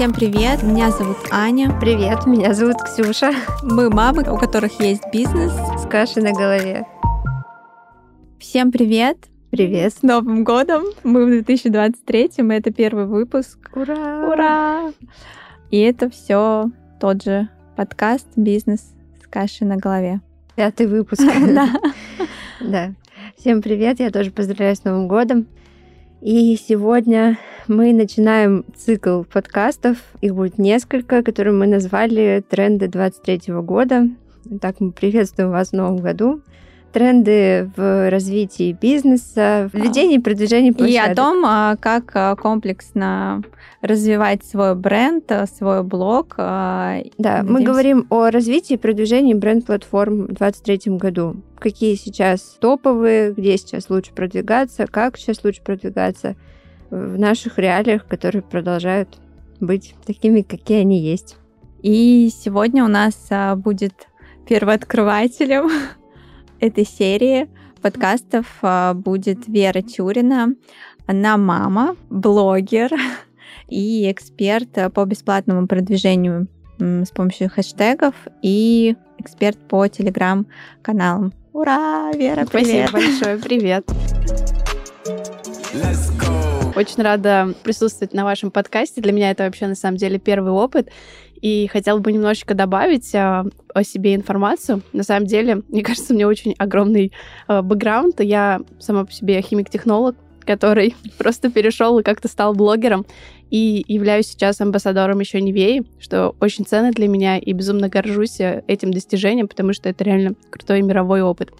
Всем 0.00 0.14
привет, 0.14 0.62
меня 0.62 0.90
зовут 0.92 1.18
Аня. 1.30 1.78
Привет, 1.78 2.24
меня 2.24 2.54
зовут 2.54 2.76
Ксюша. 2.82 3.32
Мы 3.62 3.90
мамы, 3.90 4.22
у 4.32 4.38
которых 4.38 4.80
есть 4.80 5.02
бизнес 5.12 5.52
с 5.52 5.86
кашей 5.86 6.22
на 6.22 6.32
голове. 6.32 6.86
Всем 8.38 8.72
привет. 8.72 9.18
Привет. 9.50 9.92
С 9.92 10.00
Новым 10.00 10.42
годом. 10.42 10.84
Мы 11.04 11.26
в 11.26 11.28
2023, 11.28 12.30
и 12.34 12.42
это 12.50 12.72
первый 12.72 13.04
выпуск. 13.04 13.58
Ура! 13.74 14.26
Ура! 14.26 14.92
И 15.70 15.78
это 15.80 16.08
все 16.08 16.70
тот 16.98 17.22
же 17.22 17.50
подкаст 17.76 18.26
«Бизнес 18.36 18.94
с 19.22 19.26
кашей 19.26 19.66
на 19.66 19.76
голове». 19.76 20.22
Пятый 20.56 20.86
выпуск. 20.86 21.20
Да. 21.46 21.68
Да. 22.62 22.94
Всем 23.36 23.60
привет, 23.60 24.00
я 24.00 24.10
тоже 24.10 24.30
поздравляю 24.30 24.76
с 24.76 24.82
Новым 24.82 25.08
годом. 25.08 25.46
И 26.20 26.54
сегодня 26.56 27.38
мы 27.66 27.94
начинаем 27.94 28.66
цикл 28.76 29.22
подкастов. 29.22 29.96
Их 30.20 30.34
будет 30.34 30.58
несколько, 30.58 31.22
которые 31.22 31.54
мы 31.54 31.66
назвали 31.66 32.44
«Тренды 32.46 32.88
23 32.88 33.54
года». 33.62 34.06
Так, 34.60 34.80
мы 34.80 34.92
приветствуем 34.92 35.50
вас 35.50 35.70
в 35.70 35.72
Новом 35.72 35.96
году 35.96 36.42
тренды 36.92 37.70
в 37.76 38.10
развитии 38.10 38.76
бизнеса, 38.78 39.70
в 39.72 39.76
ведении 39.76 40.16
и 40.16 40.20
продвижении 40.20 40.70
площадок. 40.70 41.08
И 41.08 41.12
о 41.12 41.14
том, 41.14 41.44
а, 41.44 41.76
как 41.76 42.10
а, 42.14 42.36
комплексно 42.36 43.42
развивать 43.80 44.44
свой 44.44 44.74
бренд, 44.74 45.30
а, 45.30 45.46
свой 45.46 45.82
блог. 45.82 46.34
Да, 46.36 47.02
Надеемся. 47.18 47.52
мы 47.52 47.62
говорим 47.62 48.06
о 48.10 48.30
развитии 48.30 48.74
и 48.74 48.76
продвижении 48.76 49.34
бренд-платформ 49.34 50.24
в 50.24 50.34
2023 50.34 50.96
году. 50.96 51.36
Какие 51.58 51.94
сейчас 51.94 52.40
топовые, 52.60 53.32
где 53.32 53.56
сейчас 53.56 53.88
лучше 53.90 54.12
продвигаться, 54.12 54.86
как 54.86 55.16
сейчас 55.16 55.44
лучше 55.44 55.62
продвигаться 55.62 56.36
в 56.90 57.18
наших 57.18 57.58
реалиях, 57.58 58.06
которые 58.06 58.42
продолжают 58.42 59.18
быть 59.60 59.94
такими, 60.06 60.42
какие 60.42 60.80
они 60.80 61.00
есть. 61.00 61.36
И 61.82 62.30
сегодня 62.34 62.84
у 62.84 62.88
нас 62.88 63.28
будет 63.56 63.94
первооткрывателем 64.46 65.70
этой 66.60 66.86
серии 66.86 67.48
подкастов 67.82 68.46
а, 68.62 68.94
будет 68.94 69.48
Вера 69.48 69.82
Тюрина. 69.82 70.54
Она 71.06 71.36
мама, 71.36 71.96
блогер 72.10 72.90
и 73.68 74.10
эксперт 74.10 74.68
по 74.94 75.04
бесплатному 75.04 75.66
продвижению 75.66 76.46
с 76.78 77.10
помощью 77.10 77.50
хэштегов 77.50 78.14
и 78.42 78.96
эксперт 79.18 79.58
по 79.58 79.86
телеграм-каналам. 79.88 81.32
Ура, 81.52 82.10
Вера, 82.14 82.46
привет! 82.46 82.88
Спасибо 82.88 82.92
большое, 82.92 83.36
привет! 83.38 83.90
Очень 86.76 87.02
рада 87.02 87.52
присутствовать 87.64 88.14
на 88.14 88.24
вашем 88.24 88.50
подкасте. 88.50 89.00
Для 89.00 89.12
меня 89.12 89.30
это 89.30 89.44
вообще 89.44 89.66
на 89.66 89.74
самом 89.74 89.96
деле 89.96 90.18
первый 90.18 90.52
опыт. 90.52 90.88
И 91.40 91.68
хотела 91.68 91.98
бы 91.98 92.12
немножечко 92.12 92.54
добавить 92.54 93.14
а, 93.14 93.44
о 93.72 93.82
себе 93.82 94.14
информацию. 94.14 94.82
На 94.92 95.02
самом 95.02 95.26
деле, 95.26 95.62
мне 95.68 95.82
кажется, 95.84 96.12
у 96.12 96.16
меня 96.16 96.28
очень 96.28 96.54
огромный 96.58 97.12
а, 97.46 97.62
бэкграунд. 97.62 98.20
Я 98.20 98.60
сама 98.78 99.04
по 99.04 99.12
себе 99.12 99.40
химик-технолог, 99.40 100.16
который 100.44 100.94
просто 101.18 101.50
перешел 101.50 101.98
и 101.98 102.02
как-то 102.02 102.28
стал 102.28 102.54
блогером. 102.54 103.06
И 103.50 103.84
являюсь 103.88 104.28
сейчас 104.28 104.60
амбассадором 104.60 105.18
еще 105.18 105.40
Невеи, 105.40 105.84
что 105.98 106.36
очень 106.40 106.64
ценно 106.64 106.92
для 106.92 107.08
меня 107.08 107.36
и 107.36 107.52
безумно 107.52 107.88
горжусь 107.88 108.38
э, 108.38 108.62
этим 108.68 108.92
достижением, 108.92 109.48
потому 109.48 109.72
что 109.72 109.88
это 109.88 110.04
реально 110.04 110.34
крутой 110.50 110.82
мировой 110.82 111.22
опыт. 111.22 111.50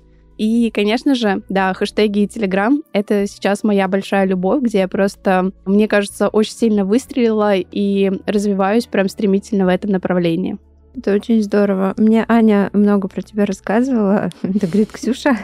И, 0.41 0.71
конечно 0.71 1.15
же, 1.15 1.43
да, 1.51 1.75
хэштеги 1.75 2.21
и 2.21 2.27
Телеграм— 2.27 2.83
это 2.95 3.27
сейчас 3.27 3.63
моя 3.63 3.87
большая 3.89 4.25
любовь, 4.25 4.63
где 4.63 4.79
я 4.79 4.89
просто, 4.89 5.53
мне 5.67 5.87
кажется, 5.87 6.29
очень 6.29 6.55
сильно 6.55 6.87
выстрелила 6.87 7.57
и 7.57 8.11
развиваюсь 8.25 8.87
прям 8.87 9.11
стремительно 9.11 9.67
в 9.67 9.69
этом 9.69 9.91
направлении. 9.91 10.57
Это 10.97 11.15
очень 11.15 11.43
здорово. 11.43 11.95
Мне 11.97 12.25
Аня 12.29 12.69
много 12.73 13.09
про 13.09 13.23
тебя 13.23 13.47
рассказывала. 13.47 14.31
Это 14.43 14.67
говорит 14.67 14.91
Ксюша. 14.93 15.37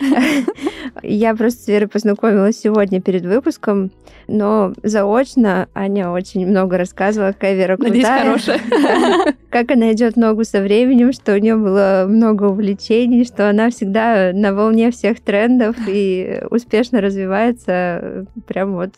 Я 1.02 1.34
просто 1.34 1.62
с 1.62 1.68
Верой 1.68 1.88
познакомилась 1.88 2.60
сегодня 2.60 3.00
перед 3.00 3.22
выпуском, 3.22 3.90
но 4.28 4.72
заочно 4.82 5.68
Аня 5.74 6.10
очень 6.10 6.46
много 6.46 6.78
рассказывала, 6.78 7.32
какая 7.32 7.54
Вера 7.54 7.76
крутая. 7.76 7.90
Надеюсь, 7.90 8.44
хорошая. 8.44 9.34
Как 9.50 9.70
она 9.70 9.92
идет 9.92 10.16
ногу 10.16 10.44
со 10.44 10.62
временем, 10.62 11.12
что 11.12 11.34
у 11.34 11.38
нее 11.38 11.56
было 11.56 12.06
много 12.08 12.44
увлечений, 12.44 13.24
что 13.24 13.50
она 13.50 13.70
всегда 13.70 14.30
на 14.32 14.54
волне 14.54 14.90
всех 14.90 15.20
трендов 15.20 15.76
и 15.88 16.42
успешно 16.50 17.00
развивается. 17.00 18.26
Прям 18.46 18.74
вот. 18.74 18.90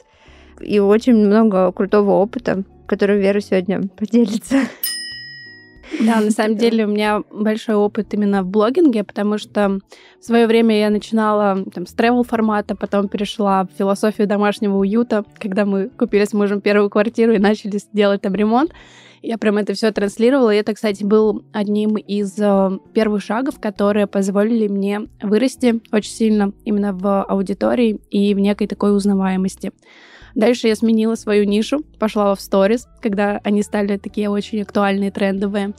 И 0.61 0.79
очень 0.79 1.17
много 1.17 1.73
крутого 1.73 2.13
опыта, 2.13 2.63
которым 2.87 3.19
Вера 3.19 3.41
сегодня 3.41 3.83
поделится. 3.97 4.57
Да, 6.01 6.21
на 6.21 6.31
самом 6.31 6.57
деле 6.57 6.87
у 6.87 6.89
меня 6.89 7.23
большой 7.31 7.75
опыт 7.75 8.13
именно 8.15 8.43
в 8.43 8.47
блогинге, 8.47 9.05
потому 9.05 9.39
что 9.39 9.79
в 10.21 10.25
свое 10.25 10.47
время 10.47 10.79
я 10.79 10.91
начинала 10.91 11.65
там, 11.73 11.87
с 11.87 11.95
travel 11.95 12.25
формата, 12.25 12.75
потом 12.75 13.09
перешла 13.09 13.65
в 13.65 13.79
философию 13.79 14.27
домашнего 14.27 14.77
уюта, 14.77 15.25
когда 15.39 15.65
мы 15.65 15.89
купили 15.89 16.25
с 16.25 16.33
мужем 16.33 16.61
первую 16.61 16.91
квартиру 16.91 17.33
и 17.33 17.39
начали 17.39 17.79
делать 17.93 18.23
там 18.23 18.35
ремонт. 18.35 18.73
Я 19.27 19.39
прям 19.39 19.57
это 19.57 19.73
все 19.73 19.91
транслировала. 19.91 20.53
И 20.53 20.59
это, 20.59 20.75
кстати, 20.75 21.03
был 21.03 21.47
одним 21.53 21.97
из 21.97 22.39
э, 22.39 22.79
первых 22.93 23.23
шагов, 23.23 23.59
которые 23.59 24.07
позволили 24.07 24.69
мне 24.69 25.09
вырасти 25.23 25.81
очень 25.93 26.11
сильно 26.11 26.53
именно 26.67 26.93
в 26.93 27.23
аудитории 27.23 28.01
и 28.11 28.35
в 28.35 28.39
некой 28.39 28.67
такой 28.67 28.95
узнаваемости. 28.95 29.73
Дальше 30.35 30.69
я 30.69 30.75
сменила 30.75 31.15
свою 31.15 31.45
нишу, 31.45 31.81
пошла 31.99 32.35
в 32.35 32.41
сторис, 32.41 32.89
когда 33.01 33.41
они 33.45 33.63
стали 33.63 33.97
такие 33.97 34.29
очень 34.29 34.63
актуальные, 34.63 35.11
трендовые. 35.11 35.75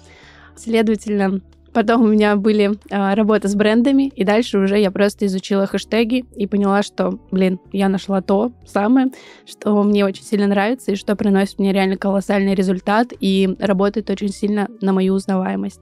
Следовательно, 0.56 1.42
Потом 1.76 2.04
у 2.04 2.08
меня 2.08 2.38
были 2.38 2.72
э, 2.90 3.14
работы 3.16 3.50
с 3.50 3.54
брендами, 3.54 4.08
и 4.08 4.24
дальше 4.24 4.60
уже 4.60 4.80
я 4.80 4.92
просто 4.92 5.26
изучила 5.26 5.68
хэштеги 5.68 6.24
и 6.34 6.48
поняла, 6.48 6.84
что, 6.84 7.20
блин, 7.32 7.60
я 7.74 7.90
нашла 7.90 8.22
то 8.22 8.54
самое, 8.66 9.08
что 9.46 9.84
мне 9.84 10.06
очень 10.06 10.24
сильно 10.24 10.48
нравится 10.48 10.94
и 10.94 10.96
что 10.96 11.18
приносит 11.18 11.60
мне 11.60 11.74
реально 11.74 11.98
колоссальный 11.98 12.56
результат 12.56 13.12
и 13.20 13.58
работает 13.60 14.10
очень 14.10 14.30
сильно 14.30 14.70
на 14.80 14.94
мою 14.94 15.16
узнаваемость. 15.16 15.82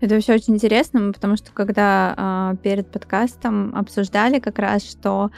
Это 0.00 0.20
все 0.20 0.34
очень 0.34 0.54
интересно, 0.54 1.12
потому 1.12 1.36
что 1.36 1.50
когда 1.52 2.52
э, 2.54 2.56
перед 2.62 2.88
подкастом 2.88 3.74
обсуждали 3.74 4.38
как 4.38 4.60
раз, 4.60 4.88
что 4.88 5.24
а, 5.24 5.30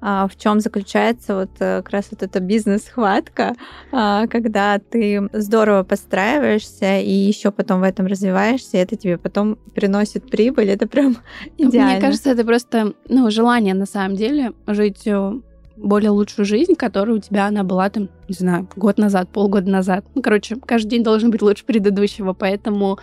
в 0.00 0.30
чем 0.38 0.60
заключается 0.60 1.34
вот 1.34 1.50
э, 1.58 1.82
как 1.82 1.90
раз 1.90 2.08
вот 2.10 2.22
эта 2.22 2.40
бизнес-хватка, 2.40 3.54
а, 3.92 4.26
когда 4.28 4.78
ты 4.78 5.28
здорово 5.32 5.82
подстраиваешься 5.82 7.00
и 7.00 7.10
еще 7.10 7.50
потом 7.50 7.80
в 7.80 7.82
этом 7.84 8.06
развиваешься, 8.06 8.78
и 8.78 8.80
это 8.80 8.96
тебе 8.96 9.18
потом 9.18 9.56
приносит 9.74 10.30
прибыль, 10.30 10.70
это 10.70 10.86
прям 10.86 11.18
идеально. 11.58 11.92
Мне 11.92 12.00
кажется, 12.00 12.30
это 12.30 12.44
просто 12.44 12.94
ну, 13.08 13.30
желание 13.30 13.74
на 13.74 13.86
самом 13.86 14.16
деле 14.16 14.52
жить 14.66 15.06
э, 15.06 15.32
более 15.76 16.10
лучшую 16.10 16.46
жизнь, 16.46 16.76
которая 16.76 17.16
у 17.16 17.20
тебя 17.20 17.46
она 17.46 17.62
была 17.62 17.90
там, 17.90 18.08
не 18.28 18.34
знаю, 18.34 18.68
год 18.76 18.96
назад, 18.96 19.28
полгода 19.28 19.70
назад. 19.70 20.06
Ну, 20.14 20.22
короче, 20.22 20.56
каждый 20.56 20.90
день 20.90 21.04
должен 21.04 21.30
быть 21.30 21.42
лучше 21.42 21.64
предыдущего, 21.64 22.32
поэтому 22.32 22.98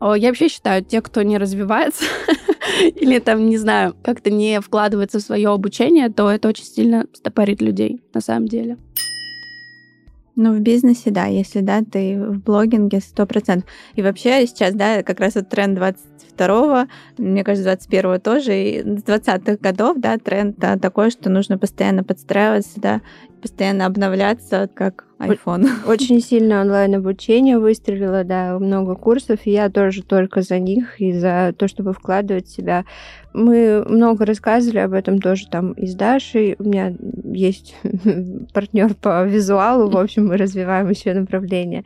я 0.00 0.28
вообще 0.28 0.48
считаю, 0.48 0.84
те, 0.84 1.00
кто 1.00 1.22
не 1.22 1.38
развивается 1.38 2.04
или 2.96 3.18
там, 3.18 3.46
не 3.46 3.56
знаю, 3.56 3.94
как-то 4.02 4.30
не 4.30 4.60
вкладывается 4.60 5.18
в 5.18 5.22
свое 5.22 5.48
обучение, 5.48 6.08
то 6.08 6.30
это 6.30 6.48
очень 6.48 6.64
сильно 6.64 7.06
стопорит 7.12 7.60
людей 7.60 8.02
на 8.14 8.20
самом 8.20 8.48
деле. 8.48 8.78
Ну, 10.38 10.54
в 10.54 10.60
бизнесе, 10.60 11.10
да, 11.10 11.24
если, 11.24 11.60
да, 11.60 11.80
ты 11.80 12.18
в 12.20 12.42
блогинге 12.42 13.00
сто 13.00 13.24
процентов. 13.24 13.70
И 13.94 14.02
вообще 14.02 14.46
сейчас, 14.46 14.74
да, 14.74 15.02
как 15.02 15.18
раз 15.18 15.34
вот 15.34 15.48
тренд 15.48 15.74
22 15.78 16.88
мне 17.16 17.42
кажется, 17.42 17.64
21 17.64 18.20
тоже, 18.20 18.54
и 18.54 18.80
с 18.82 19.02
20-х 19.02 19.56
годов, 19.60 19.96
да, 19.98 20.18
тренд 20.18 20.58
да, 20.58 20.76
такой, 20.76 21.10
что 21.10 21.30
нужно 21.30 21.56
постоянно 21.56 22.04
подстраиваться, 22.04 22.78
да, 22.78 23.00
постоянно 23.46 23.86
обновляться, 23.86 24.68
как 24.74 25.04
iPhone. 25.20 25.68
Очень 25.86 26.20
сильно 26.20 26.60
онлайн-обучение 26.62 27.60
выстрелило, 27.60 28.24
да, 28.24 28.58
много 28.58 28.96
курсов, 28.96 29.38
и 29.44 29.52
я 29.52 29.70
тоже 29.70 30.02
только 30.02 30.42
за 30.42 30.58
них 30.58 31.00
и 31.00 31.12
за 31.12 31.54
то, 31.56 31.68
чтобы 31.68 31.92
вкладывать 31.92 32.48
себя. 32.48 32.84
Мы 33.32 33.84
много 33.88 34.26
рассказывали 34.26 34.78
об 34.78 34.94
этом 34.94 35.20
тоже 35.20 35.46
там 35.48 35.74
и 35.74 35.86
с 35.86 35.94
Дашей. 35.94 36.56
У 36.58 36.64
меня 36.64 36.92
есть 37.22 37.76
партнер 38.52 38.94
по 38.94 39.24
визуалу, 39.24 39.88
в 39.88 39.96
общем, 39.96 40.26
мы 40.26 40.36
развиваем 40.36 40.90
еще 40.90 41.14
направление. 41.14 41.84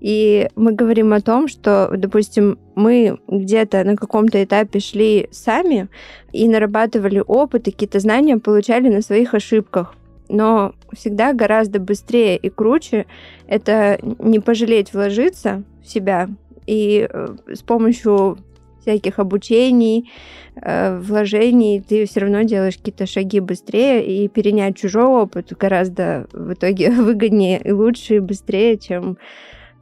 И 0.00 0.48
мы 0.56 0.72
говорим 0.72 1.12
о 1.12 1.20
том, 1.20 1.48
что, 1.48 1.90
допустим, 1.94 2.58
мы 2.74 3.18
где-то 3.28 3.84
на 3.84 3.96
каком-то 3.96 4.42
этапе 4.42 4.80
шли 4.80 5.28
сами 5.30 5.88
и 6.32 6.48
нарабатывали 6.48 7.22
опыт, 7.26 7.68
и 7.68 7.72
какие-то 7.72 8.00
знания 8.00 8.38
получали 8.38 8.88
на 8.88 9.02
своих 9.02 9.34
ошибках 9.34 9.94
но 10.28 10.74
всегда 10.92 11.32
гораздо 11.32 11.80
быстрее 11.80 12.36
и 12.36 12.48
круче 12.48 13.06
это 13.46 13.98
не 14.18 14.40
пожалеть 14.40 14.92
вложиться 14.92 15.62
в 15.82 15.88
себя 15.88 16.28
и 16.66 17.06
э, 17.10 17.36
с 17.52 17.62
помощью 17.62 18.38
всяких 18.84 19.18
обучений, 19.18 20.10
э, 20.56 20.98
вложений, 20.98 21.82
ты 21.86 22.06
все 22.06 22.20
равно 22.20 22.42
делаешь 22.42 22.76
какие-то 22.76 23.06
шаги 23.06 23.40
быстрее, 23.40 24.04
и 24.06 24.28
перенять 24.28 24.76
чужой 24.76 25.04
опыт 25.04 25.52
гораздо 25.58 26.26
в 26.32 26.52
итоге 26.52 26.90
выгоднее 26.90 27.60
и 27.62 27.72
лучше, 27.72 28.16
и 28.16 28.20
быстрее, 28.20 28.76
чем 28.78 29.16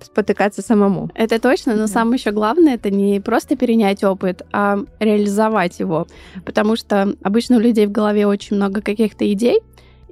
спотыкаться 0.01 0.63
самому. 0.63 1.11
Это 1.15 1.41
точно, 1.41 1.75
но 1.75 1.83
да. 1.83 1.87
самое 1.87 2.17
еще 2.17 2.33
главное 2.33 2.75
это 2.75 2.91
не 2.91 3.21
просто 3.21 3.57
перенять 3.57 4.03
опыт, 4.03 4.43
а 4.53 4.79
реализовать 4.99 5.79
его. 5.79 6.07
Потому 6.45 6.75
что 6.75 7.15
обычно 7.23 7.57
у 7.57 7.61
людей 7.61 7.87
в 7.87 7.93
голове 7.93 8.27
очень 8.27 8.57
много 8.57 8.83
каких-то 8.83 9.31
идей, 9.33 9.61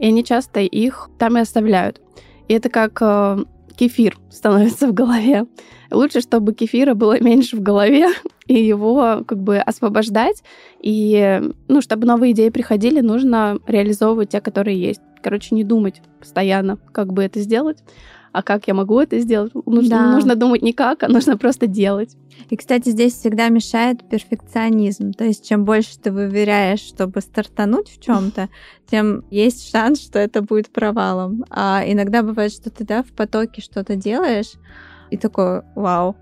и 0.01 0.07
они 0.07 0.25
часто 0.25 0.61
их 0.61 1.11
там 1.19 1.37
и 1.37 1.41
оставляют. 1.41 2.01
И 2.49 2.55
это 2.55 2.69
как 2.69 2.99
э, 3.01 3.45
кефир 3.77 4.19
становится 4.31 4.89
в 4.89 4.95
голове. 4.95 5.47
Лучше, 5.91 6.21
чтобы 6.21 6.55
кефира 6.55 6.95
было 6.95 7.21
меньше 7.23 7.57
в 7.57 7.61
голове, 7.61 8.09
и 8.47 8.55
его 8.55 9.23
как 9.27 9.39
бы 9.39 9.59
освобождать. 9.59 10.43
И, 10.81 11.41
ну, 11.69 11.81
чтобы 11.81 12.07
новые 12.07 12.33
идеи 12.33 12.49
приходили, 12.49 13.01
нужно 13.01 13.59
реализовывать 13.67 14.31
те, 14.31 14.41
которые 14.41 14.81
есть. 14.81 15.03
Короче, 15.23 15.55
не 15.55 15.65
думать 15.65 16.01
постоянно, 16.19 16.79
как 16.93 17.13
бы 17.13 17.23
это 17.23 17.41
сделать, 17.41 17.79
а 18.33 18.43
как 18.43 18.69
я 18.69 18.75
могу 18.75 19.01
это 19.01 19.19
сделать? 19.19 19.53
Нужно, 19.55 19.91
да. 19.91 20.13
нужно 20.13 20.37
думать 20.37 20.63
не 20.63 20.73
как, 20.73 21.03
а 21.03 21.09
нужно 21.09 21.37
просто 21.37 21.67
делать. 21.67 22.17
И, 22.49 22.57
кстати, 22.57 22.91
здесь 22.91 23.15
всегда 23.15 23.49
мешает 23.49 24.09
перфекционизм. 24.09 25.13
То 25.13 25.25
есть, 25.25 25.47
чем 25.47 25.65
больше 25.65 25.99
ты 25.99 26.13
выверяешь, 26.13 26.81
чтобы 26.81 27.21
стартануть 27.21 27.89
в 27.89 28.01
чем-то, 28.01 28.49
тем 28.91 29.25
есть 29.31 29.71
шанс, 29.71 30.01
что 30.01 30.19
это 30.19 30.43
будет 30.43 30.71
провалом. 30.71 31.45
А 31.51 31.83
иногда 31.87 32.23
бывает, 32.23 32.53
что 32.53 32.71
ты 32.71 32.85
да, 32.85 33.03
в 33.03 33.13
потоке 33.13 33.63
что-то 33.63 33.97
делаешь, 33.97 34.53
и 35.11 35.17
такой, 35.17 35.63
вау, 35.75 36.17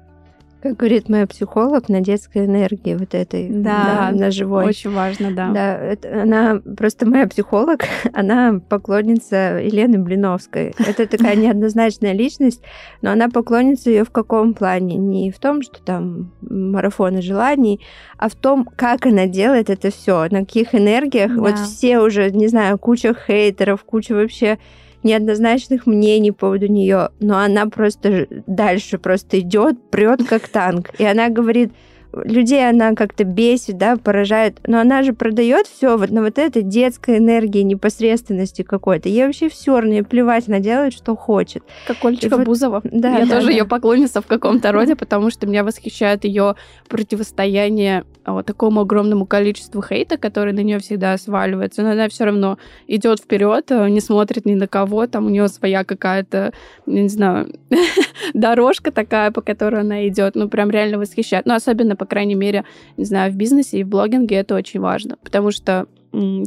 как 0.62 0.76
говорит 0.76 1.08
моя 1.08 1.26
психолог, 1.26 1.88
на 1.88 2.00
детской 2.00 2.46
энергии 2.46 2.94
вот 2.94 3.14
этой, 3.14 3.48
да, 3.48 4.10
да 4.10 4.18
на 4.18 4.30
живой. 4.30 4.66
Очень 4.66 4.92
важно, 4.92 5.30
да. 5.32 5.50
Да, 5.50 5.78
это, 5.78 6.22
она 6.22 6.60
просто 6.76 7.06
моя 7.06 7.26
психолог, 7.28 7.84
она 8.12 8.60
поклонница 8.68 9.58
Елены 9.58 9.98
Блиновской. 9.98 10.74
Это 10.78 11.06
такая 11.06 11.36
неоднозначная 11.36 12.12
личность, 12.12 12.62
но 13.02 13.12
она 13.12 13.28
поклонница 13.28 13.90
ее 13.90 14.04
в 14.04 14.10
каком 14.10 14.54
плане? 14.54 14.96
Не 14.96 15.30
в 15.30 15.38
том, 15.38 15.62
что 15.62 15.80
там 15.80 16.32
марафоны 16.40 17.22
желаний, 17.22 17.80
а 18.16 18.28
в 18.28 18.34
том, 18.34 18.68
как 18.76 19.06
она 19.06 19.26
делает 19.26 19.70
это 19.70 19.90
все, 19.90 20.26
на 20.30 20.40
каких 20.40 20.74
энергиях. 20.74 21.34
Да. 21.34 21.40
Вот 21.40 21.58
все 21.58 22.00
уже, 22.00 22.30
не 22.30 22.48
знаю, 22.48 22.78
куча 22.78 23.14
хейтеров, 23.14 23.84
куча 23.84 24.14
вообще 24.14 24.58
неоднозначных 25.02 25.86
мнений 25.86 26.32
по 26.32 26.48
поводу 26.48 26.66
нее, 26.66 27.10
но 27.20 27.38
она 27.38 27.66
просто 27.66 28.26
дальше 28.46 28.98
просто 28.98 29.40
идет, 29.40 29.90
прет 29.90 30.26
как 30.26 30.48
танк. 30.48 30.90
И 30.98 31.04
она 31.04 31.28
говорит, 31.28 31.72
людей 32.12 32.68
она 32.68 32.94
как-то 32.94 33.24
бесит, 33.24 33.76
да, 33.76 33.96
поражает, 33.96 34.58
но 34.66 34.80
она 34.80 35.02
же 35.02 35.12
продает 35.12 35.66
все 35.66 35.96
вот 35.96 36.10
на 36.10 36.22
вот 36.22 36.38
этой 36.38 36.62
детской 36.62 37.18
энергии, 37.18 37.60
непосредственности 37.60 38.62
какой-то. 38.62 39.08
Ей 39.08 39.26
вообще 39.26 39.48
все 39.48 39.80
равно, 39.80 40.04
плевать, 40.04 40.48
она 40.48 40.60
делает, 40.60 40.92
что 40.94 41.16
хочет. 41.16 41.62
Как 41.86 42.02
Ольчика 42.04 42.36
вот... 42.36 42.46
Бузова. 42.46 42.82
Да, 42.98 43.18
Я 43.18 43.26
да, 43.26 43.36
тоже 43.36 43.46
да. 43.48 43.52
ее 43.52 43.64
поклонница 43.64 44.20
в 44.22 44.26
каком-то 44.26 44.72
роде, 44.72 44.96
потому 44.96 45.30
что 45.30 45.46
меня 45.46 45.62
восхищает 45.62 46.24
ее 46.24 46.56
противостояние 46.88 48.04
вот 48.32 48.46
такому 48.46 48.80
огромному 48.80 49.26
количеству 49.26 49.82
хейта, 49.82 50.16
который 50.16 50.52
на 50.52 50.60
нее 50.60 50.78
всегда 50.78 51.16
сваливается, 51.18 51.82
но 51.82 51.90
она 51.90 52.08
все 52.08 52.24
равно 52.24 52.58
идет 52.86 53.20
вперед, 53.20 53.70
э, 53.70 53.88
не 53.88 54.00
смотрит 54.00 54.46
ни 54.46 54.54
на 54.54 54.66
кого, 54.66 55.06
там 55.06 55.26
у 55.26 55.28
нее 55.28 55.48
своя 55.48 55.84
какая-то, 55.84 56.52
не 56.86 57.08
знаю, 57.08 57.52
дорожка 58.34 58.90
такая, 58.90 59.30
по 59.30 59.40
которой 59.40 59.80
она 59.80 60.08
идет, 60.08 60.34
ну 60.34 60.48
прям 60.48 60.70
реально 60.70 60.98
восхищает. 60.98 61.46
Ну 61.46 61.54
особенно 61.54 61.96
по 61.96 62.06
крайней 62.06 62.34
мере, 62.34 62.64
не 62.96 63.04
знаю, 63.04 63.32
в 63.32 63.36
бизнесе 63.36 63.78
и 63.78 63.84
в 63.84 63.88
блогинге 63.88 64.36
это 64.36 64.54
очень 64.54 64.80
важно, 64.80 65.16
потому 65.22 65.50
что 65.50 65.86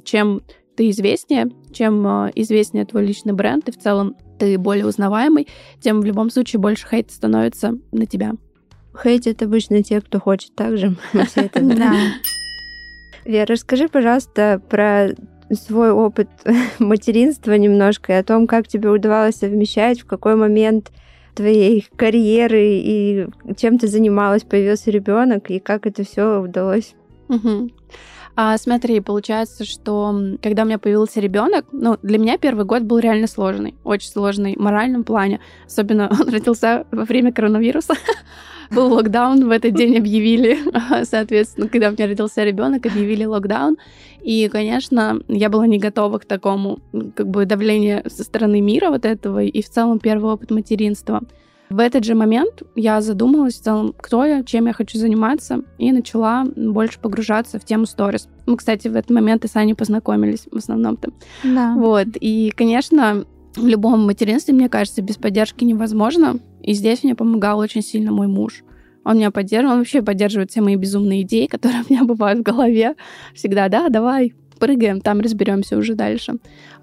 чем 0.04 0.42
ты 0.76 0.90
известнее, 0.90 1.52
чем 1.72 2.06
э, 2.08 2.32
известнее 2.36 2.86
твой 2.86 3.06
личный 3.06 3.34
бренд, 3.34 3.70
и 3.70 3.72
в 3.72 3.78
целом 3.78 4.16
ты 4.40 4.58
более 4.58 4.88
узнаваемый, 4.88 5.48
тем 5.80 6.02
в 6.02 6.06
любом 6.06 6.32
случае 6.32 6.60
больше 6.60 6.88
хейта 6.88 7.14
становится 7.14 7.78
на 7.92 8.06
тебя. 8.06 8.34
Хейтят 8.96 9.42
обычно 9.42 9.84
те, 9.84 10.02
кто 10.02 10.20
хочет 10.20 10.56
так 10.56 10.78
же. 10.78 10.96
Да. 11.54 11.94
Вера, 13.24 13.54
расскажи, 13.54 13.88
пожалуйста, 13.88 14.62
про 14.70 15.10
свой 15.54 15.92
опыт 15.92 16.30
материнства 16.80 17.54
немножко 17.54 18.14
и 18.14 18.16
о 18.16 18.24
том, 18.24 18.48
как 18.48 18.68
тебе 18.68 18.90
удавалось 18.90 19.36
совмещать, 19.36 20.02
в 20.02 20.06
какой 20.06 20.36
момент 20.36 20.92
твоей 21.36 21.88
карьеры 21.96 22.62
и 22.62 23.28
чем 23.58 23.78
ты 23.78 23.88
занималась, 23.88 24.44
появился 24.44 24.92
ребенок, 24.92 25.50
и 25.50 25.60
как 25.60 25.86
это 25.86 26.04
все 26.04 26.42
удалось? 26.42 26.96
Угу. 27.30 27.70
А, 28.44 28.58
смотри, 28.58 29.00
получается, 29.02 29.66
что 29.66 30.16
когда 30.42 30.64
у 30.64 30.66
меня 30.66 30.80
появился 30.80 31.20
ребенок, 31.20 31.64
ну, 31.72 32.00
для 32.02 32.18
меня 32.18 32.40
первый 32.40 32.66
год 32.66 32.82
был 32.82 32.98
реально 32.98 33.28
сложный, 33.28 33.76
очень 33.84 34.10
сложный 34.10 34.56
в 34.56 34.60
моральном 34.60 35.04
плане. 35.04 35.42
Особенно 35.68 36.10
он 36.20 36.28
родился 36.28 36.88
во 36.90 37.06
время 37.06 37.32
коронавируса. 37.32 37.94
Был 38.72 38.94
локдаун, 38.94 39.48
в 39.48 39.52
этот 39.52 39.76
день 39.76 39.96
объявили, 39.96 40.58
соответственно, 41.04 41.68
когда 41.68 41.90
у 41.90 41.92
меня 41.92 42.08
родился 42.08 42.44
ребенок, 42.44 42.84
объявили 42.88 43.26
локдаун. 43.26 43.78
И, 44.24 44.50
конечно, 44.52 45.20
я 45.28 45.50
была 45.50 45.68
не 45.68 45.78
готова 45.78 46.18
к 46.18 46.26
такому 46.26 46.80
как 47.14 47.28
бы 47.28 47.46
давлению 47.46 48.02
со 48.10 48.24
стороны 48.24 48.60
мира 48.60 48.90
вот 48.90 49.06
этого 49.06 49.44
и 49.44 49.62
в 49.62 49.70
целом 49.70 50.00
первый 50.00 50.32
опыт 50.32 50.50
материнства. 50.50 51.22
В 51.72 51.80
этот 51.80 52.04
же 52.04 52.16
момент 52.16 52.64
я 52.76 53.00
задумалась 53.00 53.54
в 53.54 53.64
целом, 53.64 53.96
кто 53.98 54.26
я, 54.26 54.44
чем 54.44 54.66
я 54.66 54.74
хочу 54.74 54.98
заниматься, 54.98 55.62
и 55.78 55.94
начала 55.94 56.46
больше 56.58 57.00
погружаться 57.00 57.60
в 57.60 57.64
тему 57.64 57.86
сторис. 57.86 58.28
Мы, 58.46 58.58
кстати, 58.58 58.90
в 58.90 58.96
этот 58.98 59.10
момент 59.10 59.46
и 59.46 59.48
с 59.48 59.56
Аней 59.56 59.74
познакомились 59.74 60.48
в 60.52 60.58
основном-то. 60.58 61.12
Да. 61.46 61.74
Вот. 61.78 62.08
И, 62.20 62.52
конечно, 62.58 63.24
в 63.56 63.66
любом 63.66 64.06
материнстве, 64.06 64.54
мне 64.54 64.68
кажется, 64.68 65.02
без 65.02 65.16
поддержки 65.16 65.64
невозможно. 65.64 66.40
И 66.62 66.74
здесь 66.74 67.04
мне 67.04 67.16
помогал 67.16 67.60
очень 67.60 67.82
сильно 67.82 68.12
мой 68.12 68.28
муж. 68.28 68.64
Он 69.06 69.16
меня 69.16 69.32
поддерживал, 69.32 69.76
он 69.76 69.80
вообще 69.80 70.02
поддерживает 70.02 70.52
все 70.52 70.60
мои 70.60 70.76
безумные 70.76 71.22
идеи, 71.22 71.46
которые 71.50 71.84
у 71.88 71.94
меня 71.94 72.04
бывают 72.04 72.40
в 72.40 72.44
голове. 72.44 72.96
Всегда, 73.34 73.70
да, 73.70 73.88
давай, 73.88 74.34
прыгаем, 74.60 75.00
там 75.00 75.22
разберемся 75.22 75.78
уже 75.78 75.96
дальше. 75.96 76.34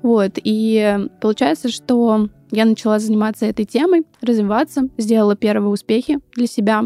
Вот, 0.00 0.32
и 0.42 0.98
получается, 1.20 1.68
что 1.68 2.30
я 2.50 2.64
начала 2.64 2.98
заниматься 2.98 3.46
этой 3.46 3.64
темой, 3.64 4.04
развиваться, 4.20 4.88
сделала 4.96 5.36
первые 5.36 5.70
успехи 5.70 6.18
для 6.34 6.46
себя. 6.46 6.84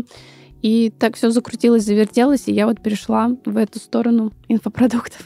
И 0.63 0.93
так 0.97 1.17
все 1.17 1.31
закрутилось, 1.31 1.85
завертелось, 1.85 2.47
и 2.47 2.53
я 2.53 2.67
вот 2.67 2.81
перешла 2.81 3.37
в 3.45 3.57
эту 3.57 3.79
сторону 3.79 4.33
инфопродуктов. 4.49 5.25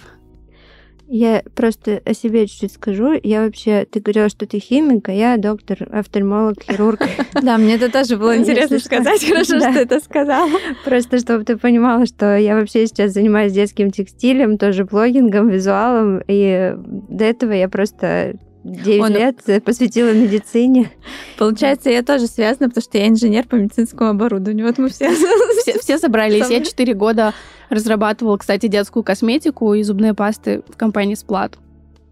Я 1.08 1.44
просто 1.54 2.02
о 2.04 2.14
себе 2.14 2.48
чуть-чуть 2.48 2.72
скажу. 2.72 3.12
Я 3.22 3.44
вообще, 3.44 3.86
ты 3.88 4.00
говорила, 4.00 4.28
что 4.28 4.44
ты 4.46 4.58
химик, 4.58 5.08
а 5.08 5.12
я 5.12 5.36
доктор, 5.36 5.88
офтальмолог, 5.92 6.62
хирург. 6.64 7.00
Да, 7.42 7.58
мне 7.58 7.76
это 7.76 7.92
тоже 7.92 8.16
было 8.16 8.36
интересно 8.36 8.78
сказать. 8.80 9.24
Хорошо, 9.24 9.58
что 9.58 9.68
это 9.68 10.00
сказала. 10.00 10.50
Просто 10.84 11.18
чтобы 11.18 11.44
ты 11.44 11.56
понимала, 11.56 12.06
что 12.06 12.36
я 12.36 12.56
вообще 12.56 12.86
сейчас 12.86 13.12
занимаюсь 13.12 13.52
детским 13.52 13.92
текстилем, 13.92 14.58
тоже 14.58 14.84
блогингом, 14.84 15.48
визуалом, 15.48 16.22
и 16.26 16.74
до 16.76 17.24
этого 17.24 17.52
я 17.52 17.68
просто 17.68 18.36
9 18.66 19.00
Он... 19.02 19.12
лет 19.12 19.64
посвятила 19.64 20.12
медицине. 20.12 20.90
Получается, 21.38 21.88
я 21.90 22.02
тоже 22.02 22.26
связана, 22.26 22.68
потому 22.68 22.82
что 22.82 22.98
я 22.98 23.08
инженер 23.08 23.46
по 23.46 23.54
медицинскому 23.54 24.10
оборудованию. 24.10 24.66
Вот 24.66 24.78
мы 24.78 24.88
все... 24.88 25.10
Все, 25.62 25.80
все 25.80 25.98
собрались. 25.98 26.48
Я 26.48 26.62
4 26.62 26.94
года 26.94 27.34
разрабатывала, 27.70 28.36
кстати, 28.36 28.68
детскую 28.68 29.02
косметику 29.02 29.74
и 29.74 29.82
зубные 29.82 30.14
пасты 30.14 30.62
в 30.68 30.76
компании 30.76 31.16
Сплат. 31.16 31.58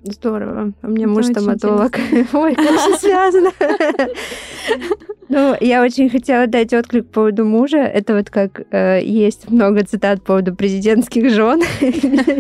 Здорово. 0.04 0.73
У 0.82 0.88
меня 0.88 1.08
муж 1.08 1.26
стоматолог. 1.26 1.99
Ой, 2.34 2.54
как 2.54 2.76
все 2.76 2.96
связано. 2.99 3.50
Ну, 5.30 5.56
я 5.58 5.82
очень 5.82 6.11
хотела 6.11 6.46
дать 6.46 6.75
отклик 6.75 7.06
по 7.06 7.14
поводу 7.14 7.46
мужа. 7.46 7.78
Это 7.78 8.14
вот 8.14 8.28
как 8.28 8.61
э, 8.70 9.00
есть 9.02 9.50
много 9.50 9.82
цитат 9.82 10.20
по 10.20 10.26
поводу 10.26 10.54
президентских 10.54 11.30
жен. 11.30 11.62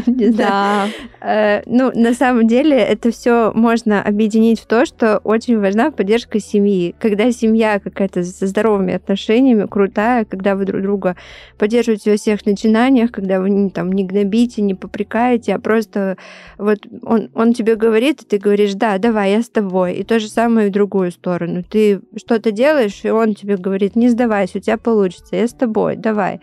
Да. 0.06 0.88
Э, 1.22 1.62
ну, 1.64 1.90
на 1.94 2.12
самом 2.12 2.46
деле, 2.46 2.76
это 2.76 3.10
все 3.10 3.52
можно 3.54 4.02
объединить 4.02 4.60
в 4.60 4.66
то, 4.66 4.84
что 4.84 5.18
очень 5.24 5.58
важна 5.58 5.90
поддержка 5.90 6.38
семьи. 6.38 6.94
Когда 7.00 7.32
семья 7.32 7.80
какая-то 7.80 8.22
со 8.22 8.46
здоровыми 8.46 8.92
отношениями, 8.92 9.66
крутая, 9.66 10.26
когда 10.26 10.54
вы 10.54 10.66
друг 10.66 10.82
друга 10.82 11.16
поддерживаете 11.58 12.10
во 12.10 12.16
всех 12.18 12.44
начинаниях, 12.44 13.10
когда 13.10 13.40
вы 13.40 13.70
там 13.70 13.92
не 13.92 14.04
гнобите, 14.04 14.60
не 14.60 14.74
попрекаете, 14.74 15.54
а 15.54 15.58
просто 15.58 16.18
вот 16.58 16.80
он, 17.02 17.30
он 17.34 17.53
тебе 17.54 17.76
говорит, 17.76 18.22
и 18.22 18.26
ты 18.26 18.38
говоришь, 18.38 18.74
да, 18.74 18.98
давай, 18.98 19.32
я 19.32 19.42
с 19.42 19.48
тобой. 19.48 19.94
И 19.94 20.04
то 20.04 20.20
же 20.20 20.28
самое 20.28 20.68
в 20.68 20.72
другую 20.72 21.10
сторону. 21.10 21.62
Ты 21.62 22.00
что-то 22.16 22.50
делаешь, 22.50 23.00
и 23.04 23.10
он 23.10 23.34
тебе 23.34 23.56
говорит, 23.56 23.96
не 23.96 24.08
сдавайся, 24.08 24.58
у 24.58 24.60
тебя 24.60 24.76
получится, 24.76 25.36
я 25.36 25.48
с 25.48 25.52
тобой, 25.52 25.96
давай. 25.96 26.40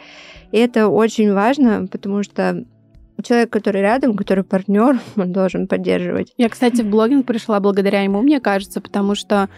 И 0.52 0.58
это 0.58 0.88
очень 0.88 1.34
важно, 1.34 1.88
потому 1.92 2.24
что 2.24 2.66
человек, 3.24 3.50
который 3.52 3.82
рядом, 3.82 4.16
который 4.16 4.44
партнер, 4.44 5.00
он 5.16 5.32
должен 5.32 5.68
поддерживать. 5.68 6.34
Я, 6.38 6.50
кстати, 6.50 6.82
в 6.82 6.90
блогинг 6.90 7.26
пришла 7.26 7.60
благодаря 7.60 8.02
ему, 8.02 8.22
мне 8.22 8.40
кажется, 8.40 8.82
потому 8.82 9.16
что 9.16 9.50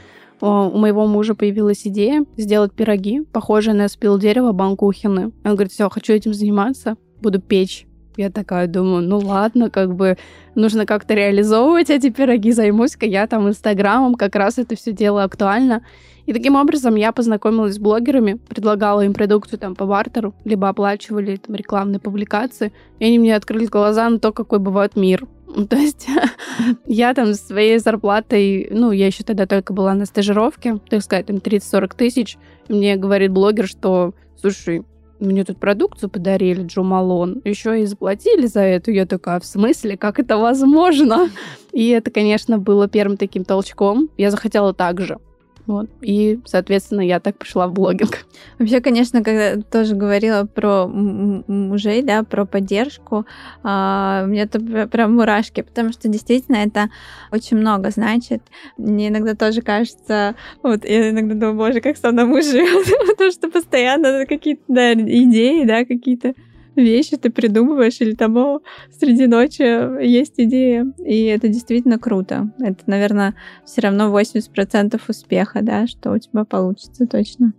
у 0.41 0.77
моего 0.77 1.07
мужа 1.07 1.35
появилась 1.35 1.87
идея 1.87 2.25
сделать 2.35 2.73
пироги, 2.73 3.21
похожие 3.31 3.73
на 3.73 3.87
спил 3.87 4.19
дерева 4.19 4.51
банкухины. 4.51 5.31
Он 5.45 5.51
говорит, 5.51 5.71
все, 5.71 5.89
хочу 5.89 6.11
этим 6.11 6.33
заниматься, 6.33 6.97
буду 7.21 7.39
печь. 7.39 7.87
Я 8.15 8.29
такая 8.29 8.67
думаю, 8.67 9.01
ну 9.01 9.17
ладно, 9.19 9.69
как 9.69 9.95
бы 9.95 10.17
нужно 10.55 10.85
как-то 10.85 11.13
реализовывать 11.13 11.89
эти 11.89 12.09
пироги, 12.09 12.51
займусь-ка 12.51 13.05
я 13.05 13.25
там 13.27 13.47
инстаграмом, 13.47 14.15
как 14.15 14.35
раз 14.35 14.57
это 14.57 14.75
все 14.75 14.91
дело 14.91 15.23
актуально. 15.23 15.83
И 16.25 16.31
таким 16.31 16.55
образом 16.55 16.95
я 16.95 17.11
познакомилась 17.11 17.75
с 17.75 17.79
блогерами, 17.79 18.39
предлагала 18.47 19.01
им 19.01 19.13
продукцию 19.13 19.59
там 19.59 19.75
по 19.75 19.85
бартеру, 19.85 20.33
либо 20.45 20.69
оплачивали 20.69 21.35
там 21.35 21.55
рекламные 21.55 21.99
публикации, 21.99 22.71
и 22.99 23.05
они 23.05 23.19
мне 23.19 23.35
открыли 23.35 23.65
глаза 23.65 24.09
на 24.09 24.19
то, 24.19 24.31
какой 24.31 24.59
бывает 24.59 24.95
мир. 24.95 25.27
То 25.69 25.75
есть 25.75 26.07
я 26.85 27.13
там 27.13 27.33
своей 27.33 27.77
зарплатой, 27.77 28.69
ну, 28.71 28.91
я 28.91 29.07
еще 29.07 29.23
тогда 29.23 29.45
только 29.45 29.73
была 29.73 29.93
на 29.95 30.05
стажировке, 30.05 30.79
так 30.89 31.01
сказать, 31.01 31.25
там 31.25 31.37
30-40 31.37 31.95
тысяч, 31.97 32.37
мне 32.69 32.95
говорит 32.95 33.31
блогер, 33.31 33.67
что, 33.67 34.13
слушай, 34.39 34.83
мне 35.23 35.43
тут 35.43 35.57
продукцию 35.57 36.09
подарили, 36.09 36.63
Джо 36.63 36.81
Малон, 36.81 37.41
еще 37.43 37.81
и 37.81 37.85
заплатили 37.85 38.45
за 38.45 38.61
это. 38.61 38.91
Я 38.91 39.05
такая, 39.05 39.39
в 39.39 39.45
смысле, 39.45 39.97
как 39.97 40.19
это 40.19 40.37
возможно? 40.37 41.29
И 41.71 41.89
это, 41.89 42.11
конечно, 42.11 42.57
было 42.57 42.87
первым 42.87 43.17
таким 43.17 43.45
толчком. 43.45 44.09
Я 44.17 44.31
захотела 44.31 44.73
так 44.73 45.01
же. 45.01 45.17
Вот. 45.65 45.89
И, 46.01 46.39
соответственно, 46.45 47.01
я 47.01 47.19
так 47.19 47.37
пришла 47.37 47.67
в 47.67 47.73
блогинг. 47.73 48.25
Вообще, 48.59 48.81
конечно, 48.81 49.23
когда 49.23 49.61
тоже 49.61 49.95
говорила 49.95 50.45
про 50.45 50.87
мужей, 50.87 52.01
да, 52.01 52.23
про 52.23 52.45
поддержку, 52.45 53.25
а, 53.63 54.23
у 54.25 54.27
меня 54.27 54.47
то 54.47 54.59
прям 54.87 55.15
мурашки, 55.15 55.61
потому 55.61 55.93
что 55.93 56.09
действительно 56.09 56.57
это 56.57 56.89
очень 57.31 57.57
много 57.57 57.91
значит. 57.91 58.43
Мне 58.77 59.07
иногда 59.07 59.35
тоже 59.35 59.61
кажется, 59.61 60.35
вот 60.61 60.83
я 60.83 61.11
иногда 61.11 61.33
думаю, 61.33 61.55
боже, 61.55 61.79
как 61.79 61.97
со 61.97 62.11
мной 62.11 62.25
муж 62.25 62.45
живет, 62.45 62.85
потому 63.07 63.31
что 63.31 63.49
постоянно 63.49 64.25
какие-то 64.25 64.63
да, 64.67 64.93
идеи, 64.93 65.63
да, 65.63 65.85
какие-то 65.85 66.33
вещи 66.75 67.17
ты 67.17 67.29
придумываешь, 67.29 68.01
или 68.01 68.13
того 68.13 68.61
среди 68.91 69.27
ночи 69.27 69.61
есть 70.03 70.33
идея. 70.37 70.91
И 71.05 71.25
это 71.25 71.47
действительно 71.47 71.99
круто. 71.99 72.51
Это, 72.59 72.83
наверное, 72.87 73.35
все 73.65 73.81
равно 73.81 74.17
80% 74.17 74.99
успеха, 75.07 75.61
да, 75.61 75.87
что 75.87 76.11
у 76.11 76.17
тебя 76.17 76.43
получится 76.45 77.05
точно. 77.05 77.53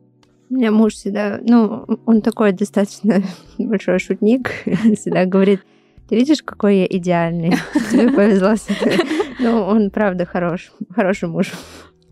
У 0.50 0.54
меня 0.54 0.70
муж 0.70 0.94
всегда, 0.94 1.40
ну, 1.42 1.84
он 2.06 2.20
такой 2.20 2.52
достаточно 2.52 3.22
большой 3.58 3.98
шутник, 3.98 4.50
всегда 4.64 5.24
говорит, 5.24 5.60
ты 6.08 6.16
видишь, 6.16 6.42
какой 6.42 6.78
я 6.78 6.86
идеальный? 6.86 7.54
Тебе 7.90 8.12
повезло. 8.12 8.54
Ну, 9.38 9.62
он 9.62 9.90
правда 9.90 10.26
хорош, 10.26 10.70
хороший 10.90 11.28
муж. 11.28 11.52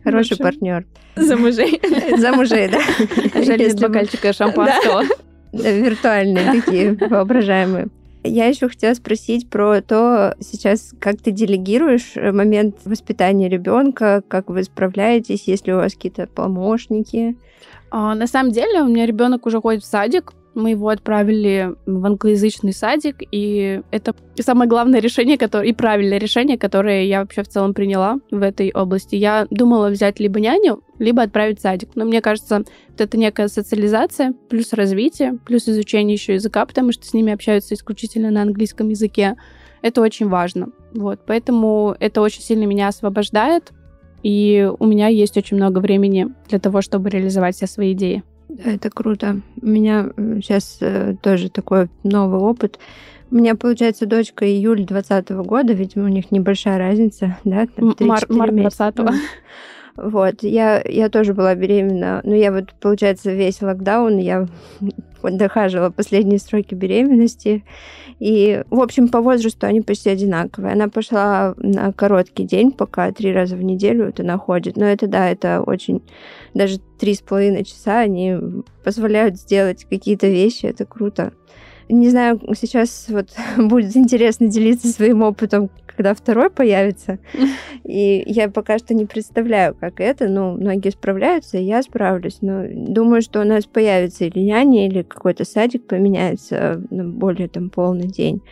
Хороший 0.03 0.37
партнер. 0.37 0.85
За 1.15 1.37
мужей. 1.37 1.81
За 2.19 2.33
мужей, 2.33 2.69
да. 2.69 2.81
Жаль, 3.45 3.59
без 3.59 3.77
бокальчика 3.77 4.33
шампанского 4.33 5.05
виртуальные 5.53 6.63
такие, 6.63 6.93
воображаемые. 7.09 7.89
Я 8.25 8.47
еще 8.47 8.69
хотела 8.69 8.95
спросить 8.95 9.51
про 9.51 9.81
то, 9.81 10.37
сейчас 10.41 10.93
как 11.01 11.21
ты 11.21 11.33
делегируешь 11.33 12.15
момент 12.15 12.77
воспитания 12.85 13.49
ребенка, 13.49 14.23
как 14.29 14.49
вы 14.49 14.63
справляетесь, 14.63 15.45
если 15.47 15.73
у 15.73 15.77
вас 15.77 15.95
какие-то 15.95 16.29
помощники? 16.29 17.37
А, 17.91 18.15
на 18.15 18.27
самом 18.29 18.53
деле 18.53 18.83
у 18.83 18.87
меня 18.87 19.07
ребенок 19.07 19.45
уже 19.47 19.61
ходит 19.61 19.83
в 19.83 19.87
садик, 19.87 20.33
мы 20.55 20.71
его 20.71 20.89
отправили 20.89 21.75
в 21.87 22.05
англоязычный 22.05 22.73
садик, 22.73 23.17
и 23.31 23.81
это 23.91 24.15
самое 24.41 24.69
главное 24.69 25.01
решение, 25.01 25.39
которое, 25.39 25.69
и 25.69 25.73
правильное 25.73 26.19
решение, 26.19 26.59
которое 26.59 27.05
я 27.05 27.21
вообще 27.21 27.43
в 27.43 27.49
целом 27.49 27.75
приняла 27.75 28.19
в 28.31 28.43
этой 28.43 28.71
области. 28.73 29.17
Я 29.17 29.47
думала 29.51 29.89
взять 29.89 30.21
либо 30.21 30.41
няню, 30.41 30.83
либо 30.99 31.23
отправить 31.23 31.59
в 31.59 31.63
садик. 31.63 31.91
Но 31.95 32.05
мне 32.05 32.21
кажется, 32.21 32.59
вот 32.59 33.01
это 33.01 33.17
некая 33.17 33.49
социализация, 33.49 34.35
плюс 34.49 34.73
развитие, 34.73 35.39
плюс 35.47 35.69
изучение 35.69 36.15
еще 36.15 36.35
языка, 36.35 36.65
потому 36.67 36.93
что 36.93 37.07
с 37.07 37.15
ними 37.15 37.33
общаются 37.33 37.75
исключительно 37.75 38.31
на 38.31 38.43
английском 38.43 38.89
языке. 38.89 39.37
Это 39.81 40.01
очень 40.01 40.29
важно. 40.29 40.69
Вот, 40.95 41.21
поэтому 41.27 41.97
это 41.99 42.21
очень 42.21 42.43
сильно 42.43 42.65
меня 42.65 42.89
освобождает, 42.89 43.73
и 44.23 44.71
у 44.79 44.87
меня 44.87 45.09
есть 45.09 45.37
очень 45.37 45.57
много 45.57 45.79
времени 45.79 46.29
для 46.49 46.61
того, 46.61 46.83
чтобы 46.83 47.11
реализовать 47.11 47.57
все 47.57 47.67
свои 47.67 47.93
идеи. 47.93 48.23
Это 48.65 48.91
круто. 48.91 49.41
У 49.61 49.67
меня 49.67 50.11
сейчас 50.17 50.79
э, 50.81 51.15
тоже 51.23 51.49
такой 51.49 51.89
новый 52.03 52.39
опыт. 52.41 52.79
У 53.31 53.37
меня, 53.37 53.55
получается, 53.55 54.05
дочка 54.05 54.47
июль 54.47 54.85
2020 54.85 55.31
года, 55.47 55.73
видимо, 55.73 56.05
у 56.05 56.09
них 56.09 56.31
небольшая 56.31 56.79
разница, 56.79 57.39
да? 57.45 57.67
Там 57.67 57.95
Мар- 58.01 58.27
март 58.29 58.55
20 58.55 58.95
-го. 58.97 59.15
Вот, 59.97 60.43
я, 60.43 60.83
я 60.89 61.09
тоже 61.09 61.35
была 61.35 61.55
беременна. 61.55 62.21
Ну, 62.25 62.35
я 62.35 62.51
вот, 62.51 62.73
получается, 62.81 63.33
весь 63.33 63.61
локдаун, 63.61 64.19
я 64.19 64.47
дохаживала 65.23 65.91
последние 65.91 66.39
сроки 66.39 66.75
беременности. 66.75 67.65
И, 68.19 68.63
в 68.71 68.81
общем, 68.81 69.09
по 69.09 69.21
возрасту 69.21 69.67
они 69.67 69.81
почти 69.81 70.09
одинаковые. 70.11 70.73
Она 70.73 70.89
пошла 70.89 71.55
на 71.57 71.93
короткий 71.93 72.45
день, 72.45 72.71
пока 72.71 73.11
три 73.13 73.33
раза 73.33 73.57
в 73.57 73.63
неделю 73.63 74.07
это 74.07 74.23
находит. 74.23 74.77
Но 74.77 74.85
это, 74.85 75.07
да, 75.07 75.29
это 75.29 75.63
очень... 75.63 76.03
Даже 76.55 76.79
три 76.99 77.15
с 77.15 77.21
половиной 77.21 77.65
часа 77.65 78.01
они 78.01 78.37
позволяют 78.85 79.39
сделать 79.39 79.85
какие-то 79.85 80.29
вещи. 80.29 80.67
Это 80.67 80.85
круто. 80.85 81.33
Не 81.89 82.09
знаю, 82.09 82.41
сейчас 82.59 83.07
вот 83.09 83.29
будет 83.59 83.97
интересно 83.97 84.47
делиться 84.47 84.89
своим 84.89 85.23
опытом, 85.23 85.69
когда 86.03 86.15
второй 86.15 86.51
появится. 86.51 87.21
И 87.85 88.25
я 88.27 88.49
пока 88.49 88.79
что 88.79 88.93
не 88.93 89.07
представляю, 89.07 89.75
как 89.75 90.01
это. 90.01 90.29
Ну, 90.29 90.57
многие 90.57 90.91
справляются, 90.91 91.59
и 91.59 91.65
я 91.65 91.83
справлюсь. 91.83 92.39
Но 92.41 92.65
думаю, 92.69 93.23
что 93.23 93.41
у 93.41 93.45
нас 93.45 93.67
появится 93.67 94.25
или 94.25 94.41
няня, 94.41 94.89
или 94.89 95.03
какой-то 95.03 95.45
садик 95.45 95.87
поменяется 95.87 96.83
на 96.91 97.05
более 97.05 97.49
там 97.49 97.71
полный 97.71 98.09
день. 98.09 98.43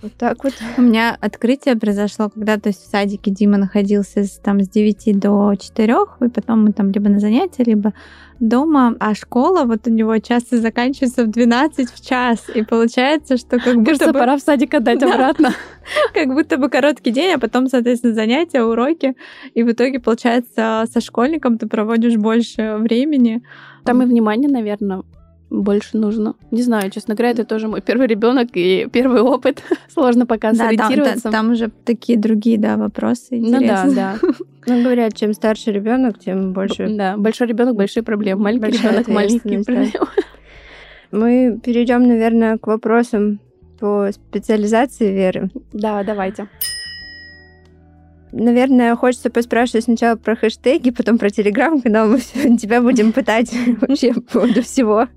Вот 0.00 0.12
так 0.16 0.44
вот. 0.44 0.52
У 0.76 0.82
меня 0.82 1.16
открытие 1.20 1.74
произошло, 1.74 2.28
когда 2.28 2.56
то 2.56 2.68
есть 2.68 2.82
в 2.82 2.90
садике 2.90 3.30
Дима 3.32 3.58
находился 3.58 4.22
с, 4.24 4.38
там 4.38 4.60
с 4.60 4.68
9 4.68 5.18
до 5.18 5.54
4, 5.54 5.94
и 6.20 6.28
потом 6.28 6.64
мы 6.64 6.72
там 6.72 6.90
либо 6.90 7.08
на 7.08 7.18
занятия, 7.18 7.64
либо 7.64 7.92
дома, 8.38 8.94
а 9.00 9.14
школа 9.14 9.64
вот 9.64 9.86
у 9.86 9.90
него 9.90 10.16
часто 10.18 10.60
заканчивается 10.60 11.24
в 11.24 11.30
12 11.30 11.90
в 11.90 12.06
час, 12.06 12.44
и 12.54 12.62
получается, 12.62 13.36
что 13.36 13.58
как 13.58 13.74
будто 13.74 13.86
Кажется, 13.86 14.12
бы... 14.12 14.18
пора 14.20 14.36
в 14.36 14.40
садик 14.40 14.74
отдать 14.74 14.98
да. 15.00 15.12
обратно. 15.12 15.52
Как 16.14 16.28
будто 16.28 16.58
бы 16.58 16.68
короткий 16.68 17.10
день, 17.10 17.34
а 17.34 17.38
потом, 17.38 17.66
соответственно, 17.68 18.14
занятия, 18.14 18.62
уроки, 18.62 19.16
и 19.54 19.62
в 19.62 19.72
итоге, 19.72 19.98
получается, 19.98 20.84
со 20.92 21.00
школьником 21.00 21.56
ты 21.56 21.66
проводишь 21.66 22.16
больше 22.16 22.76
времени. 22.78 23.42
Там 23.84 24.02
и 24.02 24.06
внимание, 24.06 24.50
наверное, 24.50 25.02
больше 25.50 25.96
нужно. 25.96 26.34
Не 26.50 26.62
знаю, 26.62 26.90
честно 26.90 27.14
говоря, 27.14 27.30
это 27.30 27.44
тоже 27.44 27.68
мой 27.68 27.80
первый 27.80 28.06
ребенок 28.06 28.50
и 28.54 28.86
первый 28.92 29.22
опыт. 29.22 29.62
Сложно 29.88 30.26
пока 30.26 30.52
да, 30.52 30.66
сориентироваться. 30.66 31.22
Там, 31.22 31.32
там 31.32 31.50
уже 31.52 31.70
такие 31.84 32.18
другие, 32.18 32.58
да, 32.58 32.76
вопросы. 32.76 33.38
Ну 33.40 33.60
да, 33.60 33.86
да. 33.90 34.16
Ну, 34.66 34.82
говорят, 34.82 35.16
чем 35.16 35.32
старше 35.32 35.72
ребенок, 35.72 36.18
тем 36.18 36.52
больше. 36.52 36.88
Да, 36.90 37.16
большой 37.16 37.46
ребенок, 37.46 37.74
большие 37.74 38.02
проблемы. 38.02 38.42
Маленький 38.42 38.76
ребенок, 38.76 39.08
маленькие 39.08 39.64
проблемы. 39.64 40.08
Мы 41.10 41.58
перейдем, 41.64 42.06
наверное, 42.06 42.58
к 42.58 42.66
вопросам 42.66 43.40
по 43.80 44.10
специализации 44.12 45.10
Веры. 45.10 45.50
Да, 45.72 46.04
давайте. 46.04 46.48
Наверное, 48.30 48.94
хочется 48.94 49.30
поспрашивать 49.30 49.84
сначала 49.84 50.16
про 50.16 50.36
хэштеги, 50.36 50.90
потом 50.90 51.16
про 51.16 51.30
телеграм-канал. 51.30 52.08
Мы 52.08 52.18
тебя 52.58 52.82
будем 52.82 53.14
пытать 53.14 53.50
вообще 53.80 54.12
по 54.12 54.20
поводу 54.20 54.62
всего 54.62 55.08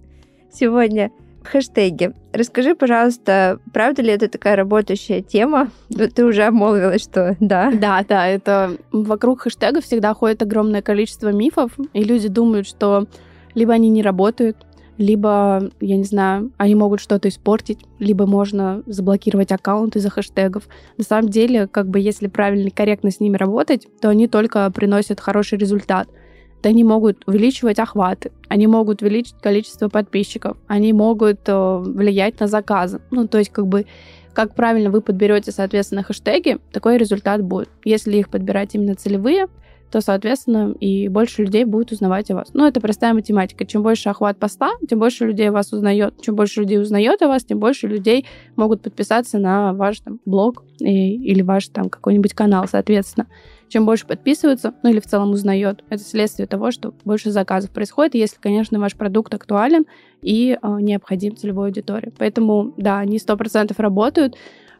сегодня. 0.53 1.11
Хэштеги. 1.43 2.13
Расскажи, 2.33 2.75
пожалуйста, 2.75 3.59
правда 3.73 4.01
ли 4.03 4.11
это 4.11 4.27
такая 4.27 4.55
работающая 4.55 5.21
тема? 5.21 5.71
Ты 5.89 6.23
уже 6.23 6.43
обмолвилась, 6.43 7.01
что 7.01 7.35
да. 7.39 7.71
Да, 7.71 8.05
да, 8.07 8.27
это 8.27 8.77
вокруг 8.91 9.41
хэштегов 9.41 9.83
всегда 9.83 10.13
ходит 10.13 10.43
огромное 10.43 10.81
количество 10.81 11.29
мифов, 11.29 11.71
и 11.93 12.03
люди 12.03 12.27
думают, 12.27 12.67
что 12.67 13.07
либо 13.55 13.73
они 13.73 13.89
не 13.89 14.03
работают, 14.03 14.57
либо, 14.97 15.71
я 15.79 15.97
не 15.97 16.03
знаю, 16.03 16.51
они 16.57 16.75
могут 16.75 16.99
что-то 16.99 17.27
испортить, 17.27 17.79
либо 17.97 18.27
можно 18.27 18.83
заблокировать 18.85 19.51
аккаунт 19.51 19.95
из-за 19.95 20.11
хэштегов. 20.11 20.67
На 20.97 21.03
самом 21.03 21.29
деле, 21.29 21.65
как 21.65 21.87
бы 21.87 21.99
если 21.99 22.27
правильно 22.27 22.67
и 22.67 22.71
корректно 22.71 23.09
с 23.09 23.19
ними 23.19 23.35
работать, 23.35 23.87
то 23.99 24.09
они 24.09 24.27
только 24.27 24.69
приносят 24.69 25.19
хороший 25.19 25.57
результат— 25.57 26.07
они 26.65 26.83
могут 26.83 27.27
увеличивать 27.27 27.79
охваты, 27.79 28.31
они 28.47 28.67
могут 28.67 29.01
увеличить 29.01 29.35
количество 29.41 29.89
подписчиков, 29.89 30.57
они 30.67 30.93
могут 30.93 31.41
э, 31.47 31.77
влиять 31.77 32.39
на 32.39 32.47
заказы. 32.47 33.01
Ну, 33.11 33.27
то 33.27 33.37
есть, 33.37 33.51
как 33.51 33.67
бы, 33.67 33.85
как 34.33 34.55
правильно 34.55 34.89
вы 34.89 35.01
подберете, 35.01 35.51
соответственно, 35.51 36.03
хэштеги, 36.03 36.59
такой 36.71 36.97
результат 36.97 37.41
будет. 37.41 37.69
Если 37.83 38.17
их 38.17 38.29
подбирать 38.29 38.75
именно 38.75 38.95
целевые, 38.95 39.47
то, 39.91 39.99
соответственно, 39.99 40.73
и 40.79 41.09
больше 41.09 41.43
людей 41.43 41.65
будет 41.65 41.91
узнавать 41.91 42.31
о 42.31 42.35
вас. 42.35 42.49
Ну, 42.53 42.65
это 42.65 42.79
простая 42.79 43.13
математика. 43.13 43.65
Чем 43.65 43.83
больше 43.83 44.09
охват 44.09 44.37
поста, 44.37 44.71
тем 44.89 44.99
больше 44.99 45.25
людей 45.25 45.49
вас 45.49 45.73
узнает. 45.73 46.21
Чем 46.21 46.35
больше 46.35 46.61
людей 46.61 46.79
узнает 46.79 47.21
о 47.21 47.27
вас, 47.27 47.43
тем 47.43 47.59
больше 47.59 47.87
людей 47.87 48.25
могут 48.55 48.81
подписаться 48.81 49.37
на 49.37 49.73
ваш 49.73 49.99
там, 49.99 50.19
блог 50.25 50.63
и, 50.79 51.15
или 51.15 51.41
ваш 51.41 51.67
там 51.67 51.89
какой-нибудь 51.89 52.33
канал, 52.33 52.67
соответственно. 52.69 53.27
Чем 53.71 53.85
больше 53.85 54.05
подписываются, 54.05 54.73
ну 54.83 54.89
или 54.89 54.99
в 54.99 55.05
целом 55.05 55.31
узнает, 55.31 55.81
это 55.87 56.03
следствие 56.03 56.45
того, 56.45 56.71
что 56.71 56.93
больше 57.05 57.31
заказов 57.31 57.71
происходит, 57.71 58.15
если, 58.15 58.37
конечно, 58.37 58.77
ваш 58.81 58.97
продукт 58.97 59.33
актуален 59.33 59.85
и 60.21 60.57
э, 60.61 60.77
необходим 60.81 61.37
целевой 61.37 61.67
аудитории. 61.67 62.11
Поэтому, 62.17 62.73
да, 62.75 62.99
они 62.99 63.15
100% 63.15 63.73
работают. 63.77 64.35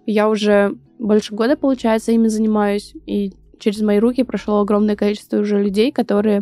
Я 0.06 0.28
уже 0.28 0.76
больше 1.00 1.34
года, 1.34 1.56
получается, 1.56 2.12
ими 2.12 2.28
занимаюсь, 2.28 2.94
и 3.06 3.32
через 3.60 3.80
мои 3.80 3.98
руки 3.98 4.24
прошло 4.24 4.60
огромное 4.60 4.98
количество 4.98 5.38
уже 5.38 5.64
людей, 5.64 5.94
которые 5.94 6.42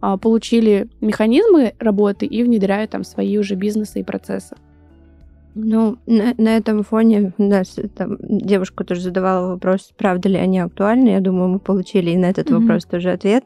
а, 0.00 0.18
получили 0.18 0.88
механизмы 1.00 1.74
работы 1.80 2.26
и 2.26 2.44
внедряют 2.44 2.92
там 2.92 3.02
свои 3.02 3.36
уже 3.38 3.56
бизнесы 3.56 4.00
и 4.00 4.04
процессы. 4.04 4.54
Ну, 5.60 5.98
на, 6.06 6.34
на 6.38 6.56
этом 6.56 6.84
фоне 6.84 7.32
нас 7.36 7.76
там, 7.96 8.16
девушка 8.20 8.84
тоже 8.84 9.00
задавала 9.00 9.48
вопрос, 9.48 9.92
правда 9.96 10.28
ли 10.28 10.36
они 10.36 10.60
актуальны. 10.60 11.08
Я 11.08 11.20
думаю, 11.20 11.48
мы 11.48 11.58
получили 11.58 12.10
и 12.10 12.16
на 12.16 12.26
этот 12.26 12.48
mm-hmm. 12.48 12.60
вопрос 12.60 12.84
тоже 12.84 13.10
ответ. 13.10 13.42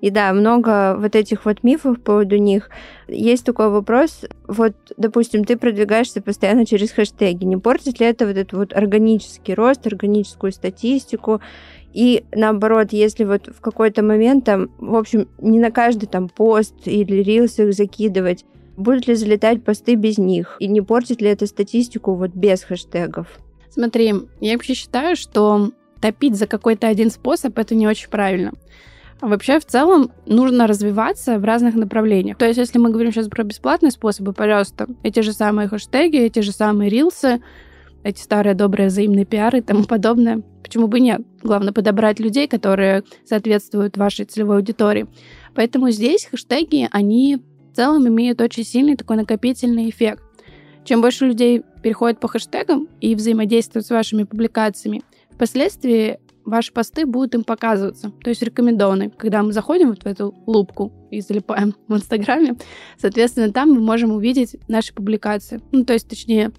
И 0.00 0.10
да, 0.10 0.32
много 0.32 0.96
вот 0.96 1.16
этих 1.16 1.44
вот 1.44 1.64
мифов 1.64 1.98
по 1.98 2.12
поводу 2.12 2.38
них. 2.38 2.70
Есть 3.08 3.44
такой 3.44 3.68
вопрос, 3.68 4.24
вот, 4.46 4.74
допустим, 4.96 5.44
ты 5.44 5.56
продвигаешься 5.56 6.22
постоянно 6.22 6.64
через 6.64 6.92
хэштеги. 6.92 7.44
Не 7.44 7.56
портит 7.56 7.98
ли 7.98 8.06
это 8.06 8.26
вот 8.26 8.36
этот 8.36 8.52
вот 8.52 8.72
органический 8.72 9.54
рост, 9.54 9.84
органическую 9.88 10.52
статистику? 10.52 11.40
И 11.92 12.22
наоборот, 12.32 12.92
если 12.92 13.24
вот 13.24 13.48
в 13.48 13.60
какой-то 13.60 14.04
момент 14.04 14.44
там, 14.44 14.70
в 14.78 14.94
общем, 14.94 15.26
не 15.40 15.58
на 15.58 15.72
каждый 15.72 16.06
там 16.06 16.28
пост 16.28 16.86
или 16.86 17.16
рилс 17.16 17.58
их 17.58 17.74
закидывать, 17.74 18.44
будут 18.80 19.06
ли 19.06 19.14
залетать 19.14 19.62
посты 19.62 19.94
без 19.94 20.18
них? 20.18 20.56
И 20.58 20.66
не 20.66 20.80
портит 20.80 21.20
ли 21.20 21.28
это 21.28 21.46
статистику 21.46 22.14
вот 22.14 22.30
без 22.30 22.62
хэштегов? 22.62 23.28
Смотри, 23.70 24.14
я 24.40 24.52
вообще 24.54 24.74
считаю, 24.74 25.16
что 25.16 25.70
топить 26.00 26.36
за 26.36 26.46
какой-то 26.46 26.88
один 26.88 27.10
способ 27.10 27.58
это 27.58 27.74
не 27.74 27.86
очень 27.86 28.08
правильно. 28.08 28.52
Вообще, 29.20 29.60
в 29.60 29.66
целом, 29.66 30.12
нужно 30.24 30.66
развиваться 30.66 31.38
в 31.38 31.44
разных 31.44 31.74
направлениях. 31.74 32.38
То 32.38 32.46
есть, 32.46 32.58
если 32.58 32.78
мы 32.78 32.90
говорим 32.90 33.12
сейчас 33.12 33.28
про 33.28 33.44
бесплатные 33.44 33.90
способы, 33.90 34.32
пожалуйста, 34.32 34.86
эти 35.02 35.20
же 35.20 35.32
самые 35.32 35.68
хэштеги, 35.68 36.18
эти 36.18 36.40
же 36.40 36.52
самые 36.52 36.88
рилсы, 36.88 37.42
эти 38.02 38.20
старые 38.20 38.54
добрые 38.54 38.88
взаимные 38.88 39.26
пиары 39.26 39.58
и 39.58 39.62
тому 39.62 39.84
подобное. 39.84 40.42
Почему 40.62 40.86
бы 40.86 41.00
нет? 41.00 41.20
Главное 41.42 41.74
подобрать 41.74 42.18
людей, 42.18 42.48
которые 42.48 43.02
соответствуют 43.26 43.98
вашей 43.98 44.24
целевой 44.24 44.56
аудитории. 44.56 45.06
Поэтому 45.54 45.90
здесь 45.90 46.26
хэштеги, 46.26 46.88
они 46.90 47.42
в 47.72 47.76
целом 47.76 48.06
имеют 48.08 48.40
очень 48.40 48.64
сильный 48.64 48.96
такой 48.96 49.16
накопительный 49.16 49.88
эффект. 49.90 50.22
Чем 50.84 51.00
больше 51.00 51.26
людей 51.26 51.62
переходят 51.82 52.20
по 52.20 52.28
хэштегам 52.28 52.88
и 53.00 53.14
взаимодействуют 53.14 53.86
с 53.86 53.90
вашими 53.90 54.24
публикациями, 54.24 55.02
впоследствии 55.30 56.18
ваши 56.44 56.72
посты 56.72 57.06
будут 57.06 57.34
им 57.34 57.44
показываться, 57.44 58.10
то 58.22 58.30
есть 58.30 58.42
рекомендованы. 58.42 59.10
Когда 59.10 59.42
мы 59.42 59.52
заходим 59.52 59.90
вот 59.90 60.02
в 60.02 60.06
эту 60.06 60.34
лупку 60.46 60.92
и 61.10 61.20
залипаем 61.20 61.74
в 61.88 61.94
Инстаграме, 61.94 62.56
соответственно, 62.98 63.52
там 63.52 63.70
мы 63.70 63.80
можем 63.80 64.12
увидеть 64.12 64.56
наши 64.68 64.92
публикации. 64.92 65.60
Ну, 65.72 65.84
то 65.84 65.92
есть, 65.92 66.08
точнее, 66.08 66.52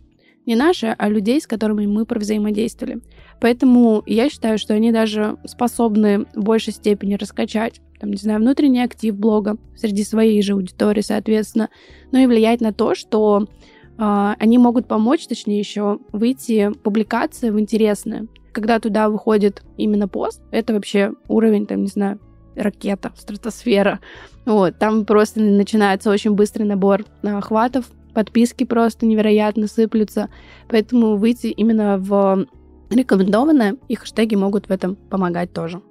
не 0.46 0.56
наши, 0.56 0.96
а 0.98 1.10
людей, 1.10 1.40
с 1.40 1.48
которыми 1.48 1.86
мы 1.86 2.06
взаимодействовали. 2.10 3.02
Поэтому 3.40 4.04
я 4.06 4.30
считаю, 4.30 4.58
что 4.58 4.74
они 4.74 4.92
даже 4.92 5.38
способны 5.46 6.26
в 6.34 6.44
большей 6.44 6.74
степени 6.74 7.16
раскачать, 7.16 7.82
там, 8.02 8.10
не 8.10 8.18
знаю, 8.18 8.40
внутренний 8.40 8.84
актив 8.84 9.16
блога 9.16 9.58
среди 9.76 10.04
своей 10.04 10.42
же 10.42 10.54
аудитории, 10.54 11.02
соответственно, 11.02 11.70
но 12.12 12.18
и 12.18 12.26
влиять 12.26 12.60
на 12.60 12.74
то, 12.74 12.96
что 12.96 13.46
э, 13.46 14.34
они 14.40 14.58
могут 14.58 14.88
помочь, 14.88 15.28
точнее, 15.28 15.60
еще 15.60 16.00
выйти 16.12 16.72
публикация 16.84 17.52
в 17.52 17.60
интересные. 17.60 18.26
Когда 18.54 18.80
туда 18.80 19.08
выходит 19.08 19.62
именно 19.78 20.08
пост, 20.08 20.42
это 20.50 20.74
вообще 20.74 21.14
уровень, 21.28 21.68
там, 21.68 21.82
не 21.82 21.88
знаю, 21.88 22.20
ракета, 22.56 23.12
стратосфера. 23.16 24.00
Вот, 24.48 24.80
там 24.80 25.06
просто 25.06 25.40
начинается 25.40 26.10
очень 26.10 26.32
быстрый 26.32 26.64
набор 26.64 27.06
охватов, 27.22 27.86
подписки 28.16 28.64
просто 28.64 29.06
невероятно 29.06 29.68
сыплются. 29.68 30.30
Поэтому 30.70 31.18
выйти 31.18 31.48
именно 31.48 32.00
в 32.00 32.48
рекомендованное, 32.90 33.78
и 33.88 33.94
хэштеги 33.94 34.34
могут 34.34 34.70
в 34.70 34.72
этом 34.72 34.96
помогать 34.96 35.54
тоже. 35.54 35.84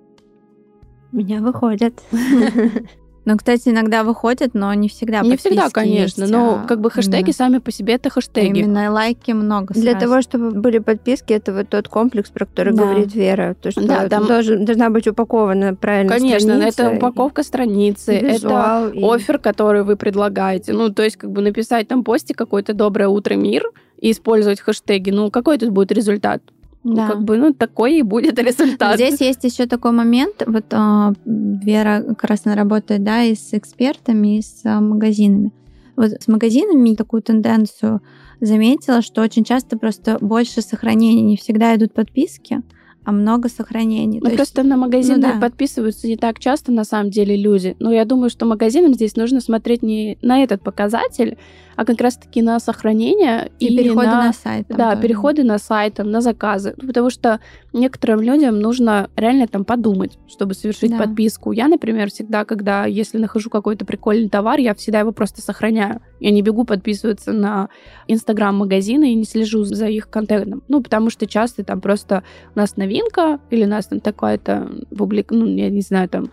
У 1.12 1.16
меня 1.16 1.40
выходят. 1.40 1.94
Ну, 3.26 3.36
кстати, 3.36 3.68
иногда 3.68 4.02
выходят, 4.02 4.54
но 4.54 4.72
не 4.72 4.88
всегда 4.88 5.20
Не 5.20 5.36
всегда, 5.36 5.68
конечно, 5.68 6.22
есть, 6.22 6.32
но 6.32 6.62
а 6.64 6.66
как 6.66 6.80
бы 6.80 6.90
хэштеги 6.90 7.20
именно. 7.20 7.32
сами 7.34 7.58
по 7.58 7.70
себе 7.70 7.94
это 7.94 8.08
хэштеги. 8.08 8.60
Именно 8.60 8.90
лайки 8.90 9.32
много 9.32 9.74
Для 9.74 9.92
сразу. 9.92 10.06
того, 10.06 10.22
чтобы 10.22 10.50
были 10.52 10.78
подписки, 10.78 11.34
это 11.34 11.52
вот 11.52 11.68
тот 11.68 11.86
комплекс, 11.86 12.30
про 12.30 12.46
который 12.46 12.72
да. 12.72 12.82
говорит 12.82 13.14
Вера. 13.14 13.54
То, 13.60 13.70
что 13.70 13.86
да, 13.86 14.08
там 14.08 14.26
должен, 14.26 14.64
должна 14.64 14.88
быть 14.88 15.06
упакована 15.06 15.74
правильно 15.74 16.10
Конечно, 16.10 16.56
страница, 16.56 16.82
это 16.82 16.96
упаковка 16.96 17.42
страницы, 17.42 18.14
это 18.14 18.90
и... 18.94 19.04
офер, 19.04 19.38
который 19.38 19.84
вы 19.84 19.96
предлагаете. 19.96 20.72
Ну, 20.72 20.88
то 20.88 21.02
есть 21.02 21.16
как 21.16 21.30
бы 21.30 21.42
написать 21.42 21.88
там 21.88 22.04
посте 22.04 22.32
какое-то 22.32 22.72
«Доброе 22.72 23.08
утро, 23.08 23.34
мир», 23.34 23.70
и 23.98 24.12
использовать 24.12 24.60
хэштеги. 24.60 25.10
Ну, 25.10 25.30
какой 25.30 25.58
тут 25.58 25.70
будет 25.70 25.92
результат? 25.92 26.42
Да. 26.82 27.08
как 27.08 27.24
бы, 27.24 27.36
ну, 27.36 27.52
такой 27.52 27.98
и 27.98 28.02
будет 28.02 28.38
результат. 28.42 28.94
Здесь 28.94 29.20
есть 29.20 29.44
еще 29.44 29.66
такой 29.66 29.92
момент, 29.92 30.42
вот 30.46 30.64
э, 30.70 31.12
Вера 31.26 32.16
она 32.44 32.54
работает, 32.54 33.04
да, 33.04 33.22
и 33.22 33.34
с 33.34 33.52
экспертами, 33.52 34.38
и 34.38 34.42
с 34.42 34.62
э, 34.64 34.80
магазинами. 34.80 35.52
Вот 35.96 36.12
с 36.12 36.28
магазинами 36.28 36.94
такую 36.94 37.22
тенденцию 37.22 38.00
заметила, 38.40 39.02
что 39.02 39.20
очень 39.20 39.44
часто 39.44 39.76
просто 39.76 40.16
больше 40.20 40.62
сохранений, 40.62 41.20
не 41.20 41.36
всегда 41.36 41.76
идут 41.76 41.92
подписки, 41.92 42.62
а 43.04 43.12
много 43.12 43.48
сохранений. 43.48 44.20
Ну, 44.22 44.30
То 44.30 44.36
просто 44.36 44.60
есть... 44.60 44.70
на 44.70 44.76
магазины 44.76 45.16
ну, 45.16 45.34
да. 45.34 45.40
подписываются 45.40 46.06
не 46.06 46.16
так 46.16 46.38
часто, 46.38 46.72
на 46.72 46.84
самом 46.84 47.10
деле, 47.10 47.36
люди. 47.36 47.76
Но 47.78 47.92
я 47.92 48.04
думаю, 48.04 48.30
что 48.30 48.46
магазинам 48.46 48.94
здесь 48.94 49.16
нужно 49.16 49.40
смотреть 49.40 49.82
не 49.82 50.18
на 50.22 50.42
этот 50.42 50.62
показатель, 50.62 51.38
а 51.80 51.86
как 51.86 51.98
раз-таки 52.02 52.42
на 52.42 52.60
сохранение 52.60 53.50
и, 53.58 53.72
и 53.72 53.76
переходы 53.78 54.08
на, 54.08 54.24
на 54.26 54.32
сайт. 54.34 54.66
Да, 54.68 54.90
тоже. 54.90 55.02
переходы 55.02 55.44
на 55.44 55.56
сайт, 55.56 55.96
на 55.96 56.20
заказы. 56.20 56.74
Ну, 56.76 56.88
потому 56.88 57.08
что 57.08 57.40
некоторым 57.72 58.20
людям 58.20 58.60
нужно 58.60 59.08
реально 59.16 59.48
там 59.48 59.64
подумать, 59.64 60.18
чтобы 60.28 60.52
совершить 60.52 60.90
да. 60.90 60.98
подписку. 60.98 61.52
Я, 61.52 61.68
например, 61.68 62.10
всегда, 62.10 62.44
когда, 62.44 62.84
если 62.84 63.16
нахожу 63.16 63.48
какой-то 63.48 63.86
прикольный 63.86 64.28
товар, 64.28 64.60
я 64.60 64.74
всегда 64.74 65.00
его 65.00 65.12
просто 65.12 65.40
сохраняю. 65.40 66.02
Я 66.20 66.32
не 66.32 66.42
бегу 66.42 66.66
подписываться 66.66 67.32
на 67.32 67.70
Инстаграм 68.06 68.54
магазина 68.54 69.04
и 69.04 69.14
не 69.14 69.24
слежу 69.24 69.64
за 69.64 69.86
их 69.86 70.10
контентом. 70.10 70.62
Ну, 70.68 70.82
потому 70.82 71.08
что 71.08 71.26
часто 71.26 71.64
там 71.64 71.80
просто 71.80 72.24
у 72.54 72.58
нас 72.58 72.76
новинка 72.76 73.40
или 73.48 73.64
у 73.64 73.68
нас 73.68 73.86
там 73.86 74.00
такая-то 74.00 74.70
публика, 74.94 75.34
ну, 75.34 75.46
я 75.46 75.70
не 75.70 75.80
знаю, 75.80 76.10
там 76.10 76.30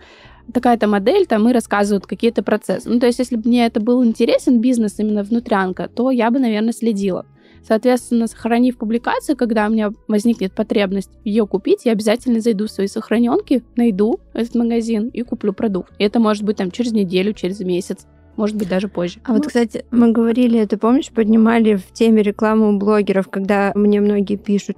такая-то 0.52 0.86
модель, 0.86 1.26
там 1.26 1.48
и 1.48 1.52
рассказывают 1.52 2.06
какие-то 2.06 2.42
процессы. 2.42 2.88
Ну, 2.88 3.00
то 3.00 3.06
есть, 3.06 3.18
если 3.18 3.36
бы 3.36 3.48
мне 3.48 3.66
это 3.66 3.80
был 3.80 4.04
интересен 4.04 4.60
бизнес, 4.60 4.98
именно 4.98 5.22
внутрянка, 5.22 5.88
то 5.88 6.10
я 6.10 6.30
бы, 6.30 6.38
наверное, 6.38 6.72
следила. 6.72 7.26
Соответственно, 7.66 8.26
сохранив 8.28 8.78
публикацию, 8.78 9.36
когда 9.36 9.66
у 9.66 9.70
меня 9.70 9.92
возникнет 10.06 10.54
потребность 10.54 11.10
ее 11.24 11.46
купить, 11.46 11.84
я 11.84 11.92
обязательно 11.92 12.40
зайду 12.40 12.66
в 12.66 12.70
свои 12.70 12.86
сохраненки, 12.86 13.62
найду 13.76 14.20
этот 14.32 14.54
магазин 14.54 15.08
и 15.08 15.22
куплю 15.22 15.52
продукт. 15.52 15.92
И 15.98 16.04
это 16.04 16.18
может 16.20 16.44
быть 16.44 16.56
там 16.56 16.70
через 16.70 16.92
неделю, 16.92 17.32
через 17.32 17.60
месяц 17.60 18.06
может 18.36 18.54
быть, 18.56 18.68
даже 18.68 18.86
позже. 18.86 19.18
А 19.24 19.34
вот, 19.34 19.48
кстати, 19.48 19.84
мы 19.90 20.12
говорили, 20.12 20.64
ты 20.64 20.76
помнишь, 20.76 21.10
поднимали 21.10 21.74
в 21.74 21.92
теме 21.92 22.22
рекламу 22.22 22.70
у 22.70 22.78
блогеров, 22.78 23.28
когда 23.28 23.72
мне 23.74 24.00
многие 24.00 24.36
пишут, 24.36 24.76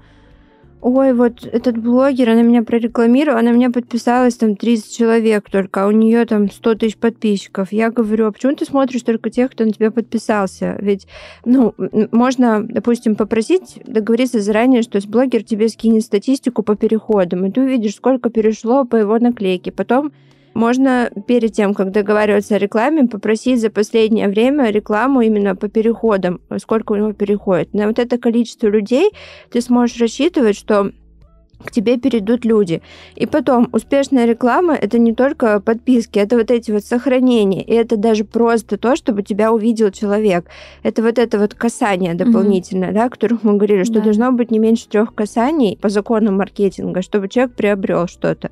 ой, 0.81 1.13
вот 1.13 1.45
этот 1.45 1.79
блогер, 1.79 2.31
она 2.31 2.43
меня 2.43 2.63
прорекламировала, 2.63 3.41
она 3.41 3.53
меня 3.53 3.71
подписалась, 3.71 4.37
там 4.37 4.57
30 4.57 4.97
человек 4.97 5.51
только, 5.51 5.85
а 5.85 5.87
у 5.87 5.91
нее 5.91 6.25
там 6.25 6.51
100 6.51 6.75
тысяч 6.77 6.97
подписчиков. 6.97 7.73
Я 7.73 7.91
говорю, 7.91 8.27
а 8.27 8.33
почему 8.33 8.55
ты 8.55 8.65
смотришь 8.65 9.03
только 9.03 9.31
тех, 9.31 9.51
кто 9.51 9.65
на 9.65 9.73
тебя 9.73 9.91
подписался? 9.91 10.77
Ведь, 10.81 11.07
ну, 11.45 11.75
можно, 12.13 12.65
допустим, 12.67 13.17
попросить 13.17 13.81
договориться 13.85 14.41
заранее, 14.41 14.83
что 14.83 15.01
блогер 15.07 15.43
тебе 15.43 15.69
скинет 15.69 16.03
статистику 16.03 16.63
по 16.63 16.77
переходам, 16.77 17.47
и 17.47 17.51
ты 17.51 17.61
увидишь, 17.61 17.97
сколько 17.97 18.31
перешло 18.31 18.85
по 18.85 18.97
его 18.97 19.19
наклейке. 19.19 19.73
Потом 19.73 20.13
можно 20.55 21.11
перед 21.27 21.53
тем, 21.53 21.75
как 21.75 21.91
договариваться 21.91 22.57
о 22.57 22.59
рекламе, 22.59 23.07
попросить 23.07 23.61
за 23.61 23.71
последнее 23.71 24.29
время 24.29 24.71
рекламу 24.71 25.21
именно 25.21 25.57
по 25.57 25.69
переходам, 25.69 26.41
сколько 26.59 26.93
у 26.93 26.97
него 26.97 27.13
переходит. 27.13 27.73
На 27.75 27.87
вот 27.87 27.99
это 27.99 28.19
количество 28.19 28.67
людей 28.67 29.11
ты 29.51 29.61
сможешь 29.61 30.01
рассчитывать, 30.01 30.57
что 30.57 30.93
к 31.65 31.71
тебе 31.71 31.99
перейдут 31.99 32.45
люди. 32.45 32.83
И 33.17 33.27
потом, 33.27 33.69
успешная 33.73 34.27
реклама— 34.27 34.75
это 34.81 34.99
не 34.99 35.15
только 35.15 35.61
подписки, 35.61 36.19
это 36.19 36.37
вот 36.37 36.51
эти 36.51 36.71
вот 36.71 36.85
сохранения, 36.85 37.63
и 37.63 37.73
это 37.73 37.97
даже 37.97 38.25
просто 38.25 38.79
то, 38.79 38.97
чтобы 38.97 39.23
тебя 39.23 39.53
увидел 39.53 39.91
человек. 39.91 40.47
Это 40.83 41.03
вот 41.03 41.19
это 41.19 41.39
вот 41.39 41.55
касание 41.55 42.15
дополнительное, 42.15 42.91
mm-hmm. 42.91 42.95
да, 42.95 43.05
о 43.05 43.11
которых 43.11 43.43
мы 43.43 43.57
говорили, 43.57 43.85
что 43.85 43.95
да. 43.95 44.03
должно 44.03 44.33
быть 44.33 44.51
не 44.51 44.59
меньше 44.59 44.89
трех 44.89 45.15
касаний 45.15 45.79
по 45.81 45.89
законам 45.89 46.39
маркетинга, 46.39 47.03
чтобы 47.03 47.29
человек 47.29 47.55
приобрел 47.55 48.07
что-то. 48.07 48.51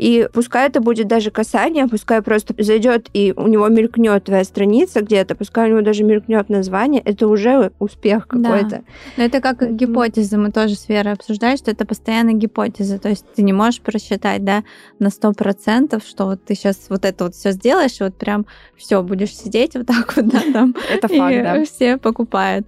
И 0.00 0.26
пускай 0.32 0.66
это 0.66 0.80
будет 0.80 1.08
даже 1.08 1.30
касание, 1.30 1.86
пускай 1.86 2.22
просто 2.22 2.54
зайдет 2.56 3.10
и 3.12 3.34
у 3.36 3.46
него 3.48 3.68
мелькнет 3.68 4.24
твоя 4.24 4.44
страница 4.44 5.02
где-то, 5.02 5.34
пускай 5.34 5.68
у 5.68 5.72
него 5.72 5.82
даже 5.82 6.04
мелькнет 6.04 6.48
название, 6.48 7.02
это 7.02 7.28
уже 7.28 7.70
успех 7.78 8.26
какой-то. 8.26 8.68
Да. 8.68 8.82
Но 9.18 9.24
это 9.24 9.42
как 9.42 9.76
гипотеза, 9.76 10.38
мы 10.38 10.52
тоже 10.52 10.76
с 10.76 10.88
Верой 10.88 11.12
обсуждали, 11.12 11.56
что 11.56 11.70
это 11.70 11.84
постоянно 11.84 12.32
гипотеза, 12.32 12.98
то 12.98 13.10
есть 13.10 13.26
ты 13.34 13.42
не 13.42 13.52
можешь 13.52 13.82
просчитать, 13.82 14.42
да, 14.42 14.64
на 14.98 15.10
сто 15.10 15.32
процентов, 15.32 16.02
что 16.08 16.24
вот 16.24 16.42
ты 16.46 16.54
сейчас 16.54 16.86
вот 16.88 17.04
это 17.04 17.24
вот 17.24 17.34
все 17.34 17.50
сделаешь, 17.50 18.00
и 18.00 18.04
вот 18.04 18.14
прям 18.16 18.46
все 18.78 19.02
будешь 19.02 19.36
сидеть 19.36 19.76
вот 19.76 19.86
так 19.86 20.16
вот, 20.16 20.28
да, 20.28 20.40
там. 20.50 20.74
Это 20.90 21.08
факт, 21.14 21.42
да. 21.42 21.64
Все 21.66 21.98
покупают. 21.98 22.66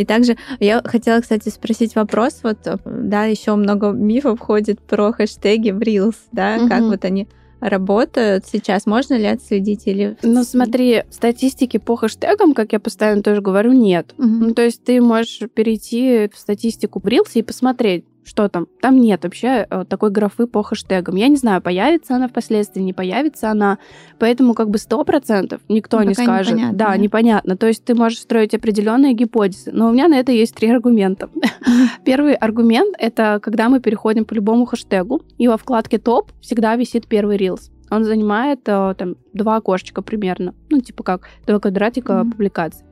И 0.00 0.04
также 0.06 0.36
я 0.60 0.80
хотела, 0.82 1.20
кстати, 1.20 1.50
спросить 1.50 1.94
вопрос, 1.94 2.40
вот, 2.42 2.58
да, 2.86 3.24
еще 3.24 3.54
много 3.54 3.90
мифов 3.90 4.40
ходит 4.40 4.80
про 4.80 5.12
хэштеги 5.12 5.72
в 5.72 5.78
Reels, 5.78 6.16
да, 6.32 6.56
угу. 6.56 6.68
как 6.68 6.80
вот 6.82 7.04
они 7.04 7.28
работают 7.60 8.46
сейчас? 8.46 8.86
Можно 8.86 9.18
ли 9.18 9.26
отследить 9.26 9.86
или... 9.86 10.16
Ну, 10.22 10.42
смотри, 10.44 11.04
статистики 11.10 11.76
по 11.76 11.96
хэштегам, 11.96 12.54
как 12.54 12.72
я 12.72 12.80
постоянно 12.80 13.22
тоже 13.22 13.42
говорю, 13.42 13.72
нет. 13.72 14.14
Угу. 14.16 14.26
Ну, 14.26 14.54
то 14.54 14.62
есть 14.62 14.82
ты 14.82 15.02
можешь 15.02 15.40
перейти 15.52 16.30
в 16.34 16.38
статистику 16.38 16.98
Reels 17.00 17.32
и 17.34 17.42
посмотреть, 17.42 18.06
что 18.24 18.48
там? 18.48 18.66
Там 18.80 19.00
нет 19.00 19.24
вообще 19.24 19.66
э, 19.68 19.84
такой 19.88 20.10
графы 20.10 20.46
по 20.46 20.62
хэштегам. 20.62 21.16
Я 21.16 21.28
не 21.28 21.36
знаю, 21.36 21.60
появится 21.62 22.16
она 22.16 22.28
впоследствии, 22.28 22.80
не 22.80 22.92
появится 22.92 23.50
она. 23.50 23.78
Поэтому 24.18 24.54
как 24.54 24.70
бы 24.70 24.78
сто 24.78 25.04
процентов 25.04 25.60
никто 25.68 25.98
ну, 25.98 26.08
не 26.08 26.14
скажет. 26.14 26.54
Непонятно, 26.54 26.78
да, 26.78 26.88
да, 26.88 26.96
непонятно. 26.96 27.56
То 27.56 27.66
есть 27.66 27.84
ты 27.84 27.94
можешь 27.94 28.20
строить 28.20 28.54
определенные 28.54 29.14
гипотезы. 29.14 29.72
Но 29.72 29.88
у 29.88 29.92
меня 29.92 30.08
на 30.08 30.18
это 30.18 30.32
есть 30.32 30.54
три 30.54 30.70
аргумента. 30.70 31.30
Первый 32.04 32.34
аргумент— 32.34 32.94
это 32.98 33.40
когда 33.42 33.68
мы 33.68 33.80
переходим 33.80 34.24
по 34.24 34.34
любому 34.34 34.66
хэштегу, 34.66 35.22
и 35.38 35.48
во 35.48 35.56
вкладке 35.56 35.98
«Топ» 35.98 36.32
всегда 36.40 36.76
висит 36.76 37.06
первый 37.06 37.36
рилс. 37.36 37.70
Он 37.90 38.04
занимает 38.04 38.60
э, 38.66 38.94
там 38.96 39.16
два 39.32 39.56
окошечка 39.56 40.02
примерно. 40.02 40.54
Ну, 40.68 40.80
типа 40.80 41.02
как 41.02 41.28
два 41.46 41.58
квадратика 41.58 42.12
mm-hmm. 42.12 42.30
публикаций. 42.30 42.86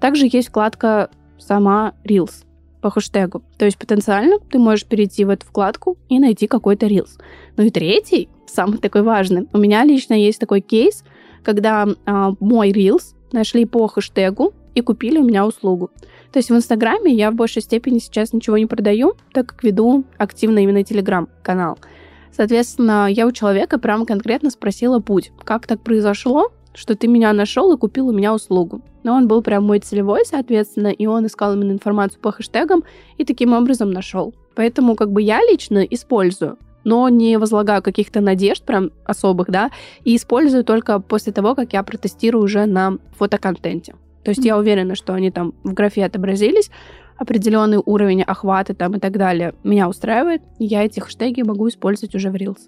Также 0.00 0.28
есть 0.30 0.48
вкладка 0.48 1.10
сама 1.38 1.94
Reels 2.04 2.45
по 2.86 2.90
хэштегу. 2.90 3.42
То 3.58 3.64
есть 3.64 3.78
потенциально 3.78 4.38
ты 4.38 4.60
можешь 4.60 4.86
перейти 4.86 5.24
в 5.24 5.30
эту 5.30 5.44
вкладку 5.44 5.98
и 6.08 6.20
найти 6.20 6.46
какой-то 6.46 6.86
рилс. 6.86 7.18
Ну 7.56 7.64
и 7.64 7.70
третий, 7.70 8.28
самый 8.46 8.78
такой 8.78 9.02
важный. 9.02 9.48
У 9.52 9.58
меня 9.58 9.82
лично 9.82 10.14
есть 10.14 10.38
такой 10.38 10.60
кейс, 10.60 11.02
когда 11.42 11.88
а, 12.04 12.34
мой 12.38 12.70
рилс 12.70 13.16
нашли 13.32 13.64
по 13.64 13.88
хэштегу 13.88 14.54
и 14.76 14.82
купили 14.82 15.18
у 15.18 15.24
меня 15.24 15.44
услугу. 15.44 15.90
То 16.30 16.38
есть 16.38 16.48
в 16.48 16.54
Инстаграме 16.54 17.12
я 17.12 17.32
в 17.32 17.34
большей 17.34 17.60
степени 17.60 17.98
сейчас 17.98 18.32
ничего 18.32 18.56
не 18.56 18.66
продаю, 18.66 19.14
так 19.32 19.46
как 19.46 19.64
веду 19.64 20.04
активно 20.16 20.60
именно 20.60 20.84
Телеграм-канал. 20.84 21.80
Соответственно, 22.30 23.08
я 23.10 23.26
у 23.26 23.32
человека 23.32 23.80
прямо 23.80 24.06
конкретно 24.06 24.50
спросила 24.50 25.00
путь, 25.00 25.32
как 25.42 25.66
так 25.66 25.80
произошло, 25.80 26.52
что 26.72 26.94
ты 26.94 27.08
меня 27.08 27.32
нашел 27.32 27.72
и 27.72 27.78
купил 27.78 28.10
у 28.10 28.12
меня 28.12 28.32
услугу. 28.32 28.80
Но 29.06 29.14
он 29.14 29.28
был 29.28 29.40
прям 29.40 29.62
мой 29.62 29.78
целевой, 29.78 30.22
соответственно, 30.26 30.88
и 30.88 31.06
он 31.06 31.26
искал 31.26 31.54
именно 31.54 31.70
информацию 31.70 32.20
по 32.20 32.32
хэштегам 32.32 32.82
и 33.18 33.24
таким 33.24 33.52
образом 33.52 33.92
нашел. 33.92 34.34
Поэтому 34.56 34.96
как 34.96 35.12
бы 35.12 35.22
я 35.22 35.38
лично 35.48 35.78
использую 35.78 36.58
но 36.82 37.08
не 37.08 37.36
возлагаю 37.36 37.82
каких-то 37.82 38.20
надежд 38.20 38.64
прям 38.64 38.92
особых, 39.04 39.50
да, 39.50 39.72
и 40.04 40.14
использую 40.14 40.62
только 40.62 41.00
после 41.00 41.32
того, 41.32 41.56
как 41.56 41.72
я 41.72 41.82
протестирую 41.82 42.44
уже 42.44 42.66
на 42.66 42.98
фотоконтенте. 43.18 43.96
То 44.22 44.30
есть 44.30 44.42
mm-hmm. 44.42 44.46
я 44.46 44.56
уверена, 44.56 44.94
что 44.94 45.12
они 45.12 45.32
там 45.32 45.52
в 45.64 45.72
графе 45.72 46.04
отобразились, 46.04 46.70
определенный 47.16 47.82
уровень 47.84 48.22
охвата 48.22 48.72
там 48.72 48.94
и 48.94 49.00
так 49.00 49.18
далее 49.18 49.54
меня 49.64 49.88
устраивает, 49.88 50.42
и 50.60 50.64
я 50.64 50.84
эти 50.84 51.00
хэштеги 51.00 51.42
могу 51.42 51.68
использовать 51.68 52.14
уже 52.14 52.30
в 52.30 52.36
Reels. 52.36 52.60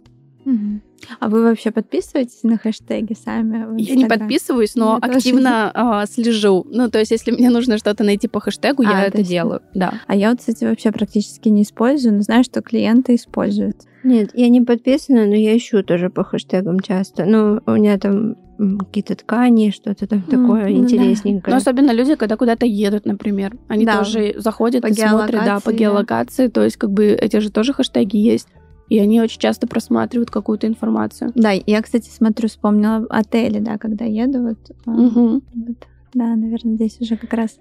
А 1.21 1.29
вы 1.29 1.43
вообще 1.43 1.71
подписываетесь 1.71 2.43
на 2.43 2.59
хэштеги 2.59 3.15
сами? 3.15 3.81
Я 3.81 3.97
не 3.97 4.07
подписываюсь, 4.07 4.75
но 4.75 4.99
я 5.01 5.09
активно 5.09 5.71
а, 5.75 6.07
слежу. 6.07 6.67
Ну, 6.71 6.91
то 6.91 6.99
есть, 6.99 7.11
если 7.11 7.31
мне 7.31 7.51
нужно 7.51 7.79
что-то 7.79 8.05
найти 8.05 8.29
по 8.29 8.41
хэштегу, 8.41 8.83
а, 8.87 8.91
я 8.91 9.05
это 9.05 9.23
делаю. 9.23 9.63
Да. 9.75 9.95
А 10.07 10.17
я 10.17 10.31
вот, 10.31 10.41
кстати, 10.41 10.65
вообще 10.65 10.91
практически 10.93 11.49
не 11.49 11.63
использую, 11.63 12.15
но 12.15 12.23
знаю, 12.23 12.45
что 12.45 12.63
клиенты 12.63 13.15
используют. 13.15 13.77
Нет, 14.05 14.31
я 14.35 14.49
не 14.49 14.61
подписана, 14.61 15.27
но 15.27 15.35
я 15.35 15.57
ищу 15.57 15.83
тоже 15.83 16.11
по 16.11 16.25
хэштегам 16.25 16.81
часто. 16.81 17.25
Ну, 17.25 17.61
у 17.67 17.73
меня 17.73 17.99
там 17.99 18.37
какие-то 18.59 19.15
ткани, 19.15 19.71
что-то 19.71 20.07
там 20.07 20.19
mm, 20.19 20.31
такое 20.31 20.65
ну, 20.65 20.79
интересненькое. 20.79 21.43
Да. 21.45 21.51
Но 21.53 21.57
особенно 21.59 21.93
люди, 21.93 22.17
когда 22.17 22.37
куда-то 22.37 22.67
едут, 22.67 23.07
например, 23.07 23.57
они 23.69 23.87
да. 23.87 23.99
тоже 23.99 24.35
заходят 24.37 24.83
по 24.83 24.89
и 24.89 24.95
смотрят, 24.95 25.45
да, 25.45 25.61
по 25.61 25.73
геолокации, 25.73 26.47
да. 26.47 26.53
то 26.53 26.65
есть 26.65 26.77
как 26.77 26.91
бы 26.91 27.07
эти 27.07 27.37
же 27.39 27.51
тоже 27.51 27.73
хэштеги 27.73 28.17
есть 28.17 28.49
и 28.89 28.99
они 28.99 29.21
очень 29.21 29.41
часто 29.41 29.67
просматривают 29.67 30.31
какую-то 30.31 30.67
информацию. 30.67 31.33
Да, 31.35 31.51
я, 31.51 31.83
кстати, 31.83 32.09
смотрю, 32.09 32.49
вспомнила 32.49 33.07
отели, 33.11 33.59
да, 33.59 33.79
когда 33.79 34.05
еду, 34.05 34.43
вот, 34.43 34.59
угу. 34.87 35.43
вот 35.55 35.77
да, 36.15 36.35
наверное, 36.35 36.75
здесь 36.75 37.01
уже 37.01 37.17
как 37.17 37.33
раз 37.33 37.59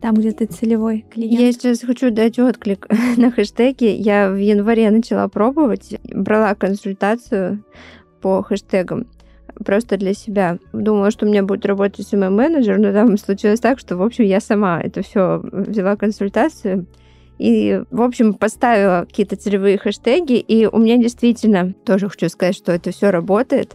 там, 0.00 0.14
где 0.16 0.32
ты 0.32 0.46
целевой 0.46 1.06
клиент. 1.10 1.40
Я 1.40 1.52
сейчас 1.52 1.80
хочу 1.80 2.10
дать 2.10 2.38
отклик 2.38 2.86
на 3.16 3.30
хэштеги. 3.30 3.86
Я 3.86 4.30
в 4.30 4.36
январе 4.36 4.90
начала 4.90 5.28
пробовать, 5.28 5.98
брала 6.04 6.54
консультацию 6.54 7.64
по 8.20 8.42
хэштегам 8.42 9.06
просто 9.64 9.96
для 9.96 10.14
себя. 10.14 10.58
Думала, 10.72 11.10
что 11.10 11.24
у 11.24 11.28
меня 11.28 11.42
будет 11.42 11.64
работать 11.64 12.06
СММ-менеджер, 12.06 12.78
но 12.78 12.92
там 12.92 13.16
случилось 13.16 13.60
так, 13.60 13.78
что, 13.78 13.96
в 13.96 14.02
общем, 14.02 14.24
я 14.24 14.40
сама 14.40 14.80
это 14.80 15.02
все 15.02 15.40
взяла 15.42 15.96
консультацию 15.96 16.86
и, 17.38 17.82
в 17.90 18.02
общем, 18.02 18.34
поставила 18.34 19.06
какие-то 19.06 19.36
целевые 19.36 19.78
хэштеги, 19.78 20.38
и 20.38 20.66
у 20.66 20.78
меня 20.78 20.96
действительно 20.96 21.72
тоже 21.84 22.08
хочу 22.08 22.28
сказать, 22.28 22.56
что 22.56 22.72
это 22.72 22.90
все 22.90 23.10
работает. 23.10 23.74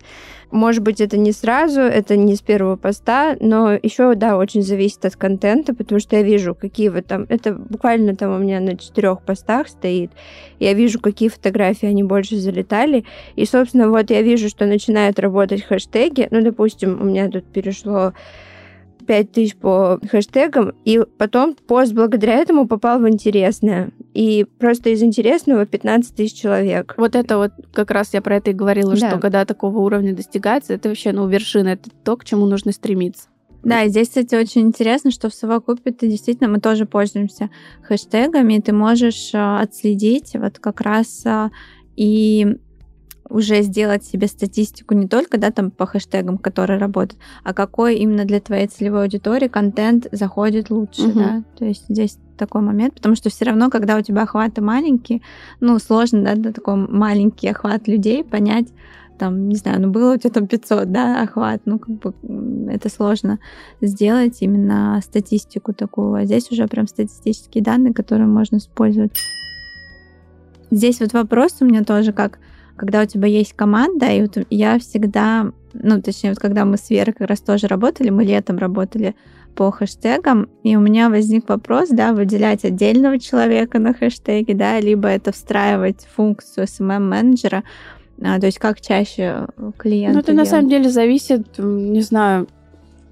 Может 0.52 0.82
быть, 0.82 1.00
это 1.00 1.16
не 1.16 1.32
сразу, 1.32 1.82
это 1.82 2.18
не 2.18 2.36
с 2.36 2.42
первого 2.42 2.76
поста, 2.76 3.38
но 3.40 3.74
еще, 3.74 4.16
да, 4.16 4.36
очень 4.36 4.64
зависит 4.64 5.06
от 5.06 5.16
контента, 5.16 5.76
потому 5.76 6.00
что 6.00 6.16
я 6.16 6.24
вижу, 6.24 6.56
какие 6.56 6.90
вы 6.90 7.04
там... 7.04 7.28
Это 7.30 7.54
буквально 7.54 8.16
там 8.16 8.36
у 8.36 8.40
меня 8.40 8.60
на 8.60 8.76
четырех 8.76 9.22
постах 9.22 9.68
стоит. 9.68 10.12
Я 10.60 10.74
вижу, 10.74 11.00
какие 11.00 11.30
фотографии 11.30 11.88
они 11.88 12.02
больше 12.02 12.38
залетали. 12.38 13.06
И, 13.36 13.46
собственно, 13.46 13.90
вот 13.90 14.10
я 14.10 14.24
вижу, 14.24 14.50
что 14.50 14.66
начинают 14.66 15.20
работать 15.20 15.62
хэштеги. 15.62 16.28
Ну, 16.32 16.42
допустим, 16.42 17.00
у 17.00 17.04
меня 17.04 17.30
тут 17.30 17.46
перешло 17.46 18.14
5 19.10 19.32
тысяч 19.32 19.56
по 19.56 20.00
хэштегам, 20.12 20.74
и 20.86 21.02
потом 21.18 21.56
пост 21.56 21.94
благодаря 21.94 22.36
этому 22.36 22.68
попал 22.68 23.00
в 23.00 23.10
интересное. 23.10 23.90
И 24.14 24.46
просто 24.60 24.92
из 24.92 25.02
интересного 25.02 25.66
15 25.66 26.14
тысяч 26.14 26.40
человек. 26.40 26.94
Вот 26.96 27.16
это 27.16 27.40
вот 27.40 27.52
как 27.74 27.90
раз 27.90 28.14
я 28.14 28.22
про 28.22 28.36
это 28.36 28.52
и 28.52 28.54
говорила, 28.54 28.96
да. 28.96 29.10
что 29.10 29.18
когда 29.18 29.46
такого 29.46 29.80
уровня 29.80 30.16
достигается, 30.16 30.76
это 30.76 30.90
вообще, 30.90 31.12
ну, 31.12 31.28
вершина, 31.28 31.70
это 31.70 31.90
то, 32.04 32.18
к 32.18 32.24
чему 32.24 32.46
нужно 32.46 32.72
стремиться. 32.72 33.30
Да, 33.64 33.82
и 33.82 33.90
здесь, 33.90 34.10
кстати, 34.10 34.36
очень 34.36 34.62
интересно, 34.62 35.10
что 35.10 35.32
в 35.32 35.34
совокупе 35.34 35.92
ты 35.92 36.08
действительно, 36.08 36.48
мы 36.48 36.60
тоже 36.60 36.86
пользуемся 36.86 37.50
хэштегами, 37.82 38.58
и 38.58 38.62
ты 38.62 38.74
можешь 38.74 39.32
а, 39.34 39.60
отследить 39.62 40.36
вот 40.36 40.60
как 40.60 40.82
раз 40.82 41.24
а, 41.26 41.50
и 41.96 42.60
уже 43.30 43.62
сделать 43.62 44.04
себе 44.04 44.28
статистику 44.28 44.94
не 44.96 45.08
только 45.08 45.38
да, 45.38 45.52
там, 45.52 45.72
по 45.72 45.86
хэштегам, 45.86 46.38
которые 46.38 46.80
работают, 46.80 47.22
а 47.44 47.54
какой 47.54 47.96
именно 47.98 48.26
для 48.26 48.40
твоей 48.40 48.68
целевой 48.68 49.04
аудитории 49.04 49.48
контент 49.48 50.08
заходит 50.12 50.70
лучше. 50.70 51.04
Угу. 51.04 51.20
Да? 51.20 51.44
То 51.58 51.66
есть 51.66 51.86
здесь 51.88 52.18
такой 52.38 52.62
момент, 52.62 52.96
потому 52.96 53.16
что 53.16 53.30
все 53.30 53.46
равно, 53.46 53.70
когда 53.70 53.98
у 53.98 54.02
тебя 54.02 54.24
охваты 54.24 54.62
маленькие, 54.62 55.22
ну, 55.60 55.78
сложно, 55.80 56.24
да, 56.24 56.36
да, 56.36 56.52
такой 56.54 56.76
маленький 56.76 57.50
охват 57.50 57.88
людей 57.88 58.24
понять, 58.24 58.68
там, 59.20 59.50
не 59.50 59.58
знаю, 59.58 59.82
ну, 59.82 59.92
было 59.92 60.14
у 60.14 60.18
тебя 60.18 60.32
там 60.32 60.48
500, 60.48 60.92
да, 60.92 61.22
охват, 61.22 61.62
ну, 61.66 61.78
как 61.78 62.00
бы 62.00 62.14
это 62.72 62.90
сложно 62.90 63.40
сделать 63.82 64.38
именно 64.40 65.00
статистику 65.04 65.74
такую, 65.74 66.14
а 66.14 66.26
здесь 66.26 66.50
уже 66.52 66.68
прям 66.68 66.88
статистические 66.88 67.64
данные, 67.64 67.94
которые 67.94 68.28
можно 68.28 68.56
использовать. 68.56 69.12
Здесь 70.72 71.02
вот 71.02 71.14
вопрос 71.14 71.58
у 71.60 71.66
меня 71.66 71.84
тоже, 71.84 72.14
как 72.14 72.40
когда 72.80 73.02
у 73.02 73.06
тебя 73.06 73.28
есть 73.28 73.54
команда, 73.54 74.08
и 74.08 74.22
вот 74.22 74.38
я 74.50 74.80
всегда, 74.80 75.52
ну, 75.74 76.02
точнее, 76.02 76.30
вот 76.30 76.40
когда 76.40 76.64
мы 76.64 76.78
с 76.78 76.90
Верой 76.90 77.12
как 77.12 77.28
раз 77.28 77.42
тоже 77.42 77.68
работали, 77.68 78.10
мы 78.10 78.24
летом 78.24 78.58
работали 78.58 79.16
по 79.54 79.70
хэштегам, 79.70 80.48
и 80.64 80.78
у 80.78 80.80
меня 80.80 81.10
возник 81.10 81.50
вопрос, 81.50 81.90
да, 81.90 82.14
выделять 82.14 82.64
отдельного 82.64 83.20
человека 83.20 83.80
на 83.80 83.94
хэштеге, 83.94 84.54
да, 84.54 84.80
либо 84.80 85.10
это 85.10 85.34
встраивать 85.34 86.08
функцию 86.16 86.68
SMM-менеджера, 86.68 87.64
а, 88.22 88.40
то 88.40 88.46
есть 88.46 88.60
как 88.60 88.80
чаще 88.80 89.48
клиенты 89.78 90.14
Ну, 90.14 90.20
это 90.22 90.32
на 90.32 90.46
самом 90.46 90.70
деле 90.70 90.90
зависит, 90.90 91.58
не 91.58 92.02
знаю, 92.02 92.48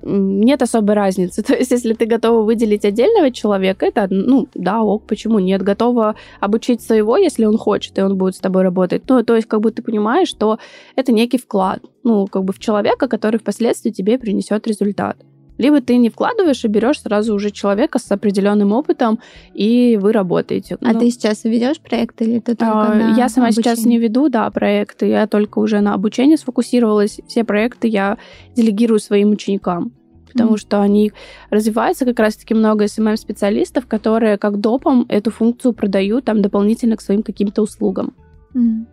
нет 0.04 0.62
особой 0.62 0.96
разницы. 0.96 1.44
То 1.48 1.54
есть, 1.54 1.72
если 1.72 1.94
ты 1.94 2.06
готова 2.06 2.44
выделить 2.44 2.86
отдельного 2.86 3.32
человека, 3.32 3.86
это, 3.86 4.08
ну, 4.10 4.48
да, 4.54 4.82
ок, 4.82 5.04
почему 5.08 5.40
нет? 5.40 5.62
Готова 5.62 6.16
обучить 6.40 6.82
своего, 6.82 7.18
если 7.18 7.46
он 7.46 7.58
хочет, 7.58 7.98
и 7.98 8.02
он 8.02 8.18
будет 8.18 8.36
с 8.36 8.40
тобой 8.40 8.64
работать. 8.64 9.04
Ну, 9.10 9.24
то 9.24 9.36
есть, 9.36 9.48
как 9.48 9.62
бы 9.62 9.72
ты 9.72 9.82
понимаешь, 9.82 10.28
что 10.28 10.60
это 10.96 11.12
некий 11.12 11.38
вклад, 11.38 11.82
ну, 12.04 12.28
как 12.28 12.44
бы 12.44 12.54
в 12.54 12.60
человека, 12.60 13.08
который 13.08 13.40
впоследствии 13.40 13.92
тебе 13.92 14.18
принесет 14.18 14.68
результат. 14.68 15.18
Либо 15.58 15.82
ты 15.82 15.98
не 15.98 16.10
вкладываешь 16.10 16.64
и 16.64 16.68
берешь 16.68 17.02
сразу 17.02 17.34
уже 17.34 17.52
человека 17.52 18.00
с 18.00 18.12
определенным 18.12 18.72
опытом, 18.72 19.20
и 19.54 19.98
вы 20.02 20.12
работаете. 20.12 20.78
А 20.82 20.94
ну, 20.94 21.00
ты 21.00 21.12
сейчас 21.12 21.44
ведешь 21.44 21.80
проект 21.80 22.22
или 22.22 22.40
ты 22.40 22.56
только 22.56 22.82
а, 22.82 22.94
на 22.94 23.16
Я 23.16 23.30
сама 23.30 23.48
обучение? 23.48 23.76
сейчас 23.76 23.86
не 23.86 23.98
веду, 23.98 24.30
да, 24.30 24.50
проекты. 24.52 25.08
Я 25.08 25.28
только 25.28 25.60
уже 25.60 25.82
на 25.82 25.94
обучение 25.94 26.38
сфокусировалась. 26.38 27.20
Все 27.28 27.44
проекты 27.44 27.88
я 27.88 28.18
делегирую 28.56 29.00
своим 29.00 29.32
ученикам 29.32 29.92
потому 30.34 30.56
mm-hmm. 30.56 30.60
что 30.60 30.82
они 30.82 31.14
развиваются 31.50 32.06
как 32.06 32.20
раз-таки 32.20 32.54
много 32.54 32.86
SMM-специалистов, 32.86 33.88
которые 33.88 34.38
как 34.38 34.60
допом 34.60 35.06
эту 35.10 35.32
функцию 35.32 35.74
продают 35.74 36.26
там 36.26 36.44
дополнительно 36.44 36.96
к 36.96 37.02
своим 37.02 37.24
каким-то 37.24 37.64
услугам. 37.64 38.14
Mm-hmm. 38.54 38.86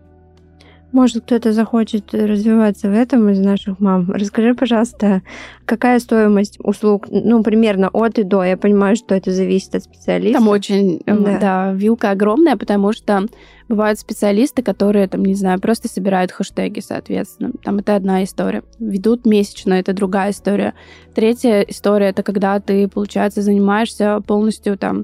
Может, 0.94 1.24
кто-то 1.24 1.52
захочет 1.52 2.14
развиваться 2.14 2.88
в 2.88 2.92
этом 2.92 3.28
из 3.28 3.40
наших 3.40 3.80
мам. 3.80 4.12
Расскажи, 4.12 4.54
пожалуйста, 4.54 5.22
какая 5.64 5.98
стоимость 5.98 6.56
услуг, 6.60 7.08
ну, 7.10 7.42
примерно 7.42 7.88
от 7.92 8.20
и 8.20 8.22
до? 8.22 8.44
Я 8.44 8.56
понимаю, 8.56 8.94
что 8.94 9.16
это 9.16 9.32
зависит 9.32 9.74
от 9.74 9.82
специалиста. 9.82 10.38
Там 10.38 10.46
очень, 10.46 11.02
э, 11.04 11.18
да, 11.18 11.38
да 11.40 11.72
вилка 11.72 12.12
огромная, 12.12 12.56
потому 12.56 12.92
что 12.92 13.26
бывают 13.68 13.98
специалисты, 13.98 14.62
которые, 14.62 15.08
там, 15.08 15.24
не 15.24 15.34
знаю, 15.34 15.58
просто 15.60 15.88
собирают 15.88 16.30
хэштеги, 16.30 16.78
соответственно. 16.78 17.50
Там 17.64 17.78
это 17.78 17.96
одна 17.96 18.22
история. 18.22 18.62
Ведут 18.78 19.26
месячно, 19.26 19.74
это 19.74 19.94
другая 19.94 20.30
история. 20.30 20.74
Третья 21.12 21.62
история— 21.62 22.06
это 22.10 22.22
когда 22.22 22.60
ты, 22.60 22.86
получается, 22.86 23.42
занимаешься 23.42 24.20
полностью 24.24 24.78
там 24.78 25.02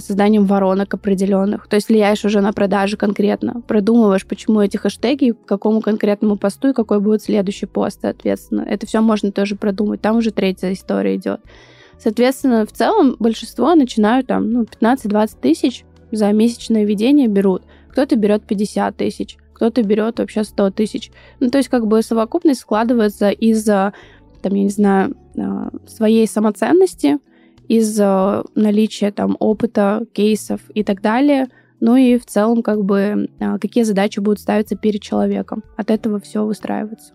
созданием 0.00 0.44
воронок 0.44 0.94
определенных. 0.94 1.66
То 1.68 1.76
есть 1.76 1.88
влияешь 1.88 2.24
уже 2.24 2.40
на 2.40 2.52
продажи 2.52 2.96
конкретно. 2.96 3.62
Продумываешь, 3.66 4.26
почему 4.26 4.60
эти 4.60 4.76
хэштеги, 4.76 5.32
к 5.32 5.46
какому 5.46 5.80
конкретному 5.80 6.36
посту 6.36 6.70
и 6.70 6.72
какой 6.72 7.00
будет 7.00 7.22
следующий 7.22 7.66
пост, 7.66 8.00
соответственно. 8.02 8.62
Это 8.62 8.86
все 8.86 9.00
можно 9.00 9.32
тоже 9.32 9.56
продумать. 9.56 10.00
Там 10.00 10.16
уже 10.16 10.30
третья 10.30 10.72
история 10.72 11.16
идет. 11.16 11.40
Соответственно, 11.98 12.66
в 12.66 12.72
целом 12.72 13.16
большинство 13.18 13.74
начинают 13.74 14.26
там 14.26 14.50
ну, 14.50 14.62
15-20 14.64 15.30
тысяч 15.40 15.84
за 16.10 16.32
месячное 16.32 16.84
ведение 16.84 17.28
берут. 17.28 17.62
Кто-то 17.90 18.16
берет 18.16 18.44
50 18.44 18.96
тысяч, 18.96 19.36
кто-то 19.52 19.82
берет 19.82 20.18
вообще 20.18 20.44
100 20.44 20.70
тысяч. 20.70 21.10
Ну, 21.40 21.50
то 21.50 21.58
есть 21.58 21.68
как 21.68 21.86
бы 21.86 22.02
совокупность 22.02 22.60
складывается 22.60 23.30
из, 23.30 23.64
там, 23.64 23.92
я 24.42 24.62
не 24.62 24.68
знаю, 24.68 25.16
а, 25.38 25.70
своей 25.86 26.26
самоценности, 26.26 27.18
из 27.68 27.98
наличия 28.54 29.10
там 29.12 29.36
опыта, 29.38 30.04
кейсов 30.12 30.60
и 30.74 30.84
так 30.84 31.00
далее. 31.00 31.48
Ну 31.80 31.96
и 31.96 32.18
в 32.18 32.24
целом, 32.24 32.62
как 32.62 32.84
бы, 32.84 33.28
а, 33.40 33.58
какие 33.58 33.84
задачи 33.84 34.20
будут 34.20 34.40
ставиться 34.40 34.76
перед 34.76 35.02
человеком. 35.02 35.62
От 35.76 35.90
этого 35.90 36.20
все 36.20 36.44
выстраивается. 36.44 37.12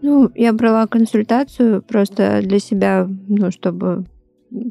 Ну, 0.00 0.30
я 0.34 0.52
брала 0.52 0.86
консультацию 0.86 1.82
просто 1.82 2.40
для 2.42 2.58
себя, 2.58 3.08
ну, 3.28 3.50
чтобы 3.50 4.04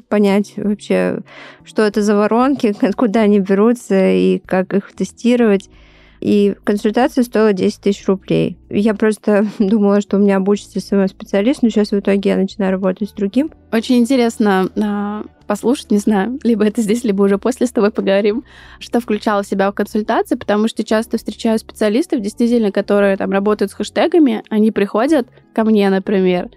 понять 0.10 0.54
вообще, 0.58 1.20
что 1.63 1.84
это 1.84 2.02
за 2.02 2.15
воронки, 2.15 2.74
откуда 2.86 3.22
они 3.22 3.39
берутся 3.39 4.12
и 4.12 4.39
как 4.39 4.74
их 4.74 4.93
тестировать. 4.93 5.70
И 6.19 6.56
консультация 6.63 7.23
стоила 7.23 7.53
10 7.53 7.82
тысяч 7.82 8.08
рублей. 8.08 8.58
Я 8.69 8.93
просто 8.93 9.47
думала, 9.60 10.01
что 10.01 10.17
у 10.17 10.19
меня 10.19 10.38
обучится 10.38 10.80
самый 10.80 11.08
специалист, 11.08 11.62
но 11.62 11.69
сейчас 11.69 11.91
в 11.91 11.99
итоге 11.99 12.32
я 12.32 12.38
начинаю 12.38 12.71
работать 12.71 13.10
с 13.10 13.13
другим. 13.13 13.51
Очень 13.71 13.97
интересно 13.97 14.69
а, 14.82 15.23
послушать, 15.45 15.91
не 15.91 15.97
знаю, 15.97 16.39
либо 16.43 16.65
это 16.65 16.82
здесь, 16.82 17.03
либо 17.03 17.23
уже 17.23 17.38
после 17.38 17.67
с 17.67 17.71
тобой 17.71 17.91
поговорим, 17.91 18.43
что 18.80 18.99
включало 18.99 19.43
себя 19.43 19.71
в 19.71 19.75
консультации, 19.75 20.36
потому 20.36 20.67
что 20.67 20.84
часто 20.84 21.17
встречаю 21.17 21.60
специалистов, 21.60 22.21
действительно, 22.21 22.71
которые 22.71 23.17
там 23.17 23.32
работают 23.32 23.71
с 23.71 23.75
хэштегами, 23.75 24.43
они 24.49 24.71
приходят 24.71 25.27
ко 25.53 25.63
мне, 25.63 25.89
например, 25.89 26.49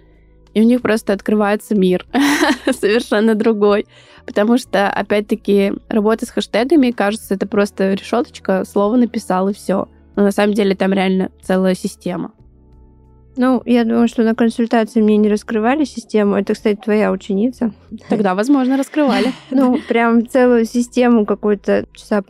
и 0.53 0.61
у 0.61 0.63
них 0.63 0.81
просто 0.81 1.13
открывается 1.13 1.75
мир 1.75 2.05
совершенно 2.71 3.35
другой. 3.35 3.85
Потому 4.25 4.57
что, 4.57 4.89
опять-таки, 4.89 5.73
работа 5.89 6.25
с 6.25 6.29
хэштегами, 6.29 6.91
кажется, 6.91 7.33
это 7.33 7.47
просто 7.47 7.93
решеточка, 7.93 8.63
слово 8.65 8.95
написал 8.95 9.49
и 9.49 9.53
все. 9.53 9.87
Но 10.15 10.23
на 10.23 10.31
самом 10.31 10.53
деле 10.53 10.75
там 10.75 10.93
реально 10.93 11.31
целая 11.41 11.75
система. 11.75 12.31
Ну, 13.37 13.61
я 13.65 13.85
думаю, 13.85 14.07
что 14.09 14.23
на 14.23 14.35
консультации 14.35 15.01
мне 15.01 15.15
не 15.17 15.29
раскрывали 15.29 15.85
систему. 15.85 16.35
Это, 16.35 16.53
кстати, 16.53 16.75
твоя 16.75 17.11
ученица. 17.11 17.71
Тогда, 18.09 18.35
возможно, 18.35 18.77
раскрывали. 18.77 19.31
Ну, 19.51 19.79
прям 19.87 20.27
целую 20.27 20.65
систему 20.65 21.25
какую-то 21.25 21.85
часа 21.93 22.23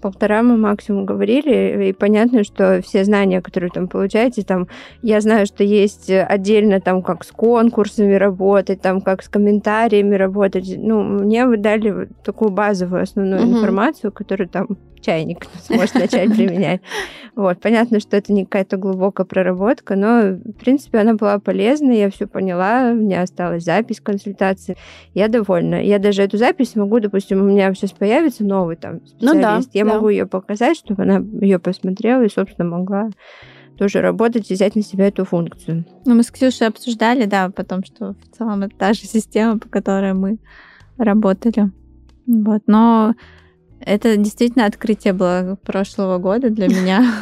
полтора 0.00 0.42
мы 0.42 0.56
максимум 0.56 1.04
говорили, 1.04 1.88
и 1.88 1.92
понятно, 1.92 2.44
что 2.44 2.80
все 2.82 3.04
знания, 3.04 3.40
которые 3.40 3.70
там 3.70 3.88
получаете, 3.88 4.42
там, 4.42 4.68
я 5.02 5.20
знаю, 5.20 5.46
что 5.46 5.64
есть 5.64 6.10
отдельно 6.10 6.80
там, 6.80 7.02
как 7.02 7.24
с 7.24 7.30
конкурсами 7.30 8.14
работать, 8.14 8.80
там, 8.80 9.00
как 9.00 9.22
с 9.22 9.28
комментариями 9.28 10.14
работать. 10.14 10.74
Ну, 10.76 11.02
мне 11.02 11.46
вы 11.46 11.56
дали 11.56 12.08
такую 12.24 12.50
базовую 12.50 13.02
основную 13.02 13.42
mm-hmm. 13.42 13.52
информацию, 13.58 14.12
которую 14.12 14.48
там 14.48 14.68
чайник 15.00 15.46
сможет 15.62 15.94
начать 15.94 16.34
применять. 16.34 16.80
Вот, 17.34 17.60
понятно, 17.60 18.00
что 18.00 18.16
это 18.16 18.32
не 18.32 18.44
какая-то 18.44 18.76
глубокая 18.76 19.24
проработка, 19.24 19.94
но, 19.94 20.38
в 20.44 20.52
принципе, 20.54 20.98
она 20.98 21.14
была 21.14 21.38
полезна, 21.38 21.92
я 21.92 22.10
все 22.10 22.26
поняла, 22.26 22.90
у 22.90 22.96
меня 22.96 23.22
осталась 23.22 23.64
запись 23.64 24.00
консультации, 24.00 24.76
я 25.14 25.28
довольна. 25.28 25.82
Я 25.82 25.98
даже 25.98 26.22
эту 26.22 26.36
запись 26.36 26.74
могу, 26.74 26.98
допустим, 26.98 27.40
у 27.40 27.44
меня 27.44 27.72
сейчас 27.74 27.92
появится 27.92 28.44
новый 28.44 28.76
там 28.76 29.06
специалист, 29.06 29.34
ну, 29.34 29.40
да, 29.40 29.60
я 29.72 29.84
да. 29.88 29.94
могу 29.94 30.08
ее 30.08 30.26
показать, 30.26 30.76
чтобы 30.76 31.02
она 31.02 31.22
ее 31.40 31.58
посмотрела 31.58 32.22
и, 32.22 32.30
собственно, 32.30 32.68
могла 32.68 33.10
тоже 33.78 34.00
работать 34.00 34.50
и 34.50 34.54
взять 34.54 34.74
на 34.74 34.82
себя 34.82 35.06
эту 35.06 35.24
функцию. 35.24 35.84
Ну, 36.04 36.14
мы 36.14 36.22
с 36.22 36.30
Ксюшей 36.30 36.66
обсуждали, 36.66 37.26
да, 37.26 37.50
потом, 37.50 37.84
что 37.84 38.14
в 38.14 38.36
целом 38.36 38.62
это 38.62 38.76
та 38.76 38.92
же 38.92 39.02
система, 39.06 39.58
по 39.58 39.68
которой 39.68 40.14
мы 40.14 40.38
работали. 40.98 41.70
Вот, 42.26 42.62
но 42.66 43.14
это 43.80 44.16
действительно 44.16 44.66
открытие 44.66 45.12
было 45.12 45.56
прошлого 45.62 46.18
года 46.18 46.50
для 46.50 46.66
меня. 46.68 47.14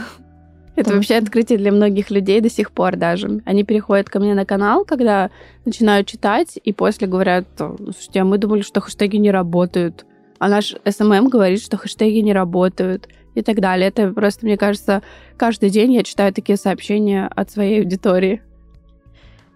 Это 0.75 0.95
вообще 0.95 1.17
открытие 1.17 1.59
для 1.59 1.73
многих 1.73 2.11
людей 2.11 2.41
до 2.41 2.51
сих 2.51 2.71
пор 2.71 2.97
даже. 2.97 3.41
Они 3.47 3.65
переходят 3.65 4.11
ко 4.11 4.19
мне 4.19 4.35
на 4.35 4.45
канал, 4.45 4.85
когда 4.85 5.31
начинают 5.65 6.07
читать, 6.07 6.59
и 6.63 6.73
после 6.73 7.07
говорят, 7.07 7.47
слушайте, 7.57 8.21
а 8.21 8.25
мы 8.25 8.37
думали, 8.37 8.61
что 8.61 8.81
хэштеги 8.81 9.17
не 9.17 9.31
работают. 9.31 10.05
А 10.39 10.49
наш 10.49 10.75
SMM 10.85 11.29
говорит, 11.29 11.63
что 11.63 11.77
хэштеги 11.77 12.19
не 12.19 12.33
работают 12.33 13.09
и 13.35 13.43
так 13.43 13.61
далее. 13.61 13.89
Это 13.89 14.13
просто, 14.13 14.47
мне 14.47 14.57
кажется, 14.57 15.03
каждый 15.37 15.71
день 15.71 15.93
я 15.93 16.03
читаю 16.03 16.33
такие 16.33 16.57
сообщения 16.57 17.27
от 17.35 17.51
своей 17.51 17.81
аудитории. 17.81 18.43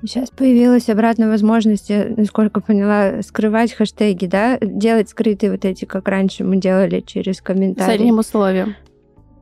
Сейчас 0.03 0.31
появилась 0.31 0.88
обратная 0.88 1.29
возможность, 1.29 1.90
насколько 1.90 2.62
поняла, 2.62 3.21
скрывать 3.23 3.75
хэштеги, 3.75 4.27
да? 4.27 4.59
Делать 4.59 5.11
скрытые 5.11 5.53
вот 5.53 5.66
эти, 5.66 5.85
как 5.85 6.09
раньше 6.09 6.43
мы 6.43 6.57
делали 6.57 7.01
через 7.01 7.43
комментарии. 7.43 7.90
С 7.90 8.01
одним 8.01 8.19
условием. 8.19 8.77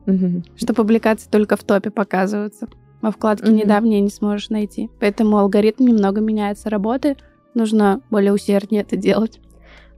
Угу. 0.05 0.43
Что 0.57 0.73
публикации 0.73 1.29
только 1.29 1.55
в 1.55 1.63
топе 1.63 1.91
показываются. 1.91 2.67
Во 3.01 3.11
вкладке 3.11 3.51
угу. 3.51 3.55
недавние 3.55 4.01
не 4.01 4.09
сможешь 4.09 4.49
найти. 4.49 4.89
Поэтому 4.99 5.37
алгоритм 5.37 5.85
немного 5.85 6.19
меняется 6.19 6.69
работы. 6.69 7.15
Нужно 7.53 8.01
более 8.09 8.33
усерднее 8.33 8.81
это 8.81 8.97
делать. 8.97 9.39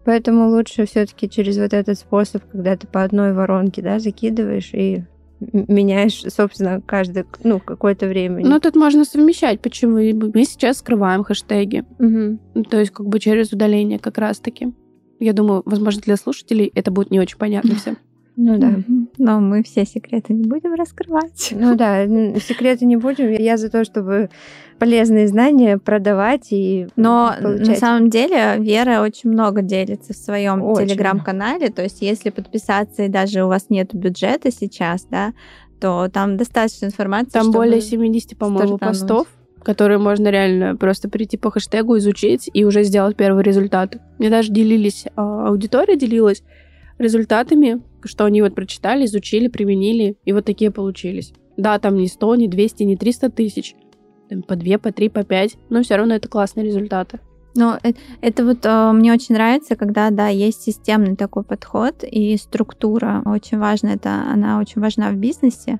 Поэтому 0.04 0.50
лучше 0.50 0.86
все-таки 0.86 1.30
через 1.30 1.58
вот 1.58 1.74
этот 1.74 1.98
способ, 1.98 2.44
когда 2.52 2.76
ты 2.76 2.88
по 2.88 3.04
одной 3.04 3.34
воронке, 3.34 3.82
да, 3.82 4.00
закидываешь 4.00 4.74
и 4.74 5.04
меняешь, 5.40 6.24
собственно, 6.28 6.82
каждое, 6.82 7.26
ну, 7.44 7.60
какое-то 7.60 8.08
время. 8.08 8.46
Ну, 8.46 8.60
тут 8.60 8.76
можно 8.76 9.06
совмещать. 9.06 9.60
Почему? 9.60 9.96
Мы 9.96 10.46
сейчас 10.46 10.78
скрываем 10.78 11.24
хэштеги. 11.24 11.84
Угу. 12.00 12.64
То 12.66 12.80
есть, 12.80 12.92
как 12.92 13.08
бы 13.08 13.20
через 13.20 13.52
удаление 13.52 14.00
как 14.00 14.18
раз-таки. 14.18 14.74
Я 15.20 15.34
думаю, 15.34 15.62
возможно, 15.66 16.02
для 16.02 16.16
слушателей 16.16 16.72
это 16.74 16.92
будет 16.92 17.12
не 17.12 17.20
очень 17.20 17.38
понятно 17.38 17.76
всем. 17.76 17.98
Ну 18.36 18.58
да. 18.58 18.76
Но 19.18 19.40
мы 19.40 19.64
все 19.64 19.86
секреты 19.86 20.34
не 20.34 20.48
будем 20.48 20.74
раскрывать. 20.74 21.50
Ну 21.52 21.76
да, 21.76 22.06
секреты 22.40 22.86
не 22.86 22.96
будем. 22.96 23.30
Я 23.32 23.58
за 23.58 23.70
то, 23.70 23.84
чтобы 23.84 24.30
полезные 24.80 25.28
знания 25.28 25.78
продавать 25.78 26.48
и 26.52 26.88
Но 26.96 27.36
получать. 27.40 27.68
на 27.68 27.76
самом 27.76 28.10
деле 28.10 28.56
Вера 28.58 29.02
очень 29.02 29.30
много 29.30 29.62
делится 29.62 30.14
в 30.14 30.18
своем 30.18 30.76
телеграм-канале. 30.76 31.70
То 31.70 31.84
есть 31.84 32.02
если 32.02 32.30
подписаться 32.30 33.04
и 33.04 33.10
даже 33.10 33.44
у 33.44 33.48
вас 33.48 33.66
нет 33.70 33.94
бюджета 33.94 34.52
сейчас, 34.52 35.06
да, 35.12 35.34
то 35.80 36.10
там 36.10 36.38
достаточно 36.38 36.86
информации. 36.86 37.32
Там 37.32 37.52
более 37.52 37.82
70, 37.82 38.38
по-моему, 38.38 38.78
постов 38.78 39.28
которые 39.64 40.00
можно 40.00 40.30
реально 40.30 40.76
просто 40.76 41.08
прийти 41.08 41.38
по 41.38 41.52
хэштегу, 41.52 41.98
изучить 42.00 42.50
и 42.52 42.66
уже 42.66 42.84
сделать 42.84 43.16
первый 43.16 43.44
результат. 43.44 43.96
Мне 44.18 44.32
даже 44.32 44.52
делились, 44.52 45.06
а, 45.16 45.50
аудитория 45.50 45.96
делилась 45.96 46.44
результатами 46.98 47.82
что 48.08 48.26
они 48.26 48.42
вот 48.42 48.56
прочитали, 48.56 49.06
изучили, 49.06 49.48
применили, 49.48 50.18
и 50.26 50.34
вот 50.34 50.46
такие 50.46 50.72
получились. 50.72 51.34
Да, 51.58 51.78
там 51.80 51.96
не 51.96 52.08
100, 52.08 52.36
не 52.36 52.48
200, 52.48 52.84
не 52.84 52.98
300 52.98 53.30
тысяч, 53.30 53.76
там 54.30 54.42
по 54.44 54.56
2, 54.56 54.78
по 54.78 54.92
3, 54.92 55.10
по 55.10 55.24
5, 55.24 55.58
но 55.70 55.84
все 55.84 55.96
равно 55.96 56.16
это 56.16 56.28
классные 56.28 56.66
результаты. 56.66 57.20
Но 57.54 57.78
это, 57.84 58.00
это 58.22 58.46
вот 58.46 58.60
э, 58.64 58.92
мне 58.94 59.12
очень 59.12 59.36
нравится, 59.36 59.76
когда, 59.76 60.10
да, 60.10 60.30
есть 60.30 60.62
системный 60.62 61.18
такой 61.18 61.44
подход 61.44 62.02
и 62.02 62.38
структура. 62.38 63.22
Очень 63.26 63.60
важно 63.60 63.90
это, 63.90 64.24
она 64.32 64.60
очень 64.60 64.82
важна 64.82 65.10
в 65.10 65.16
бизнесе. 65.16 65.80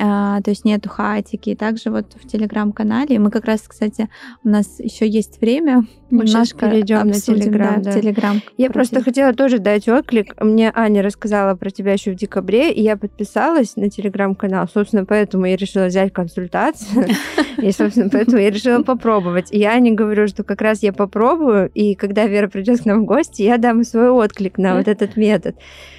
А, 0.00 0.40
то 0.42 0.50
есть 0.50 0.64
нету 0.64 0.88
хаотики. 0.88 1.50
И 1.50 1.54
также 1.54 1.90
вот 1.90 2.14
в 2.14 2.26
телеграм-канале, 2.26 3.18
мы 3.18 3.30
как 3.30 3.44
раз, 3.44 3.62
кстати, 3.66 4.08
у 4.44 4.48
нас 4.48 4.78
еще 4.78 5.08
есть 5.08 5.40
время, 5.40 5.84
мы 6.10 6.24
немножко 6.24 6.70
перейдем 6.70 7.08
на 7.08 7.14
телеграм. 7.14 7.82
Да, 7.82 7.92
да. 7.92 8.00
телеграм. 8.00 8.40
Я 8.56 8.70
просто 8.70 9.02
хотела 9.02 9.34
тоже 9.34 9.58
дать 9.58 9.88
отклик. 9.88 10.40
Мне 10.40 10.72
Аня 10.74 11.02
рассказала 11.02 11.54
про 11.54 11.70
тебя 11.70 11.92
еще 11.92 12.12
в 12.12 12.14
декабре, 12.14 12.72
и 12.72 12.82
я 12.82 12.96
подписалась 12.96 13.76
на 13.76 13.90
телеграм-канал. 13.90 14.68
Собственно, 14.72 15.04
поэтому 15.04 15.44
я 15.46 15.56
решила 15.56 15.86
взять 15.86 16.12
консультацию. 16.12 17.06
И, 17.58 17.72
собственно, 17.72 18.08
поэтому 18.08 18.38
я 18.38 18.50
решила 18.50 18.82
попробовать. 18.82 19.52
И 19.52 19.58
я 19.58 19.72
Ане 19.72 19.90
говорю, 19.90 20.28
что 20.28 20.44
как 20.44 20.60
раз 20.60 20.82
я 20.82 20.92
попробую, 20.92 21.70
и 21.74 21.96
когда 21.96 22.26
Вера 22.26 22.46
придет 22.48 22.82
к 22.82 22.84
нам 22.84 23.02
в 23.02 23.04
гости, 23.04 23.42
я 23.42 23.58
дам 23.58 23.82
свой 23.82 24.10
отклик 24.10 24.58
на 24.58 24.76
вот 24.76 24.86
этот 24.86 25.16
метод. 25.16 25.56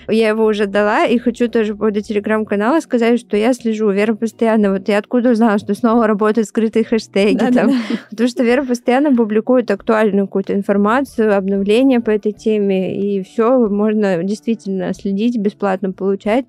Я 0.08 0.30
его 0.30 0.46
уже 0.46 0.66
дала, 0.66 1.06
и 1.06 1.18
хочу 1.18 1.50
тоже 1.50 1.76
по 1.76 1.92
телеграм-канала 1.92 2.80
сказать, 2.80 3.20
что 3.20 3.38
я 3.38 3.54
слежу. 3.54 3.89
Вера 3.92 4.16
постоянно, 4.16 4.72
вот 4.72 4.88
я 4.88 4.98
откуда 4.98 5.32
узнала, 5.32 5.58
что 5.58 5.74
снова 5.74 6.08
работают 6.08 6.48
скрытые 6.48 6.84
хэштеги 6.84 7.38
да, 7.38 7.52
там. 7.52 7.68
Да, 7.68 7.74
да. 7.90 7.96
Потому 8.10 8.30
что 8.30 8.44
Вера 8.44 8.64
постоянно 8.64 9.16
публикует 9.16 9.72
актуальную 9.72 10.28
какую-то 10.28 10.54
информацию, 10.54 11.36
обновления 11.36 12.00
по 12.00 12.10
этой 12.10 12.32
теме, 12.32 13.00
и 13.00 13.24
все 13.24 13.68
можно 13.68 14.24
действительно 14.24 14.94
следить, 14.94 15.38
бесплатно 15.38 15.92
получать. 15.92 16.46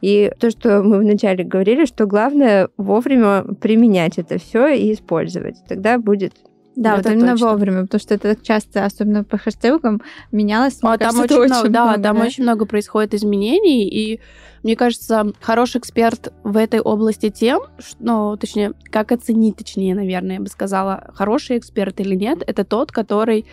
И 0.00 0.32
то, 0.40 0.50
что 0.50 0.82
мы 0.82 0.98
вначале 0.98 1.44
говорили, 1.44 1.84
что 1.84 2.06
главное 2.06 2.68
вовремя 2.76 3.44
применять 3.60 4.18
это 4.18 4.38
все 4.38 4.68
и 4.74 4.92
использовать. 4.92 5.56
Тогда 5.68 5.98
будет 5.98 6.32
да, 6.74 6.98
это 6.98 7.10
вот 7.10 7.16
именно 7.16 7.32
точно. 7.32 7.48
вовремя, 7.48 7.82
потому 7.82 8.00
что 8.00 8.14
это 8.14 8.36
часто, 8.36 8.84
особенно 8.84 9.24
по 9.24 9.38
хэштегам, 9.38 10.02
менялось. 10.30 10.78
А, 10.82 10.96
там 10.96 11.18
очень, 11.20 11.36
очень 11.36 11.52
много, 11.52 11.68
да, 11.68 11.84
много, 11.84 12.02
там 12.02 12.16
да? 12.16 12.22
очень 12.24 12.42
много 12.42 12.66
происходит 12.66 13.14
изменений, 13.14 13.88
и 13.88 14.20
мне 14.62 14.76
кажется, 14.76 15.32
хороший 15.40 15.80
эксперт 15.80 16.32
в 16.44 16.56
этой 16.56 16.80
области 16.80 17.30
тем, 17.30 17.62
что, 17.78 17.96
ну, 18.00 18.36
точнее, 18.36 18.72
как 18.90 19.12
оценить, 19.12 19.56
точнее, 19.56 19.94
наверное, 19.94 20.36
я 20.36 20.40
бы 20.40 20.48
сказала, 20.48 21.10
хороший 21.14 21.58
эксперт 21.58 22.00
или 22.00 22.14
нет, 22.14 22.42
это 22.46 22.64
тот, 22.64 22.92
который 22.92 23.44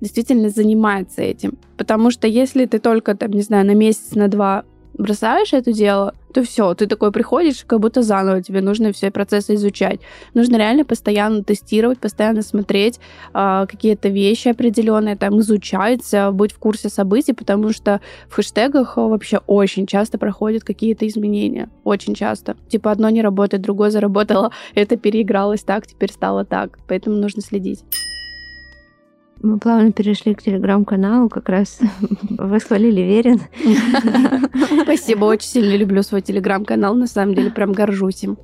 действительно 0.00 0.48
занимается 0.48 1.22
этим. 1.22 1.58
Потому 1.76 2.10
что 2.10 2.26
если 2.26 2.66
ты 2.66 2.78
только, 2.78 3.16
там, 3.16 3.30
не 3.30 3.42
знаю, 3.42 3.66
на 3.66 3.74
месяц, 3.74 4.14
на 4.14 4.28
два 4.28 4.64
бросаешь 4.94 5.52
это 5.52 5.72
дело, 5.72 6.14
то 6.32 6.42
все, 6.42 6.74
ты 6.74 6.86
такой 6.86 7.12
приходишь, 7.12 7.64
как 7.66 7.80
будто 7.80 8.02
заново 8.02 8.42
тебе 8.42 8.60
нужно 8.60 8.92
все 8.92 9.10
процессы 9.10 9.54
изучать. 9.54 10.00
Нужно 10.34 10.56
реально 10.56 10.84
постоянно 10.84 11.42
тестировать, 11.42 11.98
постоянно 11.98 12.42
смотреть 12.42 13.00
э, 13.34 13.66
какие-то 13.68 14.08
вещи 14.08 14.48
определенные, 14.48 15.16
там 15.16 15.40
изучать, 15.40 16.02
э, 16.12 16.30
быть 16.30 16.52
в 16.52 16.58
курсе 16.58 16.88
событий, 16.88 17.32
потому 17.32 17.72
что 17.72 18.00
в 18.28 18.34
хэштегах 18.34 18.96
вообще 18.96 19.40
очень 19.46 19.86
часто 19.86 20.18
проходят 20.18 20.64
какие-то 20.64 21.06
изменения. 21.06 21.70
Очень 21.84 22.14
часто. 22.14 22.56
Типа 22.68 22.90
одно 22.90 23.08
не 23.10 23.22
работает, 23.22 23.62
другое 23.62 23.90
заработало, 23.90 24.52
это 24.74 24.96
переигралось 24.96 25.62
так, 25.62 25.86
теперь 25.86 26.12
стало 26.12 26.44
так. 26.44 26.78
Поэтому 26.88 27.16
нужно 27.16 27.42
следить. 27.42 27.84
Мы 29.40 29.58
плавно 29.58 29.92
перешли 29.92 30.34
к 30.34 30.42
телеграм-каналу, 30.42 31.28
как 31.28 31.48
раз 31.48 31.78
восхвалили 32.30 33.00
Верин. 33.00 33.40
Спасибо, 34.82 35.26
очень 35.26 35.48
сильно 35.48 35.76
люблю 35.76 36.02
свой 36.02 36.22
телеграм-канал, 36.22 36.94
на 36.94 37.06
самом 37.06 37.34
деле 37.34 37.50
прям 37.50 37.72
горжусь 37.72 38.24
им. 38.24 38.36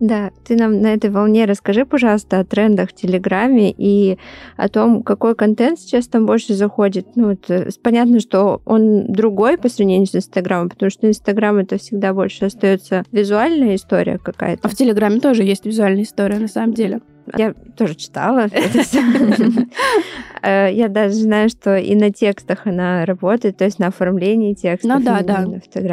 Да, 0.00 0.30
ты 0.46 0.54
нам 0.54 0.80
на 0.80 0.94
этой 0.94 1.10
волне 1.10 1.44
расскажи, 1.44 1.84
пожалуйста, 1.84 2.38
о 2.38 2.44
трендах 2.44 2.90
в 2.90 2.94
Телеграме 2.94 3.74
и 3.76 4.16
о 4.56 4.68
том, 4.68 5.02
какой 5.02 5.34
контент 5.34 5.80
сейчас 5.80 6.06
там 6.06 6.24
больше 6.24 6.54
заходит. 6.54 7.16
Ну, 7.16 7.30
вот, 7.30 7.50
э, 7.50 7.68
понятно, 7.82 8.20
что 8.20 8.62
он 8.64 9.06
другой 9.12 9.58
по 9.58 9.68
сравнению 9.68 10.06
с 10.06 10.14
Инстаграмом, 10.14 10.68
потому 10.68 10.90
что 10.90 11.08
Инстаграм 11.08 11.56
это 11.56 11.78
всегда 11.78 12.14
больше 12.14 12.44
остается 12.44 13.04
визуальная 13.10 13.74
история 13.74 14.18
какая-то. 14.18 14.60
А 14.62 14.68
в 14.68 14.74
Телеграме 14.74 15.18
тоже 15.18 15.42
есть 15.42 15.66
визуальная 15.66 16.04
история, 16.04 16.38
на 16.38 16.48
самом 16.48 16.74
деле. 16.74 17.00
Я 17.36 17.54
тоже 17.76 17.94
читала 17.94 18.48
э, 20.42 20.72
Я 20.72 20.88
даже 20.88 21.14
знаю, 21.14 21.48
что 21.48 21.76
и 21.76 21.94
на 21.94 22.10
текстах 22.10 22.66
она 22.66 23.04
работает, 23.04 23.56
то 23.56 23.64
есть 23.64 23.78
на 23.78 23.88
оформлении 23.88 24.54
текстов. 24.54 24.98
Ну 24.98 25.04
да, 25.04 25.22
да, 25.22 25.46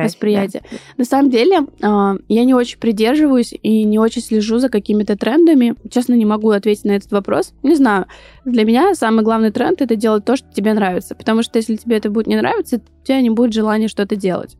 восприятие. 0.03 0.61
На 0.97 1.05
самом 1.05 1.29
деле, 1.31 1.61
а, 1.81 2.15
я 2.27 2.45
не 2.45 2.53
очень 2.53 2.79
придерживаюсь 2.79 3.53
и 3.61 3.83
не 3.83 3.99
очень 3.99 4.21
слежу 4.21 4.59
за 4.59 4.69
какими-то 4.69 5.17
трендами. 5.17 5.75
Честно, 5.89 6.13
не 6.13 6.25
могу 6.25 6.49
ответить 6.51 6.85
на 6.85 6.91
этот 6.91 7.11
вопрос. 7.11 7.53
Не 7.63 7.75
знаю. 7.75 8.05
Для 8.45 8.63
меня 8.63 8.93
самый 8.95 9.23
главный 9.23 9.51
тренд— 9.51 9.81
это 9.83 9.95
делать 9.95 10.25
то, 10.25 10.35
что 10.35 10.47
тебе 10.53 10.73
нравится. 10.73 11.15
Потому 11.15 11.43
что 11.43 11.57
если 11.57 11.75
тебе 11.75 11.97
это 11.97 12.09
будет 12.09 12.27
не 12.27 12.35
нравиться, 12.35 12.77
у 12.77 13.05
тебя 13.05 13.21
не 13.21 13.29
будет 13.29 13.53
желания 13.53 13.87
что-то 13.87 14.15
делать. 14.15 14.55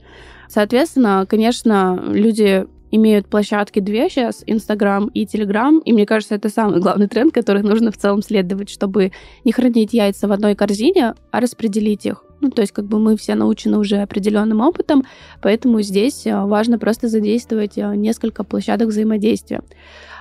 Соответственно, 0.47 1.25
конечно, 1.27 1.99
люди 2.07 2.67
имеют 2.91 3.27
площадки 3.27 3.79
две 3.79 4.09
сейчас, 4.09 4.43
Инстаграм 4.45 5.07
и 5.07 5.25
Телеграм, 5.25 5.79
и 5.79 5.93
мне 5.93 6.05
кажется, 6.05 6.35
это 6.35 6.49
самый 6.49 6.79
главный 6.79 7.07
тренд, 7.07 7.33
который 7.33 7.63
нужно 7.63 7.91
в 7.91 7.97
целом 7.97 8.21
следовать, 8.21 8.69
чтобы 8.69 9.11
не 9.43 9.51
хранить 9.51 9.93
яйца 9.93 10.27
в 10.27 10.31
одной 10.31 10.55
корзине, 10.55 11.15
а 11.31 11.39
распределить 11.39 12.05
их. 12.05 12.23
Ну, 12.41 12.51
то 12.51 12.61
есть 12.61 12.73
как 12.73 12.85
бы 12.85 12.99
мы 12.99 13.17
все 13.17 13.35
научены 13.35 13.77
уже 13.77 13.97
определенным 13.97 14.61
опытом, 14.61 15.03
поэтому 15.41 15.81
здесь 15.81 16.27
э, 16.27 16.45
важно 16.45 16.77
просто 16.77 17.07
задействовать 17.07 17.77
э, 17.77 17.95
несколько 17.95 18.43
площадок 18.43 18.89
взаимодействия. 18.89 19.61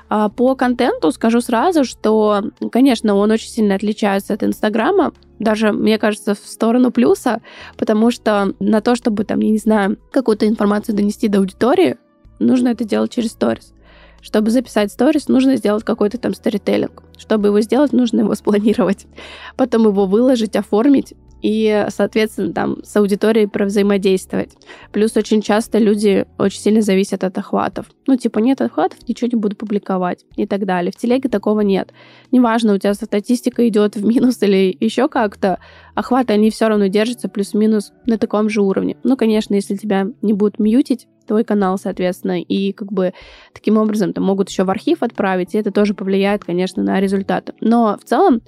А 0.08 0.28
по 0.28 0.54
контенту 0.54 1.10
скажу 1.12 1.40
сразу, 1.40 1.84
что, 1.84 2.44
конечно, 2.70 3.14
он 3.14 3.30
очень 3.30 3.48
сильно 3.48 3.74
отличается 3.74 4.34
от 4.34 4.42
Инстаграма, 4.44 5.12
даже, 5.38 5.72
мне 5.72 5.98
кажется, 5.98 6.34
в 6.34 6.38
сторону 6.38 6.90
плюса, 6.90 7.40
потому 7.76 8.10
что 8.10 8.54
на 8.60 8.80
то, 8.80 8.94
чтобы, 8.94 9.24
там, 9.24 9.40
я 9.40 9.50
не 9.50 9.58
знаю, 9.58 9.98
какую-то 10.12 10.46
информацию 10.46 10.94
донести 10.94 11.28
до 11.28 11.38
аудитории, 11.38 11.96
нужно 12.38 12.68
это 12.68 12.84
делать 12.84 13.12
через 13.12 13.32
сторис. 13.32 13.72
Чтобы 14.20 14.50
записать 14.50 14.90
сторис, 14.90 15.28
нужно 15.28 15.56
сделать 15.56 15.84
какой-то 15.84 16.16
там 16.16 16.32
сторителлинг. 16.32 17.02
Чтобы 17.18 17.48
его 17.48 17.60
сделать, 17.60 17.92
нужно 17.92 18.20
его 18.20 18.34
спланировать. 18.34 19.06
Потом 19.56 19.86
его 19.86 20.06
выложить, 20.06 20.56
оформить 20.56 21.14
и, 21.44 21.84
соответственно, 21.90 22.54
там 22.54 22.82
с 22.84 22.96
аудиторией 22.96 23.50
взаимодействовать. 23.54 24.52
Плюс 24.92 25.14
очень 25.14 25.42
часто 25.42 25.76
люди 25.76 26.24
очень 26.38 26.58
сильно 26.58 26.80
зависят 26.80 27.22
от 27.22 27.36
охватов. 27.36 27.84
Ну, 28.06 28.16
типа, 28.16 28.38
нет 28.38 28.62
охватов, 28.62 29.06
ничего 29.06 29.28
не 29.30 29.38
буду 29.38 29.54
публиковать 29.54 30.24
и 30.36 30.46
так 30.46 30.64
далее. 30.64 30.90
В 30.90 30.96
телеге 30.96 31.28
такого 31.28 31.60
нет. 31.60 31.92
Неважно, 32.32 32.72
у 32.72 32.78
тебя 32.78 32.94
статистика 32.94 33.68
идет 33.68 33.94
в 33.94 34.06
минус 34.06 34.40
или 34.40 34.74
еще 34.80 35.06
как-то, 35.06 35.58
охваты, 35.94 36.32
они 36.32 36.50
все 36.50 36.66
равно 36.66 36.86
держатся 36.86 37.28
плюс-минус 37.28 37.92
на 38.06 38.16
таком 38.16 38.48
же 38.48 38.62
уровне. 38.62 38.96
Ну, 39.02 39.14
конечно, 39.18 39.54
если 39.54 39.76
тебя 39.76 40.06
не 40.22 40.32
будут 40.32 40.58
мьютить, 40.58 41.08
твой 41.26 41.44
канал, 41.44 41.76
соответственно, 41.76 42.40
и 42.40 42.72
как 42.72 42.90
бы 42.90 43.12
таким 43.52 43.76
образом 43.76 44.14
там 44.14 44.24
могут 44.24 44.48
еще 44.48 44.64
в 44.64 44.70
архив 44.70 45.02
отправить, 45.02 45.54
и 45.54 45.58
это 45.58 45.70
тоже 45.70 45.92
повлияет, 45.92 46.42
конечно, 46.42 46.82
на 46.82 47.00
результаты. 47.00 47.52
Но 47.60 47.98
в 48.02 48.04
целом 48.08 48.40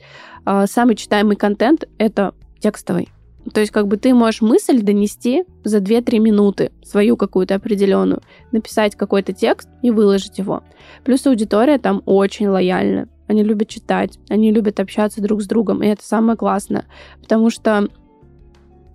а, 0.46 0.66
самый 0.66 0.96
читаемый 0.96 1.36
контент— 1.36 1.84
это 1.98 2.32
текстовый. 2.66 3.08
То 3.54 3.60
есть 3.60 3.72
как 3.72 3.86
бы 3.86 3.96
ты 3.96 4.12
можешь 4.12 4.42
мысль 4.42 4.82
донести 4.82 5.44
за 5.62 5.78
2-3 5.78 6.18
минуты, 6.18 6.72
свою 6.82 7.16
какую-то 7.16 7.54
определенную, 7.54 8.22
написать 8.50 8.96
какой-то 8.96 9.32
текст 9.32 9.68
и 9.82 9.92
выложить 9.92 10.38
его. 10.38 10.64
Плюс 11.04 11.24
аудитория 11.26 11.78
там 11.78 12.02
очень 12.06 12.48
лояльна. 12.48 13.08
Они 13.28 13.44
любят 13.44 13.68
читать, 13.68 14.18
они 14.28 14.52
любят 14.52 14.80
общаться 14.80 15.20
друг 15.20 15.42
с 15.42 15.46
другом, 15.46 15.82
и 15.82 15.86
это 15.86 16.04
самое 16.04 16.36
классное. 16.36 16.86
Потому 17.20 17.50
что 17.50 17.88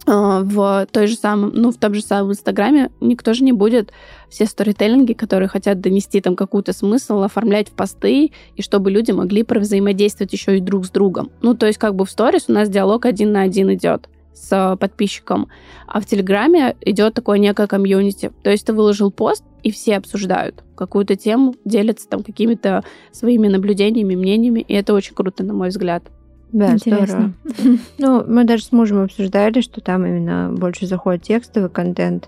в 0.05 0.87
той 0.91 1.07
же 1.07 1.15
самом, 1.15 1.51
ну, 1.53 1.71
в 1.71 1.77
том 1.77 1.93
же 1.93 2.01
самом 2.01 2.31
Инстаграме 2.31 2.91
никто 3.01 3.33
же 3.33 3.43
не 3.43 3.51
будет 3.51 3.91
все 4.29 4.45
сторителлинги, 4.45 5.13
которые 5.13 5.47
хотят 5.47 5.79
донести 5.79 6.21
там 6.21 6.35
какой-то 6.35 6.73
смысл, 6.73 7.21
оформлять 7.21 7.69
в 7.69 7.73
посты, 7.73 8.31
и 8.55 8.61
чтобы 8.61 8.89
люди 8.89 9.11
могли 9.11 9.45
взаимодействовать 9.47 10.33
еще 10.33 10.57
и 10.57 10.61
друг 10.61 10.85
с 10.85 10.89
другом. 10.89 11.31
Ну, 11.41 11.53
то 11.55 11.67
есть 11.67 11.77
как 11.77 11.95
бы 11.95 12.05
в 12.05 12.09
сторис 12.09 12.45
у 12.47 12.53
нас 12.53 12.69
диалог 12.69 13.05
один 13.05 13.31
на 13.31 13.41
один 13.41 13.71
идет 13.73 14.09
с 14.33 14.77
подписчиком, 14.79 15.49
а 15.87 15.99
в 15.99 16.05
Телеграме 16.05 16.75
идет 16.81 17.13
такое 17.13 17.37
некое 17.37 17.67
комьюнити. 17.67 18.31
То 18.43 18.49
есть 18.49 18.65
ты 18.65 18.73
выложил 18.73 19.11
пост, 19.11 19.43
и 19.61 19.71
все 19.71 19.97
обсуждают 19.97 20.63
какую-то 20.75 21.15
тему, 21.15 21.53
делятся 21.65 22.09
там 22.09 22.23
какими-то 22.23 22.83
своими 23.11 23.47
наблюдениями, 23.47 24.15
мнениями, 24.15 24.61
и 24.61 24.73
это 24.73 24.95
очень 24.95 25.13
круто, 25.13 25.43
на 25.43 25.53
мой 25.53 25.69
взгляд. 25.69 26.03
Да, 26.51 26.73
Интересно. 26.73 27.33
здорово. 27.45 27.79
Ну, 27.97 28.23
мы 28.27 28.43
даже 28.43 28.65
с 28.65 28.71
мужем 28.71 29.03
обсуждали, 29.03 29.61
что 29.61 29.79
там 29.81 30.05
именно 30.05 30.51
больше 30.51 30.85
заходит 30.85 31.23
текстовый 31.23 31.69
контент. 31.69 32.27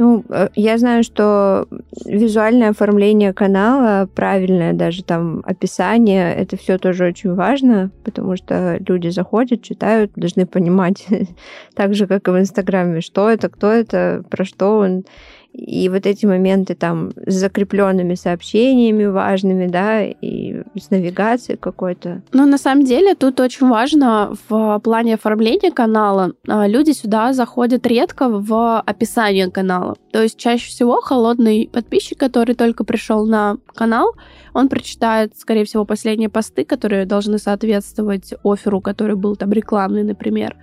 Ну, 0.00 0.24
э, 0.30 0.48
я 0.54 0.78
знаю, 0.78 1.04
что 1.04 1.68
визуальное 2.06 2.70
оформление 2.70 3.34
канала, 3.34 4.08
правильное 4.14 4.72
даже 4.72 5.04
там 5.04 5.42
описание, 5.44 6.34
это 6.34 6.56
все 6.56 6.78
тоже 6.78 7.04
очень 7.04 7.34
важно, 7.34 7.90
потому 8.02 8.36
что 8.36 8.78
люди 8.78 9.08
заходят, 9.08 9.62
читают, 9.62 10.12
должны 10.16 10.46
понимать 10.46 11.06
так 11.74 11.94
же, 11.94 12.06
как 12.06 12.26
и 12.28 12.30
в 12.30 12.38
Инстаграме, 12.38 13.02
что 13.02 13.28
это, 13.28 13.50
кто 13.50 13.70
это, 13.70 14.24
про 14.30 14.46
что 14.46 14.78
он. 14.78 15.04
И 15.52 15.88
вот 15.88 16.06
эти 16.06 16.26
моменты 16.26 16.74
там 16.74 17.10
с 17.26 17.34
закрепленными 17.34 18.14
сообщениями 18.14 19.06
важными, 19.06 19.66
да, 19.66 20.02
и 20.02 20.62
с 20.78 20.90
навигацией 20.90 21.58
какой-то. 21.58 22.22
Ну, 22.32 22.46
на 22.46 22.58
самом 22.58 22.84
деле, 22.84 23.14
тут 23.14 23.40
очень 23.40 23.68
важно 23.68 24.32
в 24.48 24.80
плане 24.80 25.14
оформления 25.14 25.70
канала. 25.70 26.32
а, 26.48 26.66
Люди 26.66 26.92
сюда 26.92 27.32
заходят 27.32 27.86
редко 27.86 28.28
в 28.28 28.80
описание 28.80 29.50
канала. 29.50 29.96
То 30.12 30.22
есть 30.22 30.38
чаще 30.38 30.68
всего 30.68 31.00
холодный 31.00 31.68
подписчик, 31.72 32.18
который 32.18 32.54
только 32.54 32.84
пришел 32.84 33.26
на 33.26 33.56
канал, 33.74 34.14
он 34.54 34.68
прочитает, 34.68 35.32
скорее 35.36 35.64
всего, 35.64 35.84
последние 35.84 36.28
посты, 36.28 36.64
которые 36.64 37.06
должны 37.06 37.38
соответствовать 37.38 38.34
оферу, 38.44 38.80
который 38.80 39.16
был 39.16 39.36
там 39.36 39.52
рекламный, 39.52 40.02
например 40.02 40.56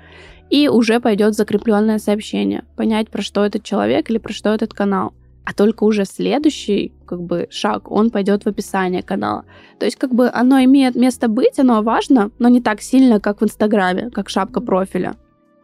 и 0.50 0.68
уже 0.68 1.00
пойдет 1.00 1.36
закрепленное 1.36 2.00
сообщение, 2.00 2.64
понять, 2.76 3.10
про 3.10 3.22
что 3.22 3.46
этот 3.46 3.64
человек 3.64 4.10
или 4.10 4.18
про 4.18 4.34
что 4.34 4.54
этот 4.54 4.74
канал. 4.74 5.14
А 5.44 5.54
только 5.54 5.86
уже 5.86 6.04
следующий 6.06 6.94
как 7.06 7.22
бы 7.22 7.48
шаг, 7.50 7.90
он 7.90 8.12
пойдет 8.12 8.44
в 8.44 8.48
описание 8.48 9.02
канала. 9.02 9.46
То 9.80 9.86
есть 9.86 9.98
как 9.98 10.14
бы 10.14 10.30
оно 10.30 10.62
имеет 10.64 10.96
место 10.96 11.30
быть, 11.30 11.58
оно 11.58 11.82
важно, 11.82 12.32
но 12.38 12.50
не 12.50 12.62
так 12.62 12.82
сильно, 12.82 13.22
как 13.22 13.40
в 13.40 13.46
Инстаграме, 13.46 14.10
как 14.10 14.30
шапка 14.30 14.60
профиля. 14.60 15.16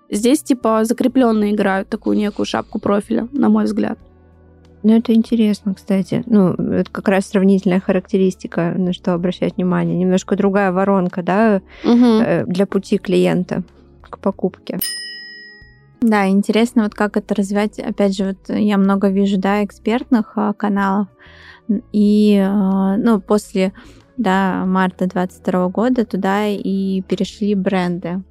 Здесь 0.09 0.41
типа 0.41 0.86
закрепленные 0.86 1.53
играют 1.53 1.89
такую 1.89 2.17
некую 2.17 2.45
шапку 2.45 2.80
профиля, 2.80 3.28
на 3.34 3.49
мой 3.49 3.65
взгляд. 3.65 3.99
Ну, 4.84 4.97
это 4.97 5.13
интересно, 5.13 5.73
кстати. 5.73 6.23
Ну, 6.25 6.51
это 6.53 6.91
как 6.91 7.07
раз 7.07 7.27
сравнительная 7.27 7.79
характеристика, 7.79 8.73
на 8.77 8.91
что 8.91 9.13
обращать 9.13 9.55
внимание. 9.55 9.97
Немножко 9.97 10.36
другая 10.36 10.71
воронка, 10.71 11.23
да, 11.23 11.61
Угу. 11.86 12.51
для 12.51 12.65
пути 12.65 12.97
клиента 12.97 13.63
к 14.01 14.19
покупке. 14.19 14.79
Да, 16.01 16.27
интересно, 16.27 16.84
вот 16.84 16.93
как 16.95 17.15
это 17.15 17.34
развивать. 17.34 17.79
Опять 17.79 18.17
же, 18.17 18.25
вот 18.25 18.49
я 18.49 18.77
много 18.77 19.07
вижу, 19.07 19.39
да, 19.39 19.63
экспертных 19.63 20.34
а, 20.36 20.51
каналов. 20.51 21.07
И, 21.93 22.38
а, 22.45 22.97
ну, 22.97 23.21
после, 23.21 23.71
да, 24.17 24.65
марта 24.65 25.07
22 25.07 25.69
года 25.69 26.05
туда 26.05 26.47
и 26.47 27.01
перешли 27.03 27.55
бренды. 27.55 28.21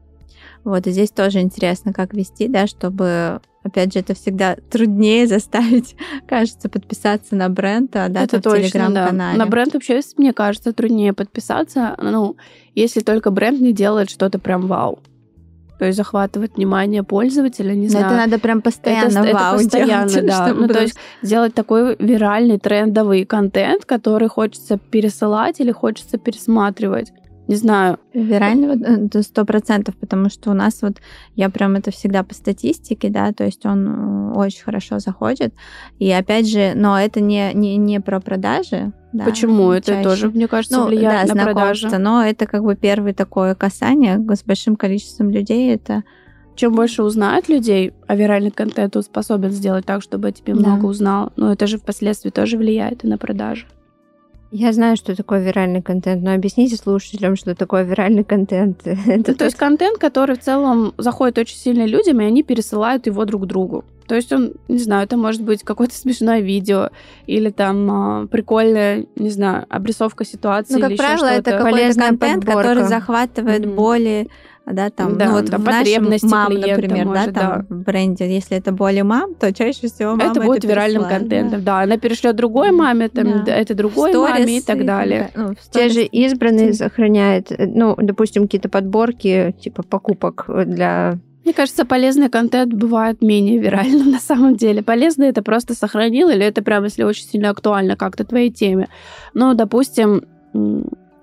Вот, 0.64 0.86
и 0.86 0.90
здесь 0.90 1.10
тоже 1.10 1.40
интересно, 1.40 1.94
как 1.94 2.12
вести, 2.12 2.46
да, 2.46 2.66
чтобы, 2.66 3.40
опять 3.62 3.92
же, 3.92 4.00
это 4.00 4.14
всегда 4.14 4.56
труднее 4.70 5.26
заставить, 5.28 5.96
кажется, 6.26 6.68
подписаться 6.68 7.36
на 7.36 7.48
бренд, 7.48 7.94
а, 7.96 8.08
да, 8.08 8.22
Это 8.24 8.38
в 8.38 8.42
точно, 8.42 8.62
да. 8.62 8.68
телеграм-канале. 8.70 9.38
На 9.38 9.46
бренд 9.46 9.74
вообще, 9.74 10.00
мне 10.16 10.32
кажется, 10.32 10.72
труднее 10.72 11.12
подписаться, 11.12 11.96
ну, 12.02 12.36
если 12.74 13.00
только 13.00 13.30
бренд 13.30 13.60
не 13.60 13.72
делает 13.72 14.10
что-то 14.10 14.38
прям 14.38 14.66
вау. 14.66 15.00
То 15.78 15.86
есть 15.86 15.96
захватывает 15.96 16.54
внимание 16.56 17.02
пользователя, 17.02 17.72
не 17.74 17.86
Но 17.86 17.90
знаю. 17.90 18.06
это 18.06 18.14
надо 18.16 18.38
прям 18.38 18.62
постоянно 18.62 19.18
это, 19.18 19.28
это 19.28 19.34
вау 19.34 19.56
постоянно, 19.56 20.08
делать, 20.08 20.26
да. 20.26 20.46
чтобы 20.46 20.60
Ну, 20.60 20.66
то 20.68 20.74
потом- 20.74 20.82
есть 20.84 20.96
сделать 21.22 21.54
такой 21.54 21.96
виральный, 21.98 22.58
трендовый 22.60 23.24
контент, 23.24 23.84
который 23.84 24.28
хочется 24.28 24.78
пересылать 24.78 25.58
или 25.58 25.72
хочется 25.72 26.18
пересматривать. 26.18 27.12
Не 27.48 27.56
знаю. 27.56 27.98
Виральный 28.14 28.68
вот, 28.68 29.14
э, 29.14 29.22
сто 29.22 29.44
процентов, 29.44 29.96
потому 29.96 30.30
что 30.30 30.50
у 30.50 30.54
нас 30.54 30.80
вот 30.82 30.98
я 31.34 31.50
прям 31.50 31.74
это 31.74 31.90
всегда 31.90 32.22
по 32.22 32.34
статистике, 32.34 33.08
да, 33.10 33.32
то 33.32 33.44
есть 33.44 33.66
он 33.66 34.32
э, 34.32 34.32
очень 34.34 34.62
хорошо 34.62 35.00
заходит. 35.00 35.52
И 35.98 36.10
опять 36.10 36.48
же, 36.48 36.72
но 36.76 36.98
это 36.98 37.20
не, 37.20 37.52
не, 37.52 37.76
не 37.76 38.00
про 38.00 38.20
продажи. 38.20 38.92
да, 39.12 39.24
Почему? 39.24 39.70
Это 39.72 39.88
чаще. 39.92 40.02
тоже, 40.08 40.30
мне 40.30 40.46
кажется, 40.46 40.78
ну, 40.78 40.86
влияет 40.86 41.28
да, 41.28 41.34
на 41.34 41.44
продажи. 41.44 41.88
но 41.98 42.22
это 42.24 42.46
как 42.46 42.62
бы 42.62 42.76
первое 42.76 43.12
такое 43.12 43.54
касание 43.54 44.18
с 44.18 44.44
большим 44.44 44.76
количеством 44.76 45.30
людей. 45.30 45.74
Это 45.74 46.04
Чем 46.54 46.74
больше 46.74 47.02
узнают 47.02 47.48
людей, 47.48 47.92
а 48.06 48.14
виральный 48.14 48.50
контент 48.52 48.96
он 48.96 49.02
способен 49.02 49.50
сделать 49.50 49.84
так, 49.84 50.02
чтобы 50.02 50.28
о 50.28 50.32
тебе 50.32 50.54
Да. 50.54 50.60
много 50.60 50.86
узнал. 50.86 51.32
Но 51.36 51.52
это 51.52 51.66
же 51.66 51.76
впоследствии 51.78 52.30
тоже 52.30 52.56
влияет 52.56 53.04
и 53.04 53.08
на 53.08 53.18
продажи. 53.18 53.66
Я 54.54 54.74
знаю, 54.74 54.96
что 54.96 55.16
такое 55.16 55.40
виральный 55.40 55.80
контент, 55.80 56.22
но 56.22 56.34
объясните 56.34 56.76
слушателям, 56.76 57.36
что 57.36 57.54
такое 57.54 57.84
виральный 57.84 58.22
контент. 58.22 58.82
Это 58.86 59.30
Ну, 59.30 59.34
то 59.34 59.46
есть 59.46 59.56
контент, 59.56 59.96
который 59.96 60.36
в 60.36 60.40
целом 60.40 60.92
заходит 60.98 61.38
очень 61.38 61.56
сильно 61.56 61.86
людям, 61.86 62.20
и 62.20 62.24
они 62.26 62.42
пересылают 62.42 63.06
его 63.06 63.24
друг 63.24 63.46
другу. 63.46 63.86
То 64.12 64.16
есть 64.16 64.30
он, 64.30 64.52
не 64.68 64.76
знаю, 64.80 65.04
это 65.06 65.16
может 65.16 65.40
быть 65.42 65.62
какое-то 65.62 65.94
смешное 65.94 66.40
видео 66.40 66.90
или 67.26 67.48
там 67.48 67.90
а, 67.90 68.26
прикольная, 68.26 69.06
не 69.16 69.30
знаю, 69.30 69.64
обрисовка 69.70 70.26
ситуации 70.26 70.74
ну, 70.74 70.80
или 70.80 70.82
как 70.82 70.92
еще 70.92 71.02
правило, 71.02 71.26
это 71.38 71.50
что-то. 71.52 71.64
какой-то 71.64 71.98
контент, 71.98 72.44
подборка. 72.44 72.68
который 72.68 72.84
захватывает 72.84 73.64
Мгм. 73.64 73.74
боли, 73.74 74.28
да, 74.66 74.90
там, 74.90 75.16
Да, 75.16 75.24
ну 75.28 75.32
вот 75.32 75.46
да, 75.46 75.56
в 75.56 75.64
нашем 75.64 75.78
потребности 75.78 76.26
мам, 76.26 76.46
клиента, 76.48 76.70
например, 76.82 77.06
может, 77.06 77.32
да, 77.32 77.40
там 77.40 77.66
в 77.70 77.84
бренде, 77.84 78.34
если 78.34 78.58
это 78.58 78.70
боли 78.72 79.00
мам, 79.00 79.34
то 79.34 79.50
чаще 79.54 79.86
всего 79.88 80.10
мама 80.14 80.30
это 80.30 80.42
будет 80.42 80.64
виральным 80.64 81.04
пересылает, 81.04 81.20
контентом. 81.22 81.64
Да. 81.64 81.80
она 81.80 81.96
перешлет 81.96 82.36
другой 82.36 82.70
маме, 82.70 83.08
там, 83.08 83.44
Да. 83.46 83.56
это 83.56 83.74
другой 83.74 84.10
Сторис 84.10 84.40
маме 84.40 84.58
и 84.58 84.60
так 84.60 84.84
далее. 84.84 85.30
ну, 85.34 85.54
в 85.58 85.70
Те 85.70 85.88
же 85.88 86.02
избранные 86.02 86.74
сохраняют, 86.74 87.50
э, 87.50 87.64
ну, 87.66 87.96
допустим, 87.96 88.42
какие-то 88.42 88.68
подборки, 88.68 89.56
типа 89.58 89.82
покупок 89.82 90.50
для... 90.66 91.18
Мне 91.44 91.52
кажется, 91.54 91.84
полезный 91.84 92.28
контент 92.28 92.72
бывает 92.72 93.20
менее 93.22 93.58
виральным 93.58 94.10
на 94.12 94.20
самом 94.20 94.56
деле. 94.56 94.82
Полезный 94.82 95.28
это 95.28 95.42
просто 95.42 95.74
сохранил, 95.74 96.28
или 96.28 96.44
это 96.44 96.62
прям, 96.62 96.84
если 96.84 97.02
очень 97.02 97.24
сильно 97.24 97.50
актуально 97.50 97.96
как-то 97.96 98.24
твоей 98.24 98.50
теме. 98.50 98.88
Ну, 99.34 99.54
допустим, 99.54 100.22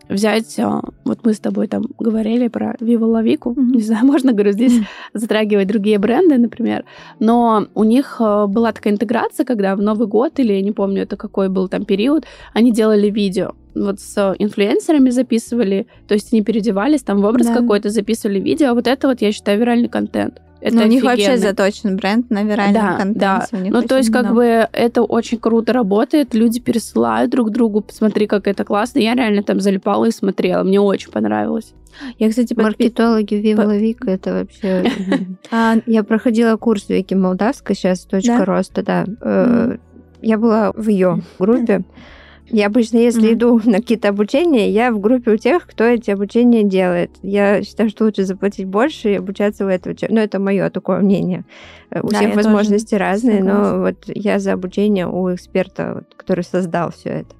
взять, 0.09 0.59
а, 0.59 0.81
вот 1.05 1.19
мы 1.23 1.33
с 1.33 1.39
тобой 1.39 1.67
там 1.67 1.83
говорили 1.99 2.47
про 2.47 2.75
Viva 2.79 3.23
Viku, 3.23 3.53
Мгм. 3.55 3.71
не 3.73 3.81
знаю, 3.81 4.05
можно, 4.05 4.33
говорю, 4.33 4.51
здесь 4.51 4.73
затрагивать 5.13 5.67
другие 5.67 5.99
бренды, 5.99 6.37
например, 6.37 6.83
но 7.19 7.67
у 7.75 7.83
них 7.83 8.17
а, 8.19 8.47
была 8.47 8.71
такая 8.71 8.93
интеграция, 8.93 9.45
когда 9.45 9.75
в 9.75 9.81
Новый 9.81 10.07
год, 10.07 10.39
или 10.39 10.53
я 10.53 10.61
не 10.61 10.71
помню, 10.71 11.03
это 11.03 11.15
какой 11.15 11.47
был 11.49 11.69
там 11.69 11.85
период, 11.85 12.25
они 12.53 12.71
делали 12.71 13.09
видео, 13.09 13.53
вот 13.79 13.99
с 13.99 14.35
инфлюенсерами 14.39 15.09
записывали, 15.09 15.87
то 16.07 16.13
есть 16.13 16.31
они 16.33 16.41
переодевались 16.43 17.01
там 17.03 17.21
в 17.21 17.25
образ 17.25 17.47
Да. 17.47 17.55
какой-то, 17.55 17.89
записывали 17.89 18.39
видео, 18.39 18.69
а 18.69 18.73
вот 18.73 18.87
это 18.87 19.07
вот 19.07 19.21
я 19.21 19.31
считаю 19.31 19.59
виральный 19.59 19.89
контент. 19.89 20.41
Это 20.61 20.75
Ну, 20.75 20.83
у 20.83 20.87
них 20.87 21.03
вообще 21.05 21.37
заточен 21.37 21.95
бренд 21.95 22.29
на 22.29 22.43
виральном 22.43 22.73
Да, 22.73 22.97
контенте. 22.97 23.19
да. 23.19 23.47
Ну, 23.69 23.81
то 23.83 23.95
есть, 23.97 24.11
как 24.11 24.23
много. 24.25 24.35
бы, 24.35 24.67
это 24.73 25.03
очень 25.03 25.37
круто 25.37 25.71
работает, 25.71 26.33
люди 26.33 26.59
пересылают 26.59 27.31
друг 27.31 27.51
другу, 27.51 27.79
посмотри, 27.79 28.27
как 28.27 28.45
это 28.45 28.65
классно. 28.65 28.99
Я 28.99 29.15
реально 29.15 29.41
там 29.41 29.61
залипала 29.61 30.03
и 30.05 30.11
смотрела, 30.11 30.63
мне 30.63 30.81
очень 30.81 31.11
понравилось. 31.11 31.73
Я, 32.19 32.29
кстати, 32.29 32.53
подпи- 32.53 32.63
Маркетологи 32.63 33.35
Viva 33.41 33.65
La 33.65 33.79
Vika, 33.81 34.09
это 34.11 34.33
вообще... 34.33 34.83
А, 35.51 35.77
Я 35.85 36.03
проходила 36.03 36.57
курс 36.57 36.89
Вики 36.89 37.13
Молдавской, 37.13 37.73
сейчас 37.73 38.01
точка 38.01 38.43
роста, 38.43 38.83
да. 38.83 39.05
Э, 39.21 39.77
Я 40.21 40.37
была 40.37 40.73
в 40.75 40.89
ее 40.89 41.21
группе. 41.39 41.85
Я 42.51 42.67
обычно, 42.67 42.97
если 42.97 43.19
Мгм. 43.27 43.33
иду 43.33 43.61
на 43.65 43.77
какие-то 43.77 44.09
обучения, 44.09 44.69
я 44.69 44.91
в 44.91 44.99
группе 44.99 45.31
у 45.31 45.37
тех, 45.37 45.65
кто 45.67 45.83
эти 45.83 46.11
обучения 46.11 46.63
делает. 46.63 47.11
Я 47.21 47.63
считаю, 47.63 47.89
что 47.89 48.05
лучше 48.05 48.23
заплатить 48.23 48.65
больше 48.65 49.11
и 49.11 49.15
обучаться 49.15 49.65
у 49.65 49.69
этого 49.69 49.95
человека. 49.95 50.15
Ну, 50.15 50.21
это 50.21 50.39
мое 50.39 50.69
такое 50.69 50.99
мнение. 50.99 51.45
Э, 51.91 52.01
У 52.01 52.07
Да, 52.09 52.17
всех 52.17 52.33
тоже 52.33 52.35
возможности 52.43 52.95
разные, 52.95 53.39
согласна. 53.39 53.73
но 53.77 53.81
вот 53.81 53.95
я 54.07 54.39
за 54.39 54.53
обучение 54.53 55.07
у 55.07 55.33
эксперта, 55.33 55.91
вот, 55.95 56.15
который 56.15 56.43
создал 56.43 56.91
все 56.91 57.09
это. 57.09 57.35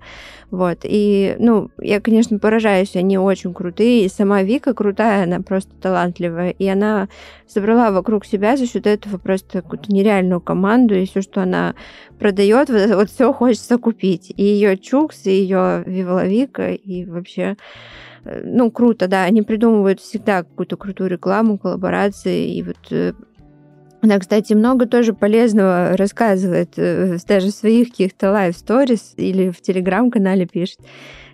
Вот. 0.52 0.80
И, 0.84 1.36
ну, 1.38 1.70
я, 1.80 2.02
конечно, 2.02 2.40
поражаюсь, 2.40 2.96
они 2.96 3.20
очень 3.20 3.54
крутые. 3.54 4.06
И 4.06 4.10
сама 4.10 4.42
Вика 4.42 4.74
крутая, 4.74 5.26
она 5.26 5.42
просто 5.42 5.70
талантливая. 5.80 6.50
И 6.52 6.68
она 6.68 7.08
собрала 7.48 7.92
вокруг 7.92 8.26
себя 8.26 8.58
за 8.58 8.66
счет 8.66 8.88
этого 8.88 9.18
просто 9.20 9.62
какую-то 9.62 9.92
нереальную 9.94 10.42
команду. 10.42 10.96
И 10.96 11.06
все, 11.06 11.22
что 11.22 11.44
она 11.44 11.76
продает, 12.18 12.70
вот, 12.70 12.90
вот 12.96 13.10
все 13.12 13.32
хочется 13.32 13.78
купить. 13.78 14.34
И 14.36 14.44
ее 14.44 14.76
Чукс, 15.00 15.26
и 15.26 15.32
ее 15.32 15.84
Виваловика, 15.86 16.72
и 16.72 17.06
вообще 17.06 17.56
э, 18.26 18.42
ну, 18.44 18.70
круто, 18.72 19.08
да, 19.08 19.24
они 19.24 19.42
придумывают 19.42 20.00
всегда 20.00 20.44
какую-то 20.44 20.78
крутую 20.78 21.10
рекламу, 21.10 21.58
коллаборации, 21.58 22.54
и 22.54 22.64
вот 22.64 22.78
э, 22.92 23.14
она, 24.02 24.20
кстати, 24.20 24.54
много 24.54 24.86
тоже 24.86 25.14
полезного 25.14 25.96
рассказывает, 25.96 26.74
э, 26.78 27.18
даже 27.28 27.48
в 27.48 27.56
своих 27.56 27.90
каких-то 27.92 28.32
live-сторис 28.32 29.14
или 29.18 29.52
в 29.52 29.62
телеграм-канале 29.62 30.46
пишет. 30.46 30.80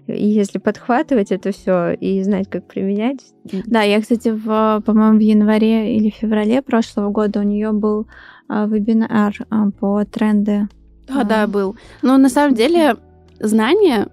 И 0.08 0.28
если 0.28 0.60
подхватывать 0.60 1.32
это 1.32 1.52
все 1.52 1.94
и 1.94 2.22
знать, 2.22 2.48
как 2.48 2.68
применять, 2.68 3.22
Да, 3.66 3.82
я, 3.82 4.00
кстати, 4.00 4.30
в, 4.30 4.84
по-моему, 4.86 5.18
в 5.18 5.22
январе 5.22 5.98
или 5.98 6.12
феврале 6.12 6.62
прошлого 6.62 7.10
года 7.10 7.40
у 7.40 7.44
нее 7.44 7.72
был 7.72 8.08
вебинар 8.48 9.34
по 9.80 10.06
тренды. 10.06 10.68
Да, 11.08 11.22
А. 11.22 11.24
да, 11.24 11.48
был. 11.48 11.76
Но 12.04 12.18
на 12.18 12.30
самом 12.30 12.56
деле 12.56 12.98
знания, 13.40 14.08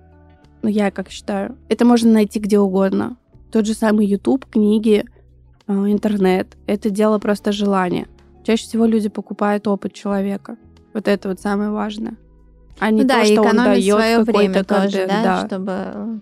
ну, 0.62 0.68
я 0.68 0.90
как 0.90 1.10
считаю, 1.10 1.56
это 1.68 1.84
можно 1.84 2.12
найти 2.12 2.38
где 2.38 2.58
угодно. 2.58 3.16
Тот 3.50 3.66
же 3.66 3.74
самый 3.74 4.06
YouTube, 4.06 4.46
книги, 4.46 5.04
э, 5.66 5.72
интернет. 5.72 6.56
Это 6.66 6.90
дело 6.90 7.18
просто 7.18 7.52
желания. 7.52 8.06
Чаще 8.44 8.64
всего 8.64 8.86
люди 8.86 9.08
покупают 9.08 9.68
опыт 9.68 9.92
человека. 9.92 10.56
Вот 10.94 11.08
это 11.08 11.28
вот 11.28 11.40
самое 11.40 11.70
важное. 11.70 12.16
А 12.78 12.90
не 12.90 13.02
ну 13.02 13.08
да, 13.08 13.20
то, 13.20 13.26
и 13.26 13.32
что 13.32 13.42
он 13.42 13.56
дает 13.56 13.84
свое 13.84 14.18
время 14.22 14.64
тоже, 14.64 14.82
контент. 14.82 15.08
да, 15.08 15.22
да. 15.22 15.46
чтобы... 15.46 16.20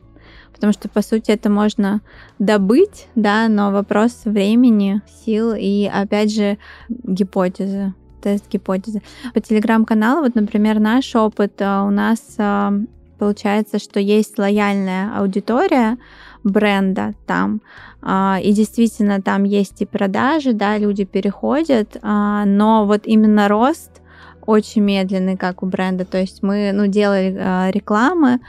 Потому 0.52 0.74
что, 0.74 0.90
по 0.90 1.00
сути, 1.00 1.30
это 1.30 1.48
можно 1.48 2.02
добыть, 2.38 3.08
да, 3.14 3.48
но 3.48 3.70
вопрос 3.70 4.22
времени, 4.26 5.00
сил 5.24 5.54
и, 5.56 5.86
опять 5.90 6.34
же, 6.34 6.58
гипотезы. 6.90 7.94
Тест 8.20 8.48
гипотезы. 8.50 9.02
По 9.34 9.40
телеграм-каналу, 9.40 10.22
вот, 10.22 10.34
например, 10.34 10.78
наш 10.78 11.14
опыт, 11.16 11.54
а, 11.60 11.84
у 11.84 11.90
нас 11.90 12.20
а, 12.38 12.72
получается, 13.18 13.78
что 13.78 14.00
есть 14.00 14.38
лояльная 14.38 15.16
аудитория 15.16 15.98
бренда 16.42 17.12
там, 17.26 17.60
и 18.02 18.52
действительно 18.54 19.20
там 19.20 19.44
есть 19.44 19.82
и 19.82 19.84
продажи, 19.84 20.54
да, 20.54 20.78
люди 20.78 21.04
переходят, 21.04 21.98
но 22.02 22.86
вот 22.86 23.02
именно 23.04 23.46
рост 23.46 24.00
очень 24.46 24.80
медленный, 24.80 25.36
как 25.36 25.62
у 25.62 25.66
бренда, 25.66 26.06
то 26.06 26.16
есть 26.16 26.42
мы, 26.42 26.70
ну, 26.72 26.86
делали 26.86 27.70
рекламы, 27.70 28.40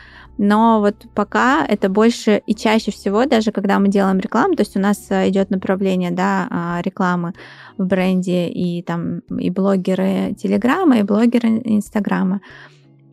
но 0.44 0.80
вот 0.80 0.96
пока 1.14 1.64
это 1.64 1.88
больше 1.88 2.42
и 2.48 2.56
чаще 2.56 2.90
всего, 2.90 3.26
даже 3.26 3.52
когда 3.52 3.78
мы 3.78 3.90
делаем 3.90 4.18
рекламу, 4.18 4.56
то 4.56 4.62
есть 4.62 4.76
у 4.76 4.80
нас 4.80 5.06
э, 5.12 5.30
идет 5.30 5.52
направление 5.52 6.10
да, 6.10 6.48
а, 6.50 6.82
рекламы 6.84 7.34
в 7.78 7.86
бренде 7.86 8.48
и 8.48 8.82
там 8.82 9.20
и 9.20 9.52
блогеры 9.52 10.34
Телеграма, 10.34 10.98
и 10.98 11.04
блогеры 11.04 11.62
Инстаграма. 11.64 12.42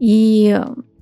И 0.01 0.59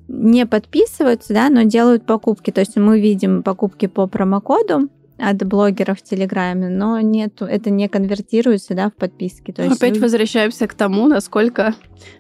не 0.08 0.46
подписываются, 0.46 1.32
да, 1.32 1.48
но 1.48 1.62
делают 1.62 2.06
покупки. 2.06 2.50
То 2.50 2.60
есть 2.60 2.74
мы 2.74 3.00
видим 3.00 3.44
покупки 3.44 3.86
по 3.86 4.08
промокоду, 4.08 4.88
от 5.18 5.36
блогеров 5.46 5.98
в 5.98 6.02
Телеграме, 6.02 6.68
но 6.68 7.00
нет, 7.00 7.40
это 7.40 7.70
не 7.70 7.88
конвертируется, 7.88 8.74
да, 8.74 8.90
в 8.90 8.94
подписки. 8.94 9.52
То 9.52 9.62
есть 9.62 9.76
Опять 9.76 9.94
люди... 9.94 10.02
возвращаемся 10.02 10.66
к 10.66 10.74
тому, 10.74 11.06
насколько 11.08 11.74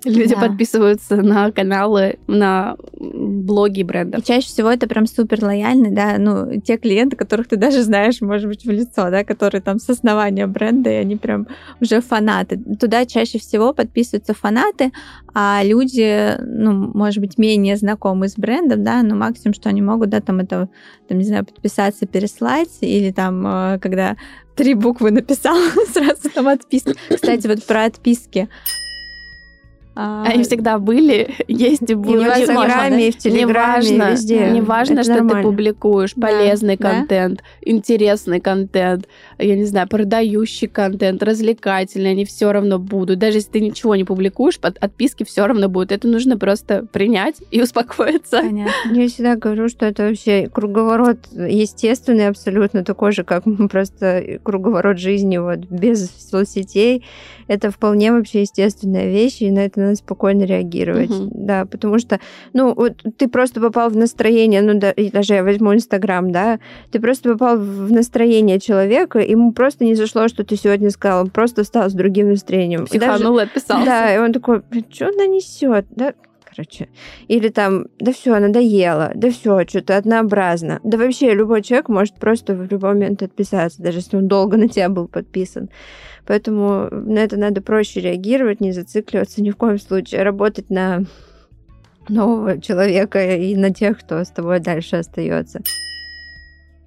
люди 0.04 0.34
да. 0.34 0.40
подписываются 0.40 1.16
на 1.16 1.52
каналы, 1.52 2.18
на 2.26 2.76
блоги 2.98 3.82
бренда. 3.82 4.18
И 4.18 4.22
чаще 4.22 4.48
всего 4.48 4.70
это 4.70 4.86
прям 4.86 5.06
супер 5.06 5.44
лояльны, 5.44 5.90
да, 5.90 6.16
ну, 6.18 6.60
те 6.60 6.78
клиенты, 6.78 7.16
которых 7.16 7.48
ты 7.48 7.56
даже 7.56 7.82
знаешь, 7.82 8.20
может 8.20 8.48
быть, 8.48 8.64
в 8.64 8.70
лицо, 8.70 9.10
да, 9.10 9.24
которые 9.24 9.60
там 9.60 9.78
с 9.78 9.88
основания 9.90 10.46
бренда, 10.46 10.90
и 10.90 10.94
они 10.94 11.16
прям 11.16 11.46
уже 11.80 12.00
фанаты. 12.00 12.58
Туда 12.80 13.04
чаще 13.04 13.38
всего 13.38 13.74
подписываются 13.74 14.32
фанаты, 14.32 14.92
а 15.34 15.60
люди, 15.62 16.34
ну, 16.40 16.72
может 16.72 17.20
быть, 17.20 17.36
менее 17.36 17.76
знакомы 17.76 18.28
с 18.28 18.36
брендом, 18.36 18.82
да, 18.82 19.02
но 19.02 19.16
максимум, 19.16 19.52
что 19.52 19.68
они 19.68 19.82
могут, 19.82 20.08
да, 20.08 20.20
там 20.20 20.40
это, 20.40 20.70
там, 21.08 21.18
не 21.18 21.24
знаю, 21.24 21.44
подписаться, 21.44 22.06
переслать, 22.06 22.70
или 22.86 23.10
там, 23.10 23.46
э, 23.46 23.78
когда 23.80 24.16
три 24.54 24.74
буквы 24.74 25.10
написал, 25.10 25.56
сразу 25.92 26.30
там 26.34 26.48
отписки. 26.48 26.94
Кстати, 27.14 27.46
вот 27.46 27.64
про 27.64 27.84
отписки. 27.84 28.48
А, 29.98 30.24
Они 30.26 30.42
всегда 30.42 30.78
были, 30.78 31.34
есть 31.48 31.90
и 31.90 31.94
будут. 31.94 32.22
И 32.22 32.24
в 32.26 32.38
Инстаграме, 32.42 33.08
и 33.08 33.10
в 33.10 33.16
Телеграме, 33.16 33.90
неважно, 33.90 34.12
везде. 34.12 34.50
Неважно, 34.50 35.02
что 35.02 35.14
нормально. 35.14 35.42
ты 35.42 35.48
публикуешь 35.48 36.14
полезный 36.14 36.76
да, 36.76 36.90
контент, 36.90 37.38
да? 37.38 37.70
интересный 37.72 38.40
контент, 38.40 39.08
я 39.38 39.56
не 39.56 39.64
знаю, 39.64 39.88
продающий 39.88 40.68
контент, 40.68 41.22
развлекательный, 41.22 42.10
они 42.10 42.26
все 42.26 42.52
равно 42.52 42.78
будут. 42.78 43.18
Даже 43.18 43.38
если 43.38 43.52
ты 43.52 43.60
ничего 43.60 43.96
не 43.96 44.04
публикуешь, 44.04 44.58
под 44.58 44.76
отписки 44.84 45.24
все 45.24 45.46
равно 45.46 45.70
будут. 45.70 45.92
Это 45.92 46.06
нужно 46.08 46.36
просто 46.36 46.84
принять 46.92 47.36
и 47.50 47.62
успокоиться. 47.66 48.42
Понятно. 48.42 48.92
Я 48.92 49.08
всегда 49.08 49.36
говорю, 49.36 49.70
что 49.70 49.86
это 49.86 50.08
вообще 50.08 50.50
круговорот 50.52 51.20
естественный 51.32 52.28
абсолютно, 52.28 52.84
такой 52.84 53.12
же, 53.12 53.24
как 53.24 53.44
просто 53.70 54.40
круговорот 54.42 54.98
жизни 54.98 55.38
вот 55.38 55.60
без 55.60 56.10
соцсетей. 56.10 57.02
Это 57.48 57.70
вполне 57.70 58.12
вообще 58.12 58.42
естественная 58.42 59.08
вещь, 59.08 59.40
и 59.40 59.50
на 59.50 59.60
это 59.60 59.80
надо 59.80 59.96
спокойно 59.96 60.44
реагировать. 60.44 61.10
Угу. 61.10 61.30
Да, 61.32 61.64
потому 61.64 61.98
что, 61.98 62.20
ну, 62.52 62.74
вот 62.74 63.02
ты 63.16 63.28
просто 63.28 63.60
попал 63.60 63.90
в 63.90 63.96
настроение, 63.96 64.62
ну, 64.62 64.78
да, 64.78 64.92
даже 65.12 65.34
я 65.34 65.44
возьму 65.44 65.74
Инстаграм, 65.74 66.30
да, 66.32 66.58
ты 66.90 67.00
просто 67.00 67.32
попал 67.32 67.58
в 67.58 67.92
настроение 67.92 68.58
человека, 68.60 69.18
ему 69.20 69.52
просто 69.52 69.84
не 69.84 69.94
зашло, 69.94 70.28
что 70.28 70.44
ты 70.44 70.56
сегодня 70.56 70.90
сказал, 70.90 71.22
он 71.22 71.30
просто 71.30 71.64
стал 71.64 71.88
с 71.88 71.92
другим 71.92 72.30
настроением. 72.30 72.86
Психанул 72.86 73.38
и 73.38 73.42
отписался. 73.42 73.86
Да, 73.86 74.14
и 74.14 74.18
он 74.18 74.32
такой, 74.32 74.62
что 74.90 75.08
она 75.08 75.26
несет? 75.26 75.86
Да, 75.90 76.14
короче. 76.56 76.88
Или 77.28 77.48
там, 77.48 77.86
да 77.98 78.12
все, 78.12 78.38
надоело, 78.38 79.12
да 79.14 79.30
все, 79.30 79.66
что-то 79.66 79.96
однообразно. 79.96 80.80
Да 80.84 80.98
вообще 80.98 81.34
любой 81.34 81.62
человек 81.62 81.88
может 81.88 82.14
просто 82.14 82.54
в 82.54 82.70
любой 82.70 82.94
момент 82.94 83.22
отписаться, 83.22 83.82
даже 83.82 83.98
если 83.98 84.16
он 84.16 84.28
долго 84.28 84.56
на 84.56 84.68
тебя 84.68 84.88
был 84.88 85.08
подписан. 85.08 85.68
Поэтому 86.26 86.88
на 86.90 87.20
это 87.20 87.36
надо 87.36 87.62
проще 87.62 88.00
реагировать, 88.00 88.60
не 88.60 88.72
зацикливаться 88.72 89.42
ни 89.42 89.50
в 89.50 89.56
коем 89.56 89.78
случае, 89.78 90.22
работать 90.22 90.70
на 90.70 91.04
нового 92.08 92.60
человека 92.60 93.36
и 93.36 93.54
на 93.56 93.72
тех, 93.72 93.98
кто 94.00 94.24
с 94.24 94.30
тобой 94.30 94.60
дальше 94.60 94.96
остается. 94.96 95.62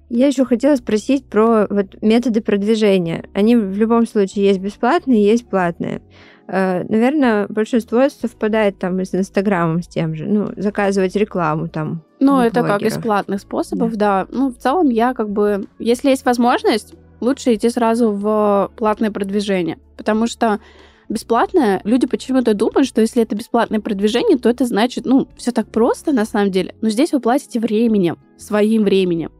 Я 0.08 0.26
еще 0.26 0.44
хотела 0.44 0.74
спросить 0.74 1.24
про 1.26 1.66
вот 1.70 2.02
методы 2.02 2.40
продвижения. 2.40 3.24
Они 3.32 3.56
в 3.56 3.76
любом 3.76 4.06
случае 4.08 4.46
есть 4.46 4.58
бесплатные, 4.58 5.24
есть 5.24 5.48
платные. 5.48 6.02
Э, 6.48 6.82
наверное, 6.88 7.46
большинство 7.48 8.08
совпадает 8.08 8.76
там 8.80 8.98
с 9.00 9.14
Инстаграмом 9.14 9.82
с 9.82 9.86
тем 9.86 10.16
же. 10.16 10.26
Ну, 10.26 10.48
заказывать 10.56 11.14
рекламу 11.14 11.68
там. 11.68 12.02
Ну, 12.18 12.40
это 12.40 12.60
блогеров. 12.60 12.80
как 12.80 12.90
из 12.90 12.98
платных 12.98 13.40
способов, 13.40 13.92
да. 13.92 14.24
да. 14.24 14.36
Ну, 14.36 14.50
в 14.50 14.56
целом 14.56 14.88
я 14.88 15.14
как 15.14 15.30
бы... 15.30 15.68
Если 15.78 16.10
есть 16.10 16.24
возможность, 16.24 16.94
лучше 17.20 17.54
идти 17.54 17.68
сразу 17.70 18.12
в 18.12 18.70
платное 18.76 19.10
продвижение. 19.10 19.78
Потому 19.96 20.26
что 20.26 20.60
бесплатное, 21.08 21.80
люди 21.84 22.06
почему-то 22.06 22.54
думают, 22.54 22.86
что 22.86 23.00
если 23.00 23.22
это 23.22 23.34
бесплатное 23.34 23.80
продвижение, 23.80 24.38
то 24.38 24.48
это 24.48 24.64
значит, 24.64 25.04
ну, 25.04 25.28
все 25.36 25.52
так 25.52 25.68
просто 25.68 26.12
на 26.12 26.24
самом 26.24 26.50
деле. 26.50 26.74
Но 26.80 26.88
здесь 26.88 27.12
вы 27.12 27.20
платите 27.20 27.60
временем, 27.60 28.18
своим 28.38 28.84
временем. 28.84 29.32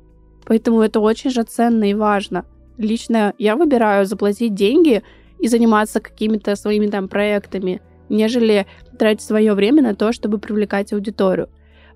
Поэтому 0.45 0.81
это 0.83 1.01
очень 1.01 1.31
же 1.31 1.43
ценно 1.45 1.91
и 1.91 1.95
важно. 1.95 2.45
Лично 2.77 3.35
я 3.39 3.57
выбираю 3.57 4.07
заплатить 4.07 4.55
деньги 4.55 5.03
и 5.39 5.49
заниматься 5.49 6.01
какими-то 6.01 6.57
своими 6.57 6.87
там 6.87 7.09
проектами, 7.09 7.81
нежели 8.09 8.67
тратить 8.99 9.23
свое 9.23 9.55
время 9.55 9.83
на 9.83 9.95
то, 9.95 10.13
чтобы 10.13 10.39
привлекать 10.39 10.93
аудиторию. 10.93 11.49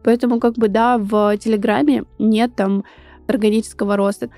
Поэтому, 0.05 0.39
как 0.39 0.55
бы, 0.55 0.69
да, 0.69 0.99
в 0.99 1.37
Телеграме 1.39 2.05
нет 2.19 2.55
там 2.55 2.85
органического 3.27 3.97
роста. 3.97 4.29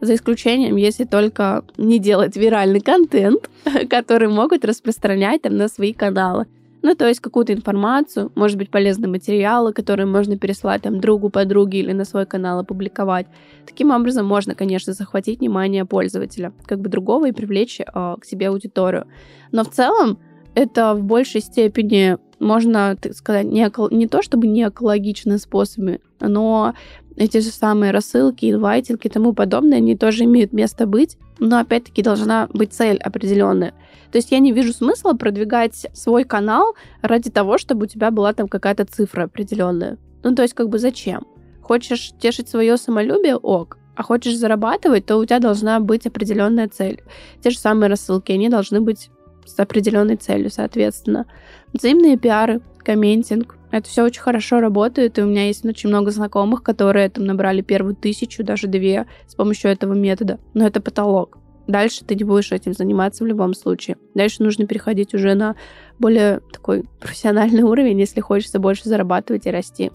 За 0.00 0.14
исключением, 0.14 0.76
если 0.76 1.04
только 1.04 1.64
не 1.76 1.98
делать 1.98 2.36
виральный 2.36 2.80
контент, 2.80 3.50
который 3.90 4.28
могут 4.28 4.64
распространять 4.64 5.42
там 5.42 5.56
на 5.56 5.68
свои 5.68 5.92
каналы. 5.92 6.46
Ну, 6.82 6.94
то 6.94 7.08
есть 7.08 7.18
какую-то 7.18 7.52
информацию, 7.52 8.30
может 8.36 8.56
быть, 8.56 8.70
полезные 8.70 9.08
материалы, 9.08 9.72
которые 9.72 10.06
можно 10.06 10.38
переслать 10.38 10.82
там 10.82 11.00
другу, 11.00 11.30
подруге 11.30 11.80
или 11.80 11.92
на 11.92 12.04
свой 12.04 12.26
канал 12.26 12.60
опубликовать. 12.60 13.26
Таким 13.66 13.90
образом 13.90 14.24
можно, 14.24 14.54
конечно, 14.54 14.92
захватить 14.92 15.40
внимание 15.40 15.84
пользователя, 15.84 16.52
как 16.64 16.78
бы 16.78 16.88
другого, 16.88 17.28
и 17.28 17.32
привлечь 17.32 17.80
э, 17.80 17.84
к 17.92 18.24
себе 18.24 18.50
аудиторию. 18.50 19.08
Но 19.50 19.64
в 19.64 19.70
целом 19.70 20.18
это 20.54 20.94
в 20.94 21.02
большей 21.02 21.40
степени 21.40 22.18
можно, 22.38 22.96
так 23.00 23.14
сказать, 23.14 23.46
не, 23.46 23.68
не 23.94 24.06
то 24.06 24.22
чтобы 24.22 24.46
не 24.46 24.62
экологичные 24.62 25.38
способы, 25.38 26.00
но 26.20 26.74
эти 27.16 27.38
же 27.38 27.50
самые 27.50 27.92
рассылки, 27.92 28.50
инвайтинги 28.50 29.06
и 29.06 29.08
тому 29.08 29.32
подобное, 29.32 29.78
они 29.78 29.96
тоже 29.96 30.24
имеют 30.24 30.52
место 30.52 30.86
быть, 30.86 31.16
но 31.38 31.58
опять-таки 31.58 32.02
должна 32.02 32.48
быть 32.52 32.72
цель 32.72 32.98
определенная. 32.98 33.72
То 34.12 34.18
есть 34.18 34.30
я 34.30 34.38
не 34.38 34.52
вижу 34.52 34.72
смысла 34.72 35.14
продвигать 35.14 35.86
свой 35.92 36.24
канал 36.24 36.74
ради 37.02 37.30
того, 37.30 37.58
чтобы 37.58 37.84
у 37.84 37.88
тебя 37.88 38.10
была 38.10 38.32
там 38.32 38.48
какая-то 38.48 38.84
цифра 38.84 39.24
определенная. 39.24 39.98
Ну, 40.22 40.34
то 40.34 40.42
есть 40.42 40.54
как 40.54 40.68
бы 40.68 40.78
зачем? 40.78 41.26
Хочешь 41.62 42.12
тешить 42.20 42.48
свое 42.48 42.76
самолюбие? 42.76 43.36
Ок. 43.36 43.78
А 43.96 44.02
хочешь 44.02 44.36
зарабатывать, 44.36 45.06
то 45.06 45.16
у 45.16 45.24
тебя 45.24 45.38
должна 45.38 45.80
быть 45.80 46.06
определенная 46.06 46.68
цель. 46.68 47.02
Те 47.42 47.50
же 47.50 47.58
самые 47.58 47.88
рассылки, 47.88 48.30
они 48.30 48.48
должны 48.48 48.80
быть 48.80 49.10
с 49.46 49.58
определенной 49.58 50.16
целью, 50.16 50.50
соответственно. 50.50 51.26
Взаимные 51.72 52.18
пиары, 52.18 52.60
комментинг. 52.78 53.56
Это 53.76 53.90
все 53.90 54.04
очень 54.04 54.22
хорошо 54.22 54.60
работает, 54.60 55.18
и 55.18 55.22
у 55.22 55.26
меня 55.26 55.48
есть 55.48 55.62
очень 55.62 55.90
много 55.90 56.10
знакомых, 56.10 56.62
которые 56.62 57.10
там 57.10 57.26
набрали 57.26 57.60
первую 57.60 57.94
тысячу, 57.94 58.42
даже 58.42 58.68
две 58.68 59.06
с 59.26 59.34
помощью 59.34 59.70
этого 59.70 59.92
метода. 59.92 60.38
Но 60.54 60.66
это 60.66 60.80
потолок. 60.80 61.36
Дальше 61.66 62.02
ты 62.04 62.14
не 62.14 62.24
будешь 62.24 62.52
этим 62.52 62.72
заниматься 62.72 63.22
в 63.22 63.26
любом 63.26 63.52
случае. 63.52 63.98
Дальше 64.14 64.42
нужно 64.42 64.66
переходить 64.66 65.12
уже 65.12 65.34
на 65.34 65.56
более 65.98 66.40
такой 66.52 66.84
профессиональный 67.00 67.62
уровень, 67.64 68.00
если 68.00 68.20
хочется 68.20 68.58
больше 68.58 68.88
зарабатывать 68.88 69.46
и 69.46 69.50
расти. 69.50 69.90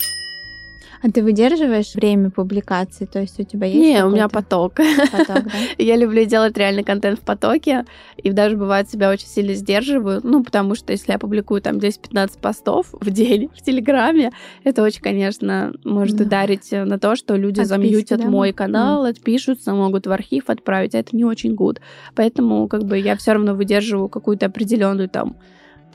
А 1.03 1.11
ты 1.11 1.23
выдерживаешь 1.23 1.95
время 1.95 2.29
публикации? 2.29 3.05
То 3.05 3.19
есть 3.19 3.39
у 3.39 3.43
тебя 3.43 3.65
есть 3.67 3.79
Не, 3.79 4.05
у 4.05 4.09
меня 4.11 4.29
поток. 4.29 4.75
поток 5.11 5.45
да? 5.45 5.51
Я 5.77 5.95
люблю 5.95 6.25
делать 6.25 6.55
реальный 6.57 6.83
контент 6.83 7.19
в 7.19 7.23
потоке, 7.23 7.85
и 8.17 8.31
даже 8.31 8.55
бывает 8.55 8.89
себя 8.89 9.09
очень 9.09 9.27
сильно 9.27 9.55
сдерживаю, 9.55 10.21
ну, 10.23 10.43
потому 10.43 10.75
что 10.75 10.91
если 10.91 11.11
я 11.11 11.17
публикую 11.19 11.61
там 11.61 11.77
10-15 11.77 12.39
постов 12.39 12.87
в 12.91 13.09
день 13.09 13.49
в 13.55 13.61
Телеграме, 13.61 14.31
это 14.63 14.83
очень, 14.83 15.01
конечно, 15.01 15.73
может 15.83 16.17
да. 16.17 16.25
ударить 16.25 16.71
на 16.71 16.99
то, 16.99 17.15
что 17.15 17.35
люди 17.35 17.61
Отписки, 17.61 17.69
замьютят 17.69 18.21
да? 18.21 18.27
мой 18.27 18.53
канал, 18.53 19.05
mm. 19.05 19.09
отпишутся, 19.09 19.73
могут 19.73 20.05
в 20.05 20.11
архив 20.11 20.49
отправить, 20.49 20.93
а 20.93 20.99
это 20.99 21.15
не 21.15 21.25
очень 21.25 21.55
гуд. 21.55 21.81
Поэтому 22.15 22.67
как 22.67 22.83
бы 22.83 22.97
я 22.99 23.15
все 23.15 23.33
равно 23.33 23.55
выдерживаю 23.55 24.07
какую-то 24.07 24.45
определенную 24.45 25.09
там 25.09 25.35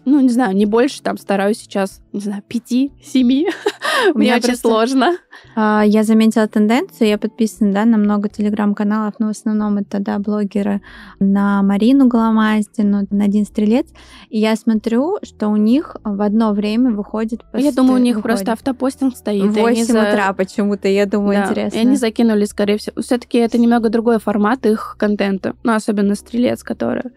ну, 0.06 0.20
не 0.20 0.28
знаю, 0.28 0.54
не 0.56 0.66
больше, 0.66 1.02
там, 1.02 1.18
стараюсь 1.18 1.58
сейчас, 1.58 2.00
не 2.12 2.20
знаю, 2.20 2.40
пяти, 2.46 2.92
семи. 3.02 3.48
Мне 4.14 4.36
очень 4.36 4.56
сложно. 4.56 5.16
А, 5.56 5.82
я 5.84 6.04
заметила 6.04 6.46
тенденцию, 6.46 7.08
я 7.08 7.18
подписана, 7.18 7.72
да, 7.72 7.84
на 7.84 7.96
много 7.96 8.28
телеграм-каналов, 8.28 9.14
но 9.18 9.26
в 9.26 9.30
основном 9.30 9.78
это, 9.78 9.98
да, 9.98 10.20
блогеры 10.20 10.80
на 11.18 11.60
Марину 11.62 12.06
Голомаздину, 12.06 13.08
на 13.10 13.24
Один 13.24 13.44
Стрелец, 13.44 13.88
и 14.30 14.38
я 14.38 14.54
смотрю, 14.54 15.18
что 15.24 15.48
у 15.48 15.56
них 15.56 15.96
в 16.04 16.22
одно 16.22 16.52
время 16.52 16.92
выходит 16.92 17.42
Я 17.52 17.72
думаю, 17.72 17.96
у 18.00 18.02
них 18.02 18.22
просто 18.22 18.52
автопостинг 18.52 19.16
стоит. 19.16 19.42
В 19.42 19.60
8 19.60 19.84
утра 19.90 20.32
почему-то, 20.34 20.86
я 20.86 21.06
думаю, 21.06 21.42
интересно. 21.42 21.76
И 21.76 21.80
они 21.80 21.96
закинули, 21.96 22.44
скорее 22.44 22.78
всего. 22.78 23.02
все 23.02 23.18
таки 23.18 23.38
это 23.38 23.58
немного 23.58 23.88
другой 23.88 24.20
формат 24.20 24.66
их 24.66 24.94
контента, 25.00 25.56
ну, 25.64 25.74
особенно 25.74 26.14
Стрелец, 26.14 26.62
который. 26.62 27.10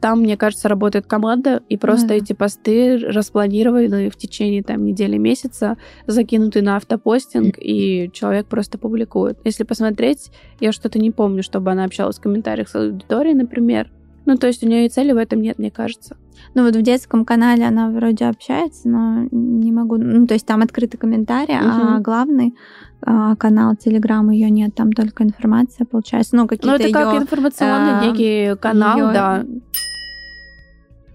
Там, 0.00 0.20
мне 0.20 0.36
кажется, 0.36 0.68
работает 0.68 1.06
команда, 1.06 1.62
и 1.68 1.76
просто 1.76 1.91
ну 1.92 2.14
эти 2.14 2.32
посты 2.32 2.96
распланированы 2.98 4.10
в 4.10 4.16
течение 4.16 4.62
там 4.62 4.84
недели, 4.84 5.16
месяца, 5.16 5.76
закинуты 6.06 6.62
на 6.62 6.76
автопостинг, 6.76 7.56
и 7.58 8.10
человек 8.12 8.46
просто 8.46 8.78
публикует. 8.78 9.38
Если 9.44 9.64
посмотреть, 9.64 10.30
я 10.60 10.72
что-то 10.72 10.98
не 10.98 11.10
помню, 11.10 11.42
чтобы 11.42 11.70
она 11.70 11.84
общалась 11.84 12.18
в 12.18 12.22
комментариях 12.22 12.68
с 12.68 12.74
аудиторией, 12.74 13.34
например. 13.34 13.90
Ну, 14.24 14.36
то 14.36 14.46
есть 14.46 14.62
у 14.62 14.68
нее 14.68 14.86
и 14.86 14.88
цели 14.88 15.12
в 15.12 15.16
этом 15.16 15.40
нет, 15.42 15.58
мне 15.58 15.70
кажется. 15.70 16.16
Ну, 16.54 16.64
вот 16.64 16.76
в 16.76 16.82
детском 16.82 17.24
канале 17.24 17.66
она 17.66 17.90
вроде 17.90 18.26
общается, 18.26 18.88
но 18.88 19.26
не 19.30 19.72
могу... 19.72 19.96
Ну, 19.96 20.26
то 20.26 20.34
есть 20.34 20.46
там 20.46 20.62
открытый 20.62 20.98
комментарий, 20.98 21.56
угу. 21.56 21.66
а 21.66 21.98
главный 21.98 22.54
а, 23.00 23.34
канал 23.36 23.74
Телеграм 23.76 24.30
ее 24.30 24.48
нет, 24.50 24.74
там 24.74 24.92
только 24.92 25.24
информация 25.24 25.86
получается. 25.86 26.36
Ну, 26.36 26.46
какие-то 26.46 26.78
Ну, 26.78 26.84
это 26.84 26.92
как 26.92 27.22
информационный 27.22 27.98
а, 27.98 28.06
некий 28.06 28.56
канал, 28.56 28.98
её... 28.98 29.12
да. 29.12 29.44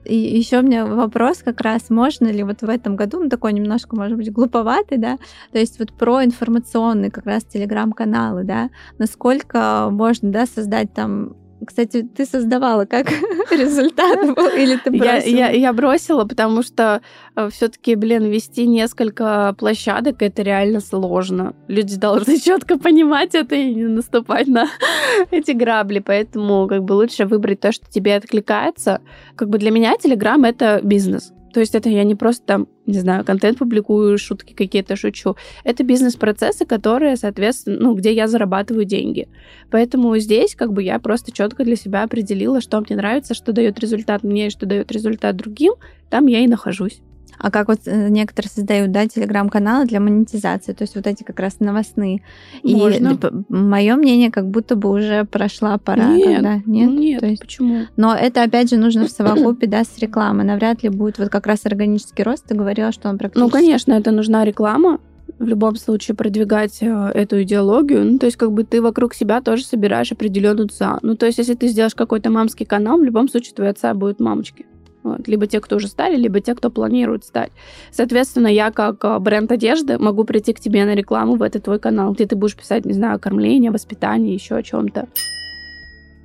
И 0.08 0.16
еще 0.38 0.60
у 0.60 0.64
меня 0.64 0.86
вопрос 0.86 1.40
как 1.40 1.62
раз, 1.62 1.90
можно 1.90 2.28
ли 2.28 2.44
вот 2.44 2.62
в 2.62 2.70
этом 2.70 2.96
году, 2.96 3.24
ну 3.24 3.30
такой 3.30 3.54
немножко, 3.54 3.96
может 3.96 4.18
быть, 4.18 4.32
глуповатый, 4.32 4.98
да, 4.98 5.18
то 5.52 5.60
есть 5.60 5.80
вот 5.80 5.94
про 5.94 6.24
информационные 6.24 7.12
как 7.12 7.26
раз 7.26 7.44
телеграм-каналы, 7.44 8.44
да, 8.44 8.70
насколько 8.98 9.90
можно, 9.92 10.32
да, 10.32 10.46
создать 10.46 10.94
там 10.94 11.36
кстати, 11.66 12.04
ты 12.04 12.26
создавала, 12.26 12.86
как 12.86 13.10
результат 13.52 14.36
был, 14.36 14.48
или 14.48 14.78
ты 14.78 14.92
бросила? 14.92 15.36
Я, 15.36 15.50
я, 15.50 15.50
я 15.50 15.74
бросила, 15.74 16.26
потому 16.26 16.62
что 16.62 17.02
э, 17.36 17.50
все-таки, 17.50 17.96
блин, 17.96 18.26
вести 18.26 18.68
несколько 18.68 19.56
площадок 19.58 20.22
это 20.22 20.44
реально 20.44 20.80
сложно. 20.80 21.56
Люди 21.68 21.98
должны 21.98 22.40
четко 22.42 22.78
понимать 22.78 23.34
это 23.36 23.56
и 23.56 23.74
не 23.74 23.86
наступать 23.86 24.48
на 24.48 24.68
эти 25.32 25.52
грабли. 25.52 26.00
Поэтому 26.00 26.68
как 26.68 26.84
бы 26.84 26.94
лучше 26.94 27.26
выбрать 27.26 27.60
то, 27.60 27.72
что 27.72 27.90
тебе 27.90 28.16
откликается. 28.16 29.02
Как 29.36 29.50
бы 29.50 29.58
для 29.58 29.72
меня 29.72 29.96
Телеграм 29.98 30.44
это 30.44 30.80
бизнес. 30.84 31.34
То 31.58 31.62
есть 31.62 31.74
это 31.74 31.90
я 31.90 32.04
не 32.04 32.14
просто 32.14 32.46
там, 32.46 32.68
не 32.86 33.00
знаю, 33.00 33.26
контент 33.26 33.58
публикую, 33.58 34.20
шутки 34.20 34.54
какие-то 34.54 34.96
шучу. 34.96 35.36
Это 35.64 35.84
бизнес-процессы, 35.84 36.68
которые, 36.68 37.18
соответственно, 37.18 37.78
ну, 37.80 37.96
где 37.96 38.14
я 38.14 38.28
зарабатываю 38.28 38.86
деньги. 38.86 39.28
Поэтому 39.72 40.16
здесь 40.20 40.54
как 40.54 40.72
бы 40.72 40.84
я 40.84 41.00
просто 41.00 41.32
четко 41.32 41.64
для 41.64 41.76
себя 41.76 42.04
определила, 42.04 42.62
что 42.62 42.80
мне 42.80 42.96
нравится, 42.96 43.34
что 43.34 43.54
дает 43.54 43.80
результат 43.80 44.22
мне 44.22 44.46
и 44.46 44.50
что 44.52 44.68
дает 44.68 44.92
результат 44.92 45.36
другим, 45.36 45.74
там 46.12 46.28
я 46.28 46.42
и 46.42 46.48
нахожусь. 46.48 47.02
А 47.40 47.52
как 47.52 47.68
вот 47.68 47.82
э, 47.86 48.10
некоторые 48.10 48.50
создают, 48.50 48.92
да, 48.92 49.08
телеграм-каналы 49.08 49.86
для 49.86 50.00
монетизации, 50.00 50.74
то 50.74 50.84
есть 50.84 50.96
вот 50.96 51.08
эти 51.08 51.24
как 51.24 51.40
раз 51.40 51.60
новостные. 51.60 52.24
Можно. 52.64 53.20
И 53.22 53.54
мое 53.54 53.96
мнение, 53.96 54.32
как 54.32 54.50
будто 54.50 54.76
бы 54.76 54.90
уже 54.90 55.26
прошла 55.26 55.78
пора. 55.78 56.08
Нет, 56.08 56.36
когда... 56.36 56.56
нет, 56.66 56.90
нет, 56.92 57.20
то 57.20 57.28
есть... 57.28 57.42
почему? 57.42 57.86
Но 57.96 58.16
это, 58.16 58.44
опять 58.44 58.70
же, 58.70 58.78
нужно 58.78 59.08
в 59.08 59.12
совокупе, 59.12 59.68
да, 59.68 59.84
с 59.84 59.98
рекламой. 60.00 60.46
Навряд 60.46 60.84
ли 60.84 60.90
будет 60.90 61.20
вот 61.20 61.30
как 61.30 61.48
раз 61.48 61.66
органический 61.66 62.24
рост. 62.24 62.46
Ты 62.48 62.56
говорила, 62.56 62.92
что 62.92 63.10
он 63.10 63.18
практически... 63.18 63.44
Ну, 63.44 63.50
конечно, 63.50 63.94
это 63.94 64.12
нужна 64.12 64.46
реклама, 64.46 65.00
в 65.40 65.46
любом 65.46 65.76
случае 65.76 66.16
продвигать 66.16 66.80
э, 66.82 67.12
эту 67.14 67.42
идеологию. 67.44 68.04
Ну, 68.06 68.20
то 68.20 68.26
есть, 68.26 68.38
как 68.38 68.52
бы 68.52 68.64
ты 68.64 68.82
вокруг 68.82 69.14
себя 69.14 69.42
тоже 69.42 69.66
собираешь 69.66 70.12
определенную 70.12 70.70
ца. 70.70 71.00
Ну, 71.02 71.16
то 71.16 71.26
есть, 71.26 71.38
если 71.38 71.54
ты 71.54 71.68
сделаешь 71.68 71.96
какой-то 71.96 72.30
мамский 72.30 72.66
канал, 72.66 72.98
в 72.98 73.04
любом 73.04 73.30
случае 73.30 73.54
твои 73.54 73.70
отца 73.70 73.94
будут 73.94 74.20
мамочки. 74.20 74.66
Вот. 75.08 75.28
Либо 75.28 75.48
те, 75.48 75.60
кто 75.60 75.78
уже 75.78 75.88
стали, 75.88 76.16
либо 76.18 76.42
те, 76.42 76.56
кто 76.56 76.70
планирует 76.70 77.24
стать. 77.24 77.52
Соответственно, 77.92 78.48
я 78.48 78.72
как 78.72 79.04
э, 79.06 79.20
бренд 79.20 79.52
одежды 79.52 79.98
могу 79.98 80.24
прийти 80.24 80.54
к 80.54 80.60
тебе 80.60 80.86
на 80.86 80.96
рекламу 80.96 81.36
в 81.36 81.42
этот 81.42 81.64
твой 81.64 81.80
канал, 81.80 82.14
где 82.14 82.26
ты 82.26 82.36
будешь 82.36 82.56
писать, 82.56 82.86
не 82.86 82.94
знаю, 82.94 83.20
кормление, 83.20 83.72
воспитание, 83.72 84.34
еще 84.34 84.56
о 84.56 84.64
чем-то. 84.64 85.08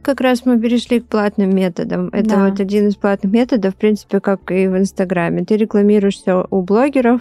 Как 0.02 0.20
раз 0.20 0.44
мы 0.44 0.58
перешли 0.60 0.98
к 1.00 1.06
платным 1.06 1.54
методам. 1.54 2.08
Это 2.08 2.30
да. 2.30 2.48
вот 2.48 2.58
один 2.58 2.88
из 2.88 2.96
платных 2.96 3.32
методов, 3.32 3.74
в 3.74 3.76
принципе, 3.76 4.18
как 4.18 4.50
и 4.50 4.66
в 4.66 4.76
Инстаграме. 4.76 5.44
Ты 5.44 5.56
рекламируешься 5.56 6.44
у 6.50 6.62
блогеров, 6.62 7.20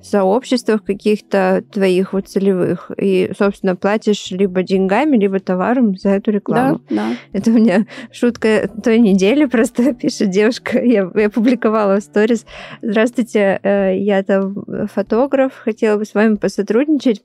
в 0.00 0.04
сообществах 0.04 0.84
каких-то 0.84 1.64
твоих 1.72 2.12
вот 2.12 2.28
целевых. 2.28 2.90
И, 2.98 3.32
собственно, 3.36 3.76
платишь 3.76 4.30
либо 4.30 4.62
деньгами, 4.62 5.16
либо 5.16 5.40
товаром 5.40 5.96
за 5.96 6.10
эту 6.10 6.30
рекламу. 6.30 6.80
Да, 6.90 6.96
да. 6.96 7.16
Это 7.32 7.50
у 7.50 7.54
меня 7.54 7.86
шутка 8.12 8.68
той 8.84 8.98
недели 8.98 9.46
просто 9.46 9.94
пишет 9.94 10.28
девушка. 10.28 10.84
Я, 10.84 11.10
я 11.14 11.30
публиковала 11.30 11.98
в 11.98 12.02
сторис. 12.02 12.44
Здравствуйте, 12.82 13.58
э, 13.62 13.96
я 13.98 14.22
там 14.22 14.64
фотограф, 14.92 15.52
хотела 15.54 15.96
бы 15.96 16.04
с 16.04 16.12
вами 16.12 16.36
посотрудничать. 16.36 17.22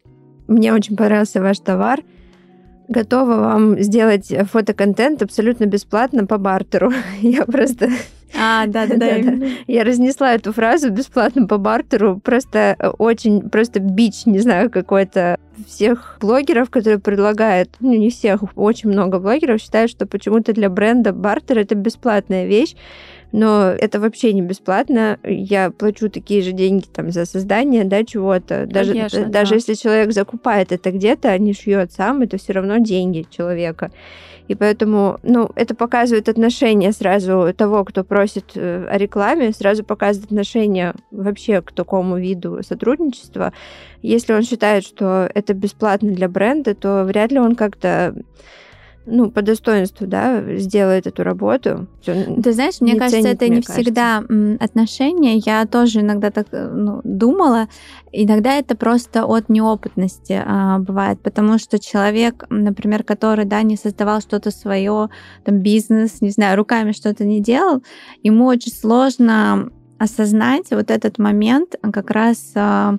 Мне 0.48 0.74
очень 0.74 0.96
понравился 0.96 1.42
ваш 1.42 1.60
товар 1.60 2.00
готова 2.88 3.36
вам 3.36 3.80
сделать 3.80 4.34
фотоконтент 4.52 5.22
абсолютно 5.22 5.66
бесплатно 5.66 6.26
по 6.26 6.38
бартеру. 6.38 6.92
Я 7.22 7.46
просто... 7.46 7.90
А, 8.36 8.66
да, 8.66 8.88
да, 8.88 8.96
да. 8.98 9.10
Я 9.68 9.84
разнесла 9.84 10.34
эту 10.34 10.54
фразу 10.54 10.90
бесплатно 10.90 11.46
по 11.46 11.60
бартеру. 11.60 12.20
Просто 12.20 12.76
очень, 12.98 13.48
просто 13.48 13.80
бич, 13.80 14.26
не 14.26 14.40
знаю, 14.40 14.72
какой-то 14.72 15.38
всех 15.68 16.18
блогеров, 16.20 16.72
которые 16.72 16.98
предлагают, 16.98 17.76
ну 17.80 17.94
не 17.94 18.10
всех, 18.10 18.42
очень 18.56 18.90
много 18.90 19.20
блогеров 19.20 19.62
считают, 19.62 19.92
что 19.92 20.08
почему-то 20.08 20.52
для 20.52 20.72
бренда 20.72 21.14
бартер 21.14 21.60
это 21.60 21.76
бесплатная 21.76 22.48
вещь 22.48 22.76
но 23.34 23.72
это 23.72 24.00
вообще 24.00 24.32
не 24.32 24.44
бесплатно. 24.44 25.18
Я 25.24 25.72
плачу 25.72 26.08
такие 26.08 26.44
же 26.44 26.52
деньги 26.52 26.86
там 26.86 27.12
за 27.12 27.26
создание, 27.26 27.84
да, 27.84 28.04
чего-то. 28.06 28.68
Даже, 28.68 28.94
Конечно, 28.94 29.26
даже 29.26 29.50
да. 29.50 29.56
если 29.56 29.74
человек 29.74 30.14
закупает 30.14 30.72
это 30.72 30.92
где-то, 30.92 31.30
а 31.30 31.38
не 31.40 31.54
шьет 31.54 31.92
сам, 31.92 32.22
это 32.22 32.38
все 32.38 32.54
равно 32.54 32.78
деньги 32.78 33.26
человека. 33.30 33.92
И 34.48 34.54
поэтому, 34.54 35.20
ну, 35.24 35.50
это 35.56 35.74
показывает 35.74 36.30
отношение 36.30 36.92
сразу 36.92 37.52
того, 37.58 37.84
кто 37.86 38.04
просит 38.04 38.52
э, 38.54 38.86
о 38.88 38.98
рекламе, 39.00 39.52
сразу 39.52 39.84
показывает 39.84 40.32
отношение 40.32 40.94
вообще 41.10 41.62
к 41.62 41.72
такому 41.72 42.18
виду 42.18 42.62
сотрудничества. 42.62 43.52
Если 44.04 44.34
он 44.34 44.44
считает, 44.44 44.84
что 44.84 45.28
это 45.34 45.56
бесплатно 45.56 46.12
для 46.12 46.30
бренда, 46.30 46.76
то 46.76 47.04
вряд 47.04 47.32
ли 47.32 47.40
он 47.40 47.56
как-то 47.56 48.14
ну, 49.06 49.32
по 49.32 49.42
достоинству, 49.42 50.08
да, 50.08 50.44
сделает 50.58 51.08
эту 51.08 51.24
работу. 51.24 51.88
Ты 52.06 52.54
знаешь, 52.54 52.80
мне 52.80 52.96
кажется, 52.96 53.22
ценит, 53.22 53.36
это 53.36 53.48
не 53.50 53.62
кажется. 53.62 53.74
всегда 53.74 54.24
отношения. 54.60 55.38
Я 55.38 55.66
тоже 55.66 56.02
иногда 56.02 56.32
так 56.32 56.48
э, 56.52 56.68
ну, 56.68 57.02
думала. 57.04 57.68
Иногда 58.12 58.56
это 58.56 58.76
просто 58.78 59.26
от 59.26 59.50
неопытности 59.50 60.42
а, 60.46 60.80
бывает, 60.80 61.20
потому 61.22 61.58
что 61.58 61.80
человек, 61.80 62.46
например, 62.50 63.04
который, 63.04 63.46
да, 63.46 63.62
не 63.64 63.76
создавал 63.76 64.22
что-то 64.22 64.52
свое, 64.52 65.10
там, 65.44 65.60
бизнес, 65.60 66.22
не 66.22 66.30
знаю, 66.30 66.58
руками 66.58 66.92
что-то 66.92 67.26
не 67.26 67.42
делал, 67.42 67.84
ему 68.22 68.46
очень 68.46 68.72
сложно 68.72 69.70
осознать 70.00 70.70
вот 70.72 70.92
этот 70.92 71.18
момент 71.18 71.76
как 71.92 72.10
раз 72.12 72.52
а, 72.56 72.98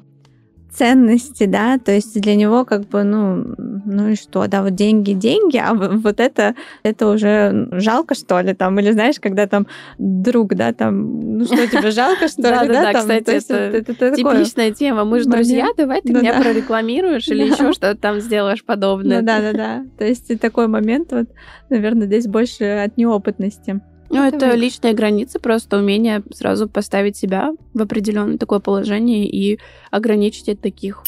ценности, 0.74 1.46
да, 1.46 1.78
то 1.78 1.92
есть 1.92 2.20
для 2.20 2.34
него 2.34 2.64
как 2.64 2.88
бы, 2.88 3.04
ну, 3.04 3.54
ну 3.58 4.08
и 4.08 4.16
что, 4.16 4.46
да, 4.46 4.62
вот 4.62 4.74
деньги, 4.74 5.12
деньги, 5.12 5.56
а 5.56 5.72
вот 5.74 6.20
это, 6.20 6.54
это 6.82 7.08
уже 7.08 7.68
жалко, 7.72 8.14
что 8.14 8.40
ли, 8.40 8.54
там, 8.54 8.78
или 8.80 8.90
знаешь, 8.90 9.20
когда 9.20 9.46
там 9.46 9.66
друг, 9.98 10.54
да, 10.54 10.72
там, 10.72 11.38
ну 11.38 11.44
что, 11.44 11.66
тебе 11.66 11.90
жалко, 11.90 12.28
что 12.28 12.42
ли, 12.42 12.68
да, 12.72 12.92
да, 12.92 12.92
кстати, 12.92 13.30
это 13.30 14.16
типичная 14.16 14.72
тема, 14.72 15.04
мы 15.04 15.20
же 15.20 15.26
друзья, 15.26 15.68
давай 15.76 16.02
ты 16.02 16.12
меня 16.12 16.40
прорекламируешь 16.40 17.28
или 17.28 17.44
еще 17.52 17.72
что-то 17.72 17.96
там 17.96 18.20
сделаешь 18.20 18.64
подобное. 18.64 19.20
Ну 19.20 19.26
да, 19.26 19.40
да, 19.40 19.52
да, 19.52 19.84
то 19.96 20.04
есть 20.04 20.40
такой 20.40 20.66
момент 20.66 21.12
вот, 21.12 21.28
наверное, 21.70 22.06
здесь 22.06 22.26
больше 22.26 22.64
от 22.64 22.96
неопытности. 22.96 23.80
Ну, 24.14 24.22
это, 24.22 24.46
это 24.46 24.54
личная 24.54 24.92
граница, 24.92 25.40
просто 25.40 25.76
умение 25.76 26.22
сразу 26.32 26.68
поставить 26.68 27.16
себя 27.16 27.52
в 27.72 27.82
определенное 27.82 28.38
такое 28.38 28.60
положение 28.60 29.26
и 29.26 29.58
ограничить 29.90 30.48
от 30.48 30.60
таких. 30.60 31.02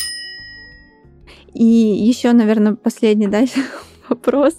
И 1.54 1.64
еще, 1.64 2.32
наверное, 2.32 2.74
последний, 2.74 3.28
да, 3.28 3.44
вопрос 4.08 4.54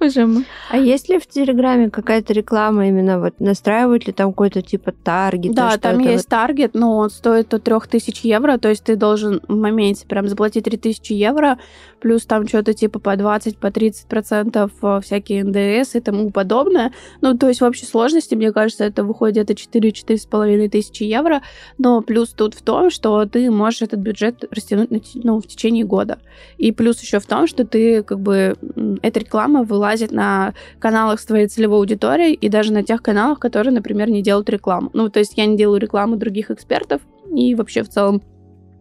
уже 0.00 0.26
мы. 0.26 0.44
А 0.70 0.76
есть 0.76 1.08
ли 1.08 1.18
в 1.18 1.26
Телеграме 1.26 1.90
какая-то 1.90 2.32
реклама 2.32 2.88
именно 2.88 3.20
вот 3.20 3.40
настраивают 3.40 4.06
ли 4.06 4.12
там 4.12 4.32
какой-то 4.32 4.62
типа 4.62 4.92
таргет? 4.92 5.54
Да, 5.54 5.76
там 5.78 5.98
есть 5.98 6.24
вот... 6.24 6.30
таргет, 6.30 6.74
но 6.74 6.96
он 6.96 7.10
стоит 7.10 7.52
от 7.54 7.64
3000 7.64 8.26
евро, 8.26 8.58
то 8.58 8.68
есть 8.68 8.84
ты 8.84 8.96
должен 8.96 9.40
в 9.48 9.56
моменте 9.56 10.06
прям 10.06 10.28
заплатить 10.28 10.64
3000 10.64 11.12
евро, 11.12 11.58
плюс 12.00 12.26
там 12.26 12.46
что-то 12.46 12.74
типа 12.74 12.98
по 12.98 13.16
20, 13.16 13.58
по 13.58 13.70
30 13.70 14.06
процентов 14.06 14.70
э, 14.82 15.00
всякие 15.02 15.44
НДС 15.44 15.94
и 15.94 16.00
тому 16.00 16.30
подобное. 16.30 16.92
Ну, 17.20 17.36
то 17.36 17.48
есть 17.48 17.60
в 17.60 17.64
общей 17.64 17.86
сложности, 17.86 18.34
мне 18.34 18.52
кажется, 18.52 18.84
это 18.84 19.04
выходит 19.04 19.38
где-то 19.38 19.52
4-4,5 19.54 20.68
тысячи 20.68 21.04
евро, 21.04 21.42
но 21.78 22.00
плюс 22.00 22.30
тут 22.30 22.54
в 22.54 22.62
том, 22.62 22.90
что 22.90 23.24
ты 23.26 23.50
можешь 23.50 23.82
этот 23.82 24.00
бюджет 24.00 24.44
растянуть 24.50 25.12
ну, 25.14 25.40
в 25.40 25.46
течение 25.46 25.84
года. 25.84 26.18
И 26.56 26.72
плюс 26.72 27.00
еще 27.00 27.20
в 27.20 27.26
том, 27.26 27.46
что 27.46 27.64
ты 27.64 28.02
как 28.02 28.20
бы 28.20 28.56
эта 29.02 29.20
реклама 29.20 29.62
вылазит 29.62 30.12
на 30.12 30.54
каналах 30.78 31.20
с 31.20 31.24
твоей 31.26 31.46
целевой 31.46 31.78
аудиторией 31.78 32.34
и 32.34 32.48
даже 32.48 32.72
на 32.72 32.82
тех 32.82 33.02
каналах, 33.02 33.38
которые, 33.38 33.72
например, 33.72 34.10
не 34.10 34.22
делают 34.22 34.48
рекламу. 34.50 34.90
Ну, 34.92 35.08
то 35.08 35.18
есть 35.18 35.36
я 35.36 35.46
не 35.46 35.56
делаю 35.56 35.80
рекламу 35.80 36.16
других 36.16 36.50
экспертов 36.50 37.02
и 37.34 37.54
вообще 37.54 37.82
в 37.82 37.88
целом 37.88 38.22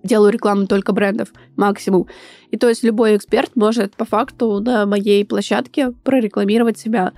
делаю 0.03 0.31
рекламу 0.31 0.67
только 0.67 0.93
брендов 0.93 1.29
максимум. 1.55 2.07
И 2.51 2.57
то 2.57 2.69
есть 2.69 2.83
любой 2.83 3.15
эксперт 3.17 3.55
может 3.55 3.95
по 3.95 4.05
факту 4.05 4.59
на 4.59 4.85
моей 4.85 5.25
площадке 5.25 5.91
прорекламировать 6.03 6.77
себя. 6.77 7.13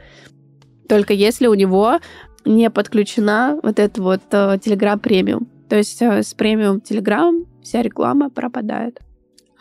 Только 0.88 1.14
если 1.14 1.48
у 1.48 1.54
него 1.54 2.00
не 2.46 2.70
подключена 2.70 3.60
вот 3.62 3.80
эта 3.80 4.02
вот 4.02 4.22
э, 4.32 4.56
Telegram 4.56 4.98
премиум. 4.98 5.48
То 5.70 5.76
есть 5.76 6.02
э, 6.02 6.24
с 6.24 6.34
премиум 6.34 6.78
Telegram 6.78 7.46
вся 7.62 7.82
реклама 7.82 8.30
пропадает. 8.30 9.00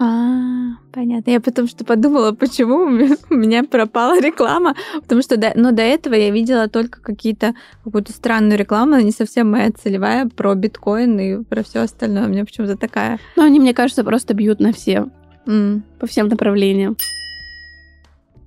А, 0.00 0.76
понятно. 0.92 1.30
Я 1.30 1.40
потом 1.40 1.66
что 1.66 1.84
подумала, 1.84 2.32
почему 2.32 2.82
у 3.30 3.34
меня 3.34 3.64
пропала 3.64 4.20
реклама, 4.20 4.76
потому 5.00 5.22
что 5.22 5.36
до, 5.36 5.52
ну, 5.56 5.72
до 5.72 5.82
этого 5.82 6.14
я 6.14 6.30
видела 6.30 6.68
только 6.68 7.00
какие-то 7.00 7.54
какую-то 7.82 8.12
странную 8.12 8.58
рекламу, 8.58 8.96
не 8.98 9.10
совсем 9.10 9.50
моя 9.50 9.72
целевая 9.72 10.28
про 10.28 10.54
биткоин 10.54 11.18
и 11.18 11.42
про 11.42 11.64
все 11.64 11.80
остальное. 11.80 12.26
У 12.26 12.30
меня 12.30 12.44
почему-то 12.44 12.76
такая. 12.76 13.18
Ну, 13.34 13.42
они, 13.42 13.58
мне 13.58 13.74
кажется, 13.74 14.04
просто 14.04 14.34
бьют 14.34 14.60
на 14.60 14.72
все 14.72 15.08
mm. 15.46 15.82
по 15.98 16.06
всем 16.06 16.28
направлениям. 16.28 16.96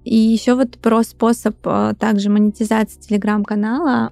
И 0.03 0.15
еще 0.15 0.55
вот 0.55 0.77
про 0.79 1.03
способ 1.03 1.55
э, 1.65 1.93
также 1.99 2.29
монетизации 2.29 2.99
телеграм-канала, 3.01 4.11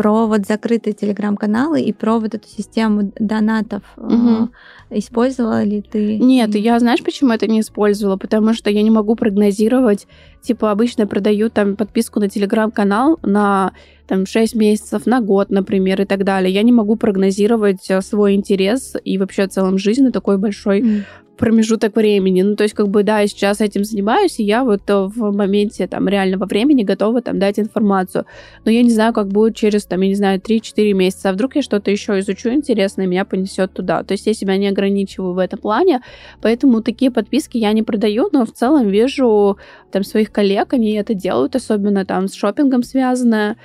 про 0.00 0.26
вот 0.26 0.46
закрытые 0.46 0.94
телеграм-каналы 0.94 1.82
и 1.82 1.92
про 1.92 2.18
вот 2.18 2.34
эту 2.34 2.48
систему 2.48 3.12
донатов. 3.18 3.82
Угу. 3.98 4.48
Использовала 4.92 5.62
ли 5.62 5.82
ты? 5.82 6.16
Нет, 6.16 6.54
я 6.54 6.78
знаешь, 6.80 7.04
почему 7.04 7.32
это 7.32 7.46
не 7.46 7.60
использовала? 7.60 8.16
Потому 8.16 8.54
что 8.54 8.70
я 8.70 8.80
не 8.80 8.88
могу 8.88 9.14
прогнозировать. 9.14 10.06
Типа 10.40 10.70
обычно 10.70 11.06
продаю 11.06 11.50
там 11.50 11.76
подписку 11.76 12.18
на 12.18 12.30
телеграм-канал 12.30 13.18
на 13.22 13.72
там 14.06 14.24
6 14.24 14.54
месяцев, 14.54 15.04
на 15.04 15.20
год, 15.20 15.50
например, 15.50 16.00
и 16.00 16.06
так 16.06 16.24
далее. 16.24 16.50
Я 16.50 16.62
не 16.62 16.72
могу 16.72 16.96
прогнозировать 16.96 17.90
э, 17.90 18.00
свой 18.00 18.36
интерес 18.36 18.96
и 19.04 19.18
вообще 19.18 19.48
в 19.48 19.50
целом 19.50 19.76
жизнь 19.76 20.02
на 20.02 20.12
такой 20.12 20.38
большой 20.38 20.80
mm 20.80 21.04
промежуток 21.40 21.96
времени. 21.96 22.42
Ну, 22.42 22.54
то 22.54 22.64
есть, 22.64 22.74
как 22.74 22.88
бы, 22.88 23.02
да, 23.02 23.20
я 23.20 23.26
сейчас 23.26 23.62
этим 23.62 23.82
занимаюсь, 23.82 24.38
и 24.38 24.44
я 24.44 24.62
вот 24.62 24.82
э, 24.88 24.94
в 24.94 25.32
моменте 25.34 25.86
там 25.86 26.06
реального 26.06 26.44
времени 26.44 26.82
готова 26.82 27.22
там 27.22 27.38
дать 27.38 27.58
информацию. 27.58 28.26
Но 28.66 28.70
я 28.70 28.82
не 28.82 28.90
знаю, 28.90 29.14
как 29.14 29.28
будет 29.28 29.56
через, 29.56 29.86
там, 29.86 30.02
я 30.02 30.08
не 30.08 30.14
знаю, 30.14 30.38
3-4 30.38 30.92
месяца. 30.92 31.30
А 31.30 31.32
вдруг 31.32 31.56
я 31.56 31.62
что-то 31.62 31.90
еще 31.90 32.18
изучу 32.18 32.50
интересное, 32.50 33.06
меня 33.06 33.24
понесет 33.24 33.72
туда. 33.72 34.02
То 34.02 34.12
есть 34.12 34.26
я 34.26 34.34
себя 34.34 34.58
не 34.58 34.68
ограничиваю 34.68 35.32
в 35.32 35.38
этом 35.38 35.58
плане, 35.58 36.02
поэтому 36.42 36.82
такие 36.82 37.10
подписки 37.10 37.56
я 37.56 37.72
не 37.72 37.82
продаю, 37.82 38.28
но 38.32 38.44
в 38.44 38.52
целом 38.52 38.88
вижу 38.88 39.56
там 39.90 40.04
своих 40.04 40.30
коллег, 40.30 40.74
они 40.74 40.92
это 40.92 41.14
делают, 41.14 41.56
особенно 41.56 42.04
там 42.04 42.28
с 42.28 42.34
шопингом 42.34 42.82
связанное. 42.82 43.56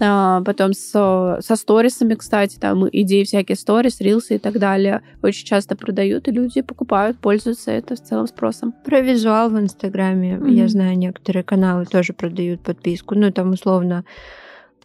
А, 0.00 0.42
потом 0.42 0.72
со, 0.72 1.38
со 1.40 1.56
сторисами, 1.56 2.14
кстати, 2.14 2.58
там 2.58 2.88
идеи 2.90 3.22
всякие 3.22 3.56
сторис, 3.56 4.00
рилсы 4.00 4.36
и 4.36 4.38
так 4.38 4.58
далее 4.58 5.02
очень 5.22 5.46
часто 5.46 5.76
продают, 5.76 6.26
и 6.26 6.32
люди 6.32 6.62
покупают, 6.62 7.18
пользуются 7.18 7.70
это 7.70 7.94
в 7.94 8.00
целом 8.00 8.26
спросом. 8.26 8.74
Про 8.84 9.00
визуал 9.00 9.50
в 9.50 9.58
Инстаграме, 9.58 10.34
mm-hmm. 10.34 10.50
я 10.50 10.68
знаю, 10.68 10.98
некоторые 10.98 11.44
каналы 11.44 11.84
тоже 11.84 12.12
продают 12.12 12.60
подписку, 12.60 13.14
ну, 13.14 13.30
там 13.30 13.50
условно 13.50 14.04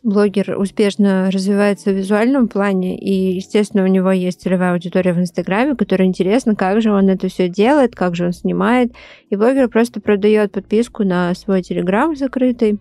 блогер 0.04 0.58
успешно 0.58 1.30
развивается 1.32 1.92
в 1.92 1.96
визуальном 1.96 2.48
плане, 2.48 2.98
и, 2.98 3.36
естественно, 3.36 3.84
у 3.84 3.88
него 3.88 4.12
есть 4.12 4.42
целевая 4.42 4.74
аудитория 4.74 5.14
в 5.14 5.20
Инстаграме, 5.20 5.76
которая 5.76 6.08
интересна, 6.08 6.56
как 6.56 6.82
же 6.82 6.92
он 6.92 7.10
это 7.10 7.28
все 7.28 7.50
делает, 7.50 7.96
как 7.96 8.16
же 8.16 8.28
он 8.28 8.34
снимает. 8.34 8.94
И 9.30 9.36
блогер 9.36 9.68
просто 9.68 10.00
продает 10.00 10.52
подписку 10.52 11.04
на 11.04 11.34
свой 11.36 11.62
Телеграм 11.64 12.16
закрытый, 12.16 12.80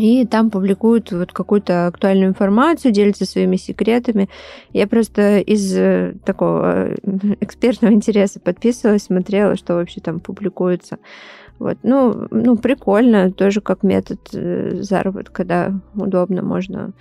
и 0.00 0.24
там 0.24 0.50
публикуют 0.50 1.12
вот 1.12 1.32
какую-то 1.32 1.86
актуальную 1.86 2.30
информацию, 2.30 2.92
делятся 2.92 3.26
своими 3.26 3.56
секретами. 3.56 4.28
Я 4.72 4.86
просто 4.86 5.38
из 5.38 5.76
э, 5.76 6.14
такого 6.24 6.88
э, 6.88 6.96
экспертного 7.40 7.92
интереса 7.92 8.40
подписывалась, 8.40 9.04
смотрела, 9.04 9.56
что 9.56 9.74
вообще 9.74 10.00
там 10.00 10.20
публикуется. 10.20 10.98
Вот. 11.58 11.76
Ну, 11.82 12.26
ну, 12.30 12.56
прикольно, 12.56 13.30
тоже 13.30 13.60
как 13.60 13.82
метод 13.82 14.20
э, 14.32 14.80
заработка, 14.80 15.44
да, 15.44 15.78
удобно, 15.94 16.42
можно 16.42 16.92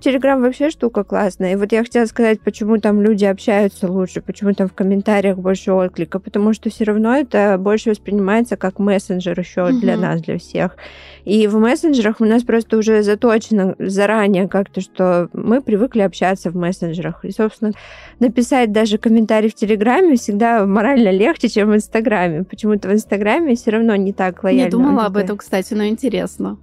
Телеграм 0.00 0.40
вообще 0.40 0.70
штука 0.70 1.04
классная. 1.04 1.52
И 1.52 1.56
вот 1.56 1.72
я 1.72 1.82
хотела 1.82 2.06
сказать, 2.06 2.40
почему 2.40 2.78
там 2.78 3.02
люди 3.02 3.24
общаются 3.24 3.90
лучше, 3.90 4.20
почему 4.20 4.52
там 4.54 4.68
в 4.68 4.72
комментариях 4.72 5.38
больше 5.38 5.72
отклика, 5.72 6.18
потому 6.18 6.52
что 6.52 6.70
все 6.70 6.84
равно 6.84 7.16
это 7.16 7.56
больше 7.58 7.90
воспринимается 7.90 8.56
как 8.56 8.78
мессенджер 8.78 9.38
еще 9.38 9.64
угу. 9.64 9.80
для 9.80 9.96
нас, 9.96 10.22
для 10.22 10.38
всех. 10.38 10.76
И 11.24 11.46
в 11.46 11.58
мессенджерах 11.58 12.20
у 12.20 12.24
нас 12.24 12.42
просто 12.42 12.78
уже 12.78 13.02
заточено 13.02 13.74
заранее 13.78 14.48
как-то, 14.48 14.80
что 14.80 15.28
мы 15.32 15.60
привыкли 15.60 16.00
общаться 16.00 16.50
в 16.50 16.56
мессенджерах. 16.56 17.24
И, 17.24 17.32
собственно, 17.32 17.72
написать 18.20 18.72
даже 18.72 18.98
комментарий 18.98 19.50
в 19.50 19.54
Телеграме 19.54 20.16
всегда 20.16 20.64
морально 20.64 21.10
легче, 21.10 21.48
чем 21.48 21.70
в 21.70 21.74
Инстаграме. 21.74 22.44
Почему-то 22.44 22.88
в 22.88 22.92
Инстаграме 22.92 23.56
все 23.56 23.72
равно 23.72 23.96
не 23.96 24.12
так 24.12 24.42
лояльно. 24.44 24.64
Не 24.64 24.70
думала 24.70 25.06
об 25.06 25.16
этом, 25.16 25.36
кстати, 25.36 25.74
но 25.74 25.86
интересно. 25.86 26.58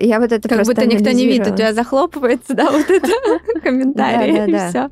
Я 0.00 0.18
вот 0.18 0.32
это 0.32 0.48
как 0.48 0.64
будто 0.64 0.86
никто 0.86 1.10
не 1.10 1.26
видит, 1.26 1.46
у 1.46 1.54
тебя 1.54 1.74
захлопывается, 1.74 2.54
да, 2.54 2.70
вот 2.70 2.88
это 2.90 3.08
комментарий, 3.62 4.46
и 4.46 4.68
все. 4.68 4.90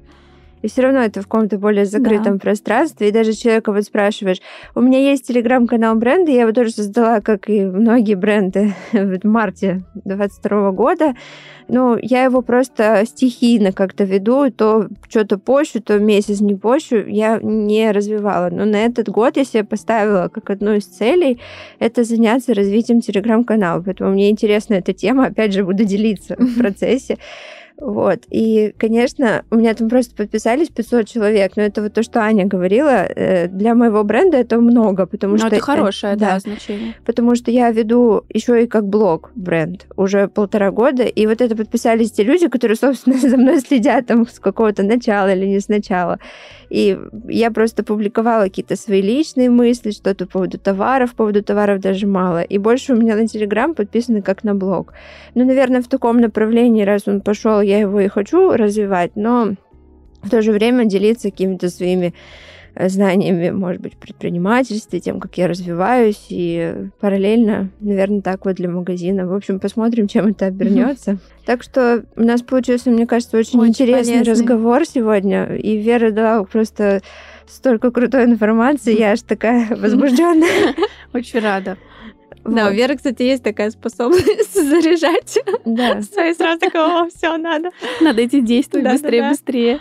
И 0.62 0.68
все 0.68 0.82
равно 0.82 1.00
это 1.00 1.20
в 1.20 1.28
каком-то 1.28 1.58
более 1.58 1.84
закрытом 1.84 2.34
да. 2.34 2.40
пространстве. 2.40 3.08
И 3.08 3.12
даже 3.12 3.32
человека 3.32 3.72
вот 3.72 3.84
спрашиваешь, 3.84 4.40
у 4.74 4.80
меня 4.80 4.98
есть 4.98 5.26
телеграм-канал 5.26 5.96
бренда, 5.96 6.30
я 6.30 6.42
его 6.42 6.52
тоже 6.52 6.70
создала, 6.70 7.20
как 7.20 7.48
и 7.48 7.64
многие 7.64 8.14
бренды, 8.14 8.74
в 8.92 9.24
марте 9.24 9.82
22 10.04 10.72
года. 10.72 11.14
Ну, 11.68 11.98
я 12.00 12.24
его 12.24 12.40
просто 12.40 13.04
стихийно 13.04 13.72
как-то 13.72 14.04
веду, 14.04 14.50
то 14.50 14.88
что-то 15.08 15.38
пощу, 15.38 15.82
то 15.82 15.98
месяц 15.98 16.40
не 16.40 16.54
пощу, 16.54 17.04
я 17.06 17.38
не 17.42 17.90
развивала. 17.92 18.48
Но 18.50 18.64
на 18.64 18.76
этот 18.76 19.10
год 19.10 19.36
я 19.36 19.44
себе 19.44 19.64
поставила 19.64 20.28
как 20.28 20.48
одну 20.48 20.72
из 20.72 20.86
целей 20.86 21.40
это 21.78 22.04
заняться 22.04 22.54
развитием 22.54 23.00
телеграм-канала. 23.00 23.82
Поэтому 23.84 24.12
мне 24.12 24.30
интересна 24.30 24.74
эта 24.74 24.94
тема, 24.94 25.26
опять 25.26 25.52
же, 25.52 25.64
буду 25.64 25.84
делиться 25.84 26.36
в 26.38 26.58
процессе. 26.58 27.18
Вот. 27.80 28.20
И, 28.28 28.74
конечно, 28.76 29.44
у 29.50 29.56
меня 29.56 29.72
там 29.74 29.88
просто 29.88 30.14
подписались 30.14 30.68
500 30.68 31.06
человек, 31.06 31.52
но 31.56 31.62
это 31.62 31.80
вот 31.80 31.92
то, 31.92 32.02
что 32.02 32.20
Аня 32.20 32.44
говорила, 32.44 33.04
э, 33.04 33.46
для 33.46 33.74
моего 33.74 34.02
бренда 34.02 34.36
это 34.38 34.60
много, 34.60 35.06
потому 35.06 35.34
но 35.34 35.38
что... 35.38 35.46
это 35.48 35.60
хорошее, 35.60 36.16
да, 36.16 36.34
да, 36.34 36.40
значение. 36.40 36.94
Потому 37.04 37.36
что 37.36 37.52
я 37.52 37.70
веду 37.70 38.24
еще 38.28 38.64
и 38.64 38.66
как 38.66 38.88
блог 38.88 39.30
бренд 39.36 39.86
уже 39.96 40.26
полтора 40.26 40.72
года, 40.72 41.04
и 41.04 41.26
вот 41.26 41.40
это 41.40 41.54
подписались 41.54 42.10
те 42.10 42.24
люди, 42.24 42.48
которые, 42.48 42.76
собственно, 42.76 43.16
за 43.28 43.36
мной 43.36 43.60
следят 43.60 44.06
там 44.06 44.26
с 44.26 44.40
какого-то 44.40 44.82
начала 44.82 45.32
или 45.32 45.46
не 45.46 45.60
с 45.60 45.68
начала. 45.68 46.18
И 46.70 46.98
я 47.28 47.50
просто 47.50 47.82
публиковала 47.82 48.44
какие-то 48.44 48.76
свои 48.76 49.00
личные 49.00 49.50
мысли, 49.50 49.90
что-то 49.90 50.26
по 50.26 50.32
поводу 50.32 50.58
товаров, 50.58 51.10
по 51.10 51.18
поводу 51.18 51.42
товаров 51.42 51.80
даже 51.80 52.06
мало. 52.06 52.42
И 52.42 52.58
больше 52.58 52.92
у 52.92 52.96
меня 52.96 53.16
на 53.16 53.26
Телеграм 53.26 53.74
подписаны 53.74 54.20
как 54.22 54.44
на 54.44 54.54
блог. 54.54 54.92
Ну, 55.34 55.44
наверное, 55.44 55.80
в 55.80 55.88
таком 55.88 56.18
направлении, 56.18 56.84
раз 56.84 57.02
он 57.06 57.20
пошел, 57.20 57.60
я 57.68 57.80
его 57.80 58.00
и 58.00 58.08
хочу 58.08 58.52
развивать, 58.52 59.12
но 59.14 59.54
в 60.22 60.30
то 60.30 60.42
же 60.42 60.52
время 60.52 60.84
делиться 60.84 61.30
какими-то 61.30 61.68
своими 61.70 62.14
э, 62.74 62.88
знаниями, 62.88 63.50
может 63.50 63.80
быть, 63.80 63.96
предпринимательстве, 63.96 65.00
тем, 65.00 65.20
как 65.20 65.36
я 65.38 65.46
развиваюсь, 65.46 66.26
и 66.28 66.74
параллельно, 67.00 67.70
наверное, 67.80 68.20
так 68.22 68.44
вот 68.44 68.56
для 68.56 68.68
магазина. 68.68 69.26
В 69.26 69.34
общем, 69.34 69.60
посмотрим, 69.60 70.08
чем 70.08 70.28
это 70.28 70.46
обернется. 70.46 71.18
Так 71.46 71.62
что 71.62 72.04
у 72.16 72.22
нас 72.22 72.42
получился, 72.42 72.90
мне 72.90 73.06
кажется, 73.06 73.36
очень, 73.36 73.58
очень 73.60 73.70
интересный 73.70 74.18
полезный. 74.20 74.32
разговор 74.32 74.84
сегодня, 74.86 75.54
и 75.54 75.76
Вера 75.78 76.10
дала 76.10 76.44
просто 76.44 77.02
столько 77.46 77.90
крутой 77.90 78.24
информации, 78.24 78.98
я 78.98 79.12
аж 79.12 79.22
такая 79.22 79.68
возбужденная. 79.74 80.74
Очень 81.12 81.40
рада. 81.40 81.78
Да, 82.44 82.64
вот. 82.64 82.72
у 82.72 82.74
Веры, 82.74 82.96
кстати, 82.96 83.22
есть 83.22 83.42
такая 83.42 83.70
способность 83.70 84.54
заряжать. 84.54 85.38
Да. 85.64 86.02
Свои 86.02 86.34
сразу 86.34 86.60
такого, 86.60 87.08
все, 87.08 87.36
надо. 87.36 87.70
Надо 88.00 88.24
идти 88.24 88.40
действовать 88.40 88.90
быстрее, 88.90 89.28
быстрее. 89.28 89.80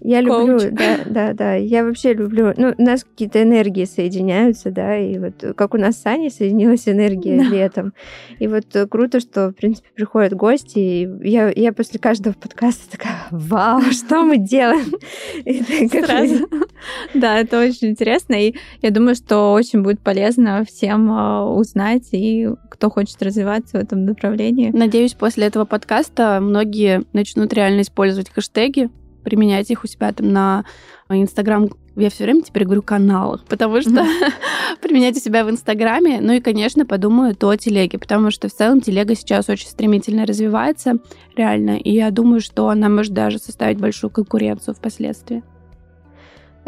Я 0.00 0.20
люблю, 0.20 0.58
Коуч. 0.58 0.70
да, 0.72 0.98
да, 1.06 1.32
да. 1.32 1.54
Я 1.54 1.84
вообще 1.84 2.12
люблю. 2.14 2.52
Ну, 2.56 2.74
у 2.76 2.82
нас 2.82 3.04
какие-то 3.04 3.42
энергии 3.42 3.84
соединяются, 3.84 4.70
да, 4.70 4.96
и 4.96 5.18
вот 5.18 5.44
как 5.56 5.74
у 5.74 5.78
нас 5.78 6.00
с 6.00 6.06
Аней 6.06 6.30
соединилась 6.30 6.88
энергия 6.88 7.38
Да. 7.38 7.44
летом. 7.44 7.92
И 8.38 8.46
вот 8.46 8.64
круто, 8.90 9.20
что, 9.20 9.50
в 9.50 9.52
принципе, 9.54 9.88
приходят 9.94 10.32
гости, 10.34 10.78
и 10.78 11.28
я, 11.28 11.50
я 11.54 11.72
после 11.72 11.98
каждого 11.98 12.34
подкаста 12.34 12.90
такая, 12.90 13.16
вау, 13.30 13.80
что 13.92 14.22
мы 14.22 14.38
делаем? 14.38 14.92
И 15.44 15.62
Сразу. 15.88 16.48
Да, 17.14 17.38
это 17.40 17.60
очень 17.60 17.88
интересно, 17.88 18.34
и 18.34 18.54
я 18.82 18.90
думаю, 18.90 19.14
что 19.16 19.52
очень 19.52 19.82
будет 19.82 20.00
полезно 20.00 20.64
всем 20.64 21.10
а, 21.10 21.44
узнать, 21.44 22.08
и 22.12 22.48
кто 22.70 22.88
хочет 22.90 23.20
развиваться 23.22 23.78
в 23.78 23.82
этом 23.82 24.04
направлении. 24.04 24.70
Надеюсь, 24.72 25.14
после 25.14 25.46
этого 25.46 25.64
подкаста 25.64 26.38
многие 26.40 27.02
начнут 27.12 27.52
реально 27.52 27.80
использовать 27.80 28.30
хэштеги, 28.30 28.90
применять 29.28 29.70
их 29.70 29.84
у 29.84 29.86
себя 29.86 30.12
там 30.12 30.32
на 30.32 30.64
Инстаграм. 31.10 31.68
Я 31.96 32.10
все 32.10 32.24
время 32.24 32.42
теперь 32.42 32.64
говорю 32.64 32.82
каналах, 32.82 33.44
потому 33.44 33.82
что 33.82 34.06
применять 34.80 35.16
у 35.16 35.20
себя 35.20 35.44
в 35.44 35.50
Инстаграме. 35.50 36.20
Ну 36.20 36.32
и, 36.32 36.40
конечно, 36.40 36.86
подумают 36.86 37.42
о 37.44 37.54
телеге, 37.56 37.98
потому 37.98 38.30
что 38.30 38.48
в 38.48 38.52
целом 38.52 38.80
телега 38.80 39.14
сейчас 39.14 39.48
очень 39.48 39.68
стремительно 39.68 40.24
развивается, 40.24 40.98
реально. 41.36 41.76
И 41.76 41.90
я 41.90 42.10
думаю, 42.10 42.40
что 42.40 42.68
она 42.68 42.88
может 42.88 43.12
даже 43.12 43.38
составить 43.38 43.78
большую 43.78 44.10
конкуренцию 44.10 44.74
впоследствии. 44.74 45.42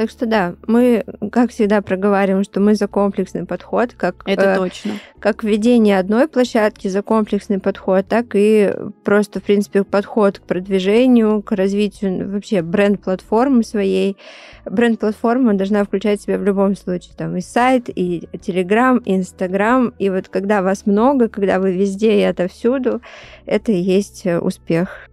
Так 0.00 0.08
что 0.08 0.24
да, 0.24 0.54
мы, 0.66 1.04
как 1.30 1.50
всегда, 1.50 1.82
проговариваем, 1.82 2.42
что 2.42 2.58
мы 2.58 2.74
за 2.74 2.88
комплексный 2.88 3.44
подход, 3.44 3.92
как 3.94 4.22
Это 4.24 4.54
э, 4.54 4.56
точно. 4.56 4.92
как 5.18 5.44
введение 5.44 5.98
одной 5.98 6.26
площадки 6.26 6.88
за 6.88 7.02
комплексный 7.02 7.58
подход, 7.58 8.06
так 8.08 8.28
и 8.32 8.72
просто, 9.04 9.40
в 9.40 9.42
принципе, 9.42 9.84
подход 9.84 10.38
к 10.38 10.42
продвижению, 10.44 11.42
к 11.42 11.52
развитию 11.52 12.30
вообще 12.32 12.62
бренд-платформы 12.62 13.62
своей. 13.62 14.16
Бренд-платформа 14.64 15.52
должна 15.52 15.84
включать 15.84 16.20
в 16.20 16.22
себя 16.22 16.38
в 16.38 16.44
любом 16.44 16.76
случае 16.76 17.12
там 17.14 17.36
и 17.36 17.42
сайт, 17.42 17.90
и 17.94 18.26
Телеграм, 18.40 18.96
и 19.04 19.16
Инстаграм. 19.16 19.92
И 19.98 20.08
вот 20.08 20.30
когда 20.30 20.62
вас 20.62 20.86
много, 20.86 21.28
когда 21.28 21.60
вы 21.60 21.72
везде 21.76 22.20
и 22.20 22.22
отовсюду, 22.22 23.02
это 23.44 23.70
и 23.70 23.78
есть 23.78 24.24
э, 24.24 24.38
успех 24.38 25.10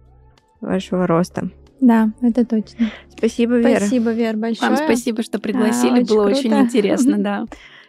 вашего 0.62 1.06
роста. 1.06 1.50
Да, 1.80 2.10
это 2.22 2.44
точно. 2.44 2.90
Спасибо, 3.16 3.58
Вера. 3.58 3.78
Спасибо, 3.80 4.10
Вер, 4.10 4.36
большое. 4.36 4.70
Вам 4.70 4.78
спасибо, 4.78 5.22
что 5.22 5.38
пригласили. 5.38 6.02
очень 6.02 6.06
Было 6.06 6.24
круто. 6.24 6.38
очень 6.38 6.54
интересно, 6.54 7.18
да. 7.18 7.44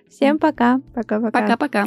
Всем 0.09 0.39
пока. 0.39 0.79
Пока-пока. 0.93 1.31
Пока-пока. 1.31 1.85